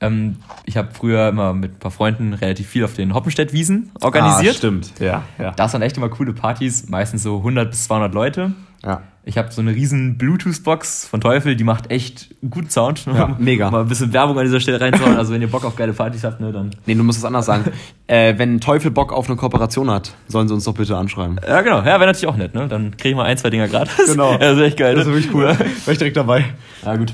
Ähm, 0.00 0.36
ich 0.64 0.76
habe 0.76 0.88
früher 0.92 1.28
immer 1.28 1.52
mit 1.52 1.72
ein 1.74 1.78
paar 1.78 1.90
Freunden 1.90 2.32
relativ 2.32 2.68
viel 2.68 2.84
auf 2.84 2.94
den 2.94 3.14
Hoppenstedt-Wiesen 3.14 3.90
organisiert. 4.00 4.54
Ah, 4.54 4.58
stimmt, 4.58 4.92
ja, 4.98 5.22
ja. 5.38 5.50
Das 5.52 5.72
waren 5.74 5.82
echt 5.82 5.96
immer 5.96 6.08
coole 6.08 6.32
Partys, 6.32 6.88
meistens 6.88 7.22
so 7.22 7.38
100 7.38 7.70
bis 7.70 7.84
200 7.84 8.14
Leute. 8.14 8.52
ja. 8.84 9.02
Ich 9.22 9.36
habe 9.36 9.52
so 9.52 9.60
eine 9.60 9.72
riesen 9.72 10.16
Bluetooth-Box 10.16 11.06
von 11.06 11.20
Teufel, 11.20 11.54
die 11.54 11.62
macht 11.62 11.90
echt 11.90 12.34
guten 12.40 12.70
Sound. 12.70 13.04
Ja, 13.04 13.36
mega. 13.38 13.70
Mal 13.70 13.82
ein 13.82 13.88
bisschen 13.88 14.14
Werbung 14.14 14.38
an 14.38 14.46
dieser 14.46 14.60
Stelle 14.60 14.80
reinzuhauen. 14.80 15.18
Also 15.18 15.34
wenn 15.34 15.42
ihr 15.42 15.50
Bock 15.50 15.66
auf 15.66 15.76
geile 15.76 15.92
Partys 15.92 16.24
habt, 16.24 16.40
ne, 16.40 16.50
dann... 16.52 16.70
Nee, 16.86 16.94
du 16.94 17.04
musst 17.04 17.18
es 17.18 17.24
anders 17.26 17.44
sagen. 17.44 17.70
äh, 18.06 18.38
wenn 18.38 18.60
Teufel 18.62 18.90
Bock 18.90 19.12
auf 19.12 19.28
eine 19.28 19.36
Kooperation 19.36 19.90
hat, 19.90 20.14
sollen 20.26 20.48
sie 20.48 20.54
uns 20.54 20.64
doch 20.64 20.72
bitte 20.72 20.96
anschreiben. 20.96 21.38
Ja, 21.46 21.60
genau. 21.60 21.80
Ja, 21.80 21.84
wäre 21.84 22.06
natürlich 22.06 22.28
auch 22.28 22.36
nett, 22.38 22.54
ne? 22.54 22.66
Dann 22.66 22.96
kriege 22.96 23.10
ich 23.10 23.14
mal 23.14 23.24
ein, 23.26 23.36
zwei 23.36 23.50
Dinger 23.50 23.68
gratis. 23.68 24.10
Genau. 24.10 24.32
Ja, 24.32 24.38
das 24.38 24.56
ist 24.56 24.62
echt 24.62 24.78
geil. 24.78 24.94
Das 24.94 25.02
ist 25.06 25.08
ne? 25.08 25.14
wirklich 25.16 25.34
cool. 25.34 25.44
Wäre 25.58 25.92
ich 25.92 25.98
direkt 25.98 26.16
dabei. 26.16 26.46
Ja, 26.82 26.96
gut. 26.96 27.12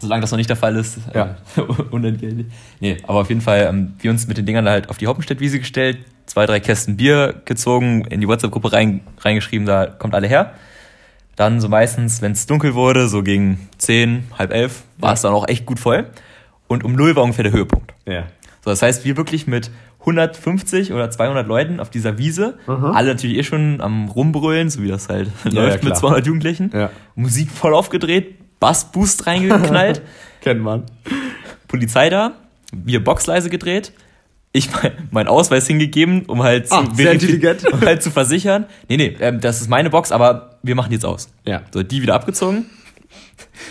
Solange 0.00 0.22
das 0.22 0.30
noch 0.30 0.38
nicht 0.38 0.48
der 0.50 0.56
Fall 0.56 0.76
ist, 0.76 0.98
Ja. 1.14 1.36
äh, 1.56 1.60
unentgeltlich. 1.90 2.46
Nee, 2.80 2.96
aber 3.06 3.20
auf 3.20 3.28
jeden 3.28 3.40
Fall, 3.40 3.66
ähm, 3.68 3.94
wir 4.00 4.10
uns 4.10 4.26
mit 4.26 4.38
den 4.38 4.46
Dingern 4.46 4.68
halt 4.68 4.88
auf 4.90 4.98
die 4.98 5.06
Hoppenstedt-Wiese 5.06 5.58
gestellt, 5.60 5.98
zwei, 6.26 6.46
drei 6.46 6.58
Kästen 6.60 6.96
Bier 6.96 7.34
gezogen, 7.44 8.04
in 8.06 8.20
die 8.20 8.28
WhatsApp-Gruppe 8.28 8.72
rein, 8.72 9.00
reingeschrieben, 9.20 9.66
da 9.66 9.86
kommt 9.86 10.14
alle 10.14 10.26
her. 10.26 10.54
Dann 11.36 11.60
so 11.60 11.68
meistens, 11.68 12.20
wenn 12.22 12.32
es 12.32 12.46
dunkel 12.46 12.74
wurde, 12.74 13.08
so 13.08 13.22
gegen 13.22 13.68
10, 13.78 14.24
halb 14.38 14.52
elf, 14.52 14.82
war 14.98 15.12
es 15.14 15.22
dann 15.22 15.32
auch 15.32 15.48
echt 15.48 15.64
gut 15.66 15.78
voll. 15.78 16.06
Und 16.66 16.84
um 16.84 16.94
null 16.94 17.16
war 17.16 17.22
ungefähr 17.22 17.44
der 17.44 17.52
Höhepunkt. 17.52 17.92
Ja. 18.06 18.24
So, 18.64 18.70
das 18.70 18.82
heißt, 18.82 19.04
wir 19.04 19.16
wirklich 19.16 19.46
mit 19.46 19.70
150 20.00 20.92
oder 20.92 21.10
200 21.10 21.46
Leuten 21.46 21.78
auf 21.80 21.90
dieser 21.90 22.16
Wiese, 22.18 22.58
alle 22.66 23.08
natürlich 23.08 23.36
eh 23.38 23.42
schon 23.42 23.80
am 23.80 24.08
Rumbrüllen, 24.08 24.70
so 24.70 24.82
wie 24.82 24.88
das 24.88 25.08
halt 25.08 25.30
ja, 25.44 25.50
läuft 25.62 25.82
mit 25.84 25.92
klar. 25.92 25.94
200 25.94 26.26
Jugendlichen. 26.26 26.70
Ja. 26.72 26.90
Musik 27.14 27.50
voll 27.50 27.74
aufgedreht, 27.74 28.36
Bassboost 28.60 29.26
reingeknallt, 29.26 30.02
Kennt 30.42 30.62
man. 30.62 30.84
Polizei 31.68 32.08
da, 32.10 32.32
wir 32.72 33.02
Boxleise 33.02 33.50
gedreht, 33.50 33.92
ich 34.52 34.68
mein, 34.72 34.92
mein 35.10 35.28
Ausweis 35.28 35.66
hingegeben, 35.66 36.24
um 36.26 36.42
halt, 36.42 36.66
Ah, 36.72 36.84
zu 36.88 36.94
sehr 36.96 37.12
intelligent. 37.12 37.64
um 37.72 37.80
halt 37.80 38.02
zu 38.02 38.10
versichern. 38.10 38.66
Nee, 38.88 38.96
nee, 38.96 39.16
ähm, 39.20 39.40
das 39.40 39.60
ist 39.60 39.68
meine 39.68 39.90
Box, 39.90 40.10
aber 40.12 40.58
wir 40.62 40.74
machen 40.74 40.90
die 40.90 40.94
jetzt 40.96 41.04
aus. 41.04 41.28
Ja. 41.46 41.62
So, 41.72 41.82
die 41.82 42.02
wieder 42.02 42.14
abgezogen. 42.14 42.66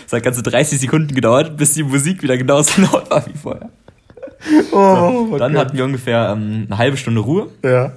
Es 0.06 0.12
hat 0.12 0.22
ganze 0.22 0.42
30 0.42 0.80
Sekunden 0.80 1.14
gedauert, 1.14 1.56
bis 1.56 1.74
die 1.74 1.82
Musik 1.82 2.22
wieder 2.22 2.36
genauso 2.36 2.80
laut 2.82 3.10
war 3.10 3.26
wie 3.26 3.36
vorher. 3.36 3.68
Oh, 4.72 5.36
Dann 5.38 5.56
hatten 5.58 5.76
wir 5.76 5.84
ungefähr 5.84 6.30
ähm, 6.32 6.66
eine 6.68 6.78
halbe 6.78 6.96
Stunde 6.96 7.20
Ruhe. 7.20 7.48
Ja. 7.62 7.92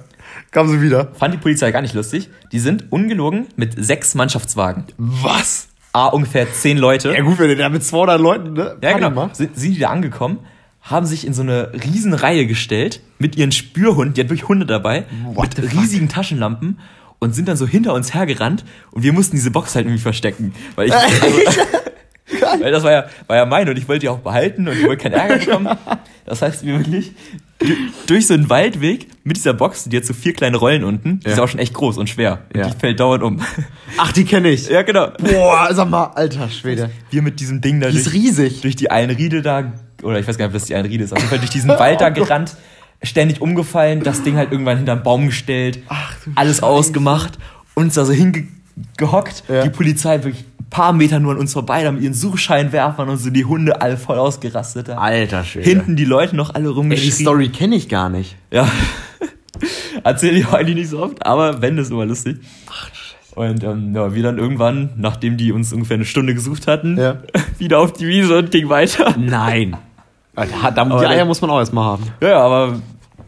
Kam 0.50 0.68
sie 0.68 0.82
wieder. 0.82 1.08
Fand 1.14 1.32
die 1.32 1.38
Polizei 1.38 1.70
gar 1.70 1.80
nicht 1.80 1.94
lustig. 1.94 2.28
Die 2.52 2.58
sind 2.58 2.92
ungelogen 2.92 3.46
mit 3.56 3.82
sechs 3.82 4.14
Mannschaftswagen. 4.14 4.84
Was? 4.98 5.68
A, 5.94 6.08
ungefähr 6.08 6.52
zehn 6.52 6.76
Leute. 6.76 7.14
Ja 7.14 7.22
gut, 7.22 7.38
wenn 7.38 7.48
ihr 7.48 7.56
da 7.56 7.68
mit 7.68 7.84
200 7.84 8.20
Leuten, 8.20 8.52
ne? 8.54 8.76
Ja, 8.82 8.90
Party 8.90 9.04
genau. 9.04 9.30
Sind, 9.32 9.56
sind 9.56 9.74
die 9.76 9.78
da 9.78 9.90
angekommen, 9.90 10.40
haben 10.82 11.06
sich 11.06 11.24
in 11.24 11.32
so 11.32 11.42
eine 11.42 11.72
riesen 11.72 12.12
Reihe 12.12 12.46
gestellt 12.46 13.00
mit 13.20 13.36
ihren 13.36 13.52
Spürhunden, 13.52 14.12
die 14.12 14.20
hatten 14.20 14.30
wirklich 14.30 14.48
Hunde 14.48 14.66
dabei, 14.66 15.04
What 15.34 15.56
mit 15.56 15.72
riesigen 15.72 16.08
Taschenlampen 16.08 16.80
und 17.20 17.34
sind 17.34 17.46
dann 17.46 17.56
so 17.56 17.66
hinter 17.66 17.94
uns 17.94 18.12
hergerannt 18.12 18.64
und 18.90 19.04
wir 19.04 19.12
mussten 19.12 19.36
diese 19.36 19.52
Box 19.52 19.76
halt 19.76 19.86
irgendwie 19.86 20.02
verstecken. 20.02 20.52
Weil 20.74 20.88
ich, 20.88 20.94
also, 20.94 21.10
weil 22.60 22.70
das 22.72 22.82
war 22.82 22.92
ja, 22.92 23.04
war 23.26 23.36
ja 23.36 23.46
meine 23.46 23.70
und 23.70 23.76
ich 23.78 23.88
wollte 23.88 24.00
die 24.00 24.08
auch 24.08 24.18
behalten 24.18 24.68
und 24.68 24.76
ich 24.78 24.84
wollte 24.86 25.02
keinen 25.02 25.12
Ärger 25.14 25.38
bekommen. 25.38 25.68
Das 26.26 26.40
heißt, 26.42 26.64
wir 26.64 26.78
wirklich 26.78 27.12
du- 27.58 27.66
durch 28.06 28.26
so 28.26 28.34
einen 28.34 28.48
Waldweg 28.48 29.08
mit 29.24 29.36
dieser 29.36 29.52
Box, 29.52 29.84
die 29.84 29.96
hat 29.96 30.04
so 30.04 30.14
vier 30.14 30.32
kleine 30.32 30.56
Rollen 30.56 30.84
unten, 30.84 31.20
die 31.20 31.28
ist 31.28 31.38
auch 31.40 31.48
schon 31.48 31.60
echt 31.60 31.74
groß 31.74 31.98
und 31.98 32.08
schwer. 32.08 32.40
Und 32.54 32.60
Ja. 32.60 32.68
die 32.68 32.78
fällt 32.78 33.00
dauernd 33.00 33.22
um. 33.22 33.40
Ach, 33.98 34.12
die 34.12 34.24
kenne 34.24 34.48
ich. 34.50 34.68
ja, 34.68 34.82
genau. 34.82 35.08
Boah, 35.18 35.68
sag 35.72 35.90
mal, 35.90 36.04
alter 36.14 36.48
Schwede. 36.48 36.90
Wir 37.10 37.22
mit 37.22 37.40
diesem 37.40 37.60
Ding 37.60 37.80
da 37.80 37.90
Die 37.90 37.96
ist 37.98 38.06
durch, 38.06 38.14
riesig. 38.14 38.60
durch 38.62 38.76
die 38.76 38.90
Eilenriede 38.90 39.42
da, 39.42 39.72
oder 40.02 40.18
ich 40.18 40.26
weiß 40.26 40.38
gar 40.38 40.46
nicht, 40.46 40.54
ob 40.54 40.60
das 40.60 40.66
die 40.66 40.74
Eilenriede 40.74 41.04
ist, 41.04 41.12
auf 41.12 41.18
jeden 41.18 41.28
Fall 41.30 41.38
durch 41.38 41.50
diesen 41.50 41.70
Wald 41.70 42.00
da 42.00 42.08
gerannt, 42.10 42.56
ständig 43.02 43.42
umgefallen, 43.42 44.02
das 44.02 44.22
Ding 44.22 44.36
halt 44.36 44.50
irgendwann 44.50 44.78
hinterm 44.78 45.02
Baum 45.02 45.26
gestellt, 45.26 45.80
Ach 45.88 46.14
alles 46.36 46.56
Scheiße. 46.56 46.66
ausgemacht, 46.66 47.38
uns 47.74 47.94
da 47.94 48.04
so 48.06 48.12
hingehockt, 48.14 49.44
Ja. 49.48 49.62
die 49.62 49.70
Polizei 49.70 50.22
wirklich 50.24 50.44
paar 50.74 50.92
Meter 50.92 51.20
nur 51.20 51.32
an 51.32 51.38
uns 51.38 51.52
vorbei, 51.52 51.84
da 51.84 51.92
mit 51.92 52.02
ihren 52.02 52.14
Suchscheinwerfern 52.14 53.08
und 53.08 53.18
so 53.18 53.30
die 53.30 53.44
Hunde 53.44 53.80
alle 53.80 53.96
voll 53.96 54.18
ausgerastet. 54.18 54.88
Da. 54.88 54.96
Alter 54.98 55.44
Schwede. 55.44 55.68
Hinten 55.70 55.94
die 55.96 56.04
Leute 56.04 56.34
noch 56.34 56.50
alle 56.54 56.64
Ey, 56.66 56.72
die 56.72 56.78
rumgeschrien. 56.78 57.12
Story 57.12 57.48
kenne 57.50 57.76
ich 57.76 57.88
gar 57.88 58.08
nicht. 58.08 58.36
Ja. 58.50 58.66
Erzähle 60.04 60.38
ich 60.38 60.48
eigentlich 60.52 60.74
nicht 60.76 60.88
so 60.90 61.00
oft, 61.02 61.24
aber 61.24 61.62
wenn, 61.62 61.78
ist 61.78 61.90
immer 61.90 62.04
lustig. 62.04 62.38
Ach, 62.70 62.88
Und 63.36 63.62
ähm, 63.64 63.94
ja, 63.94 64.14
wir 64.14 64.22
dann 64.22 64.38
irgendwann, 64.38 64.90
nachdem 64.96 65.36
die 65.36 65.52
uns 65.52 65.72
ungefähr 65.72 65.94
eine 65.94 66.04
Stunde 66.04 66.34
gesucht 66.34 66.66
hatten, 66.66 66.98
Ja. 66.98 67.18
wieder 67.58 67.78
auf 67.78 67.92
die 67.92 68.06
Wiese 68.08 68.36
und 68.38 68.50
ging 68.50 68.68
weiter. 68.68 69.14
Nein. 69.18 69.76
Alter, 70.36 70.54
da, 70.72 70.84
die 70.84 70.90
Aber 70.90 71.08
Eier 71.08 71.24
muss 71.24 71.40
man 71.40 71.50
auch 71.50 71.60
erstmal 71.60 71.84
haben. 71.84 72.02
Ja, 72.20 72.28
ja, 72.30 72.38
aber 72.40 72.80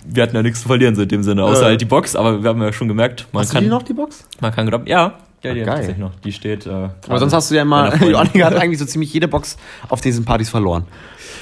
wir 0.04 0.22
hatten 0.24 0.34
ja 0.34 0.42
nichts 0.42 0.62
zu 0.62 0.66
verlieren 0.68 0.96
so 0.96 1.02
in 1.02 1.08
dem 1.08 1.22
Sinne, 1.22 1.44
außer 1.44 1.60
Ja. 1.62 1.66
halt 1.68 1.80
die 1.80 1.84
Box, 1.84 2.16
aber 2.16 2.42
wir 2.42 2.48
haben 2.50 2.60
ja 2.60 2.72
schon 2.72 2.88
gemerkt, 2.88 3.26
man 3.32 3.42
Hast 3.42 3.50
du 3.52 3.54
kann, 3.54 3.64
die 3.64 3.70
noch, 3.70 3.82
die 3.84 3.92
Box? 3.94 4.24
man 4.40 4.52
kann 4.52 4.66
glauben, 4.66 4.86
ja, 4.88 5.14
ja, 5.46 5.54
die 5.54 5.70
Ah, 5.70 5.76
hab 5.76 5.88
ich 5.88 5.96
noch. 5.96 6.14
Die 6.24 6.32
steht. 6.32 6.66
Äh, 6.66 6.70
Aber 7.08 7.18
sonst 7.18 7.32
hast 7.32 7.50
du 7.50 7.54
ja 7.54 7.62
immer. 7.62 7.94
Joannika 8.02 8.46
hat 8.46 8.56
eigentlich 8.56 8.78
so 8.78 8.84
ziemlich 8.84 9.12
jede 9.12 9.28
Box 9.28 9.56
auf 9.88 10.00
diesen 10.00 10.24
Partys 10.24 10.50
verloren. 10.50 10.84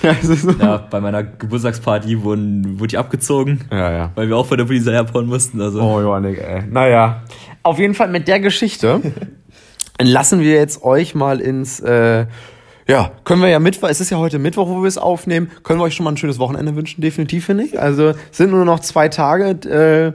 Ja, 0.61 0.87
bei 0.91 1.01
meiner 1.01 1.23
Geburtstagsparty 1.23 2.23
wurden, 2.23 2.79
wurde 2.79 2.89
die 2.89 2.99
abgezogen, 2.99 3.65
ja. 3.71 3.91
ja. 3.91 4.11
weil 4.15 4.29
wir 4.29 4.37
auch 4.37 4.45
von 4.45 4.59
der 4.59 4.67
Polizei 4.67 4.99
abhauen 4.99 5.27
mussten. 5.27 5.61
Also 5.61 5.81
Oh, 5.81 6.01
Joannik, 6.01 6.39
ey. 6.39 6.63
Naja. 6.69 7.23
Auf 7.63 7.79
jeden 7.79 7.95
Fall 7.95 8.09
mit 8.09 8.29
der 8.29 8.41
Geschichte 8.41 9.01
lassen 10.01 10.41
wir 10.41 10.55
jetzt 10.55 10.83
euch 10.83 11.15
mal 11.15 11.41
ins, 11.41 11.81
äh, 11.81 12.27
ja, 12.87 13.13
können 13.25 13.41
wir 13.41 13.49
ja 13.49 13.59
Mittwoch, 13.59 13.89
es 13.89 14.01
ist 14.01 14.11
ja 14.11 14.19
heute 14.19 14.39
Mittwoch, 14.39 14.69
wo 14.69 14.83
wir 14.83 14.89
es 14.89 14.99
aufnehmen, 14.99 15.51
können 15.63 15.81
wir 15.81 15.85
euch 15.85 15.95
schon 15.95 16.05
mal 16.05 16.13
ein 16.13 16.17
schönes 16.19 16.39
Wochenende 16.39 16.77
wünschen, 16.77 17.01
definitiv, 17.01 17.47
finde 17.47 17.65
ich. 17.65 17.81
Also 17.81 18.13
sind 18.31 18.51
nur 18.51 18.65
noch 18.67 18.81
zwei 18.81 19.09
Tage, 19.09 19.51
äh, 19.69 20.13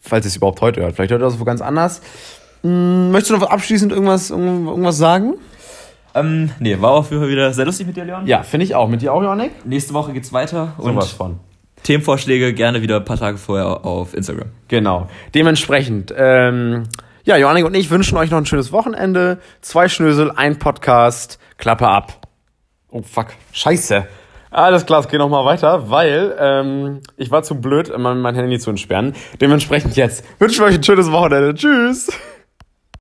falls 0.00 0.26
ihr 0.26 0.28
es 0.28 0.36
überhaupt 0.36 0.60
heute 0.60 0.82
hört, 0.82 0.94
vielleicht 0.94 1.10
hört 1.10 1.20
ihr 1.20 1.24
das 1.24 1.40
wo 1.40 1.44
ganz 1.44 1.60
anders. 1.60 2.00
Hm, 2.62 3.10
möchtest 3.10 3.30
du 3.30 3.36
noch 3.38 3.50
abschließend 3.50 3.92
irgendwas, 3.92 4.30
irgend- 4.30 4.68
irgendwas 4.68 4.96
sagen? 4.98 5.34
ähm, 6.14 6.50
nee, 6.60 6.80
war 6.80 6.92
auf 6.92 7.10
jeden 7.10 7.22
Fall 7.22 7.30
wieder 7.30 7.52
sehr 7.52 7.64
lustig 7.64 7.86
mit 7.86 7.96
dir, 7.96 8.04
Leon. 8.04 8.26
Ja, 8.26 8.42
finde 8.42 8.64
ich 8.66 8.74
auch. 8.74 8.88
Mit 8.88 9.02
dir 9.02 9.12
auch, 9.12 9.22
Joannik? 9.22 9.64
Nächste 9.64 9.94
Woche 9.94 10.12
geht's 10.12 10.32
weiter 10.32 10.74
und 10.78 10.92
Sowas 10.94 11.10
von. 11.12 11.38
Themenvorschläge 11.82 12.52
gerne 12.54 12.80
wieder 12.82 12.96
ein 12.96 13.04
paar 13.04 13.16
Tage 13.18 13.38
vorher 13.38 13.84
auf 13.84 14.14
Instagram. 14.14 14.48
Genau. 14.68 15.08
Dementsprechend, 15.34 16.14
ähm, 16.16 16.84
ja, 17.24 17.36
Joannik 17.36 17.64
und 17.64 17.74
ich 17.74 17.90
wünschen 17.90 18.16
euch 18.18 18.30
noch 18.30 18.38
ein 18.38 18.46
schönes 18.46 18.70
Wochenende. 18.72 19.38
Zwei 19.62 19.88
Schnösel, 19.88 20.30
ein 20.30 20.58
Podcast, 20.58 21.38
Klappe 21.58 21.88
ab. 21.88 22.26
Oh 22.90 23.02
fuck, 23.02 23.28
scheiße. 23.52 24.06
Alles 24.50 24.84
klar, 24.84 25.00
es 25.00 25.08
geht 25.08 25.18
noch 25.18 25.30
mal 25.30 25.44
weiter, 25.46 25.90
weil 25.90 26.36
ähm, 26.38 27.00
ich 27.16 27.30
war 27.30 27.42
zu 27.42 27.54
blöd, 27.60 27.90
mein, 27.96 28.20
mein 28.20 28.34
Handy 28.34 28.58
zu 28.58 28.68
entsperren. 28.70 29.14
Dementsprechend 29.40 29.96
jetzt 29.96 30.24
wünschen 30.38 30.60
wir 30.60 30.66
euch 30.66 30.74
ein 30.74 30.84
schönes 30.84 31.10
Wochenende. 31.10 31.54
Tschüss. 31.54 32.10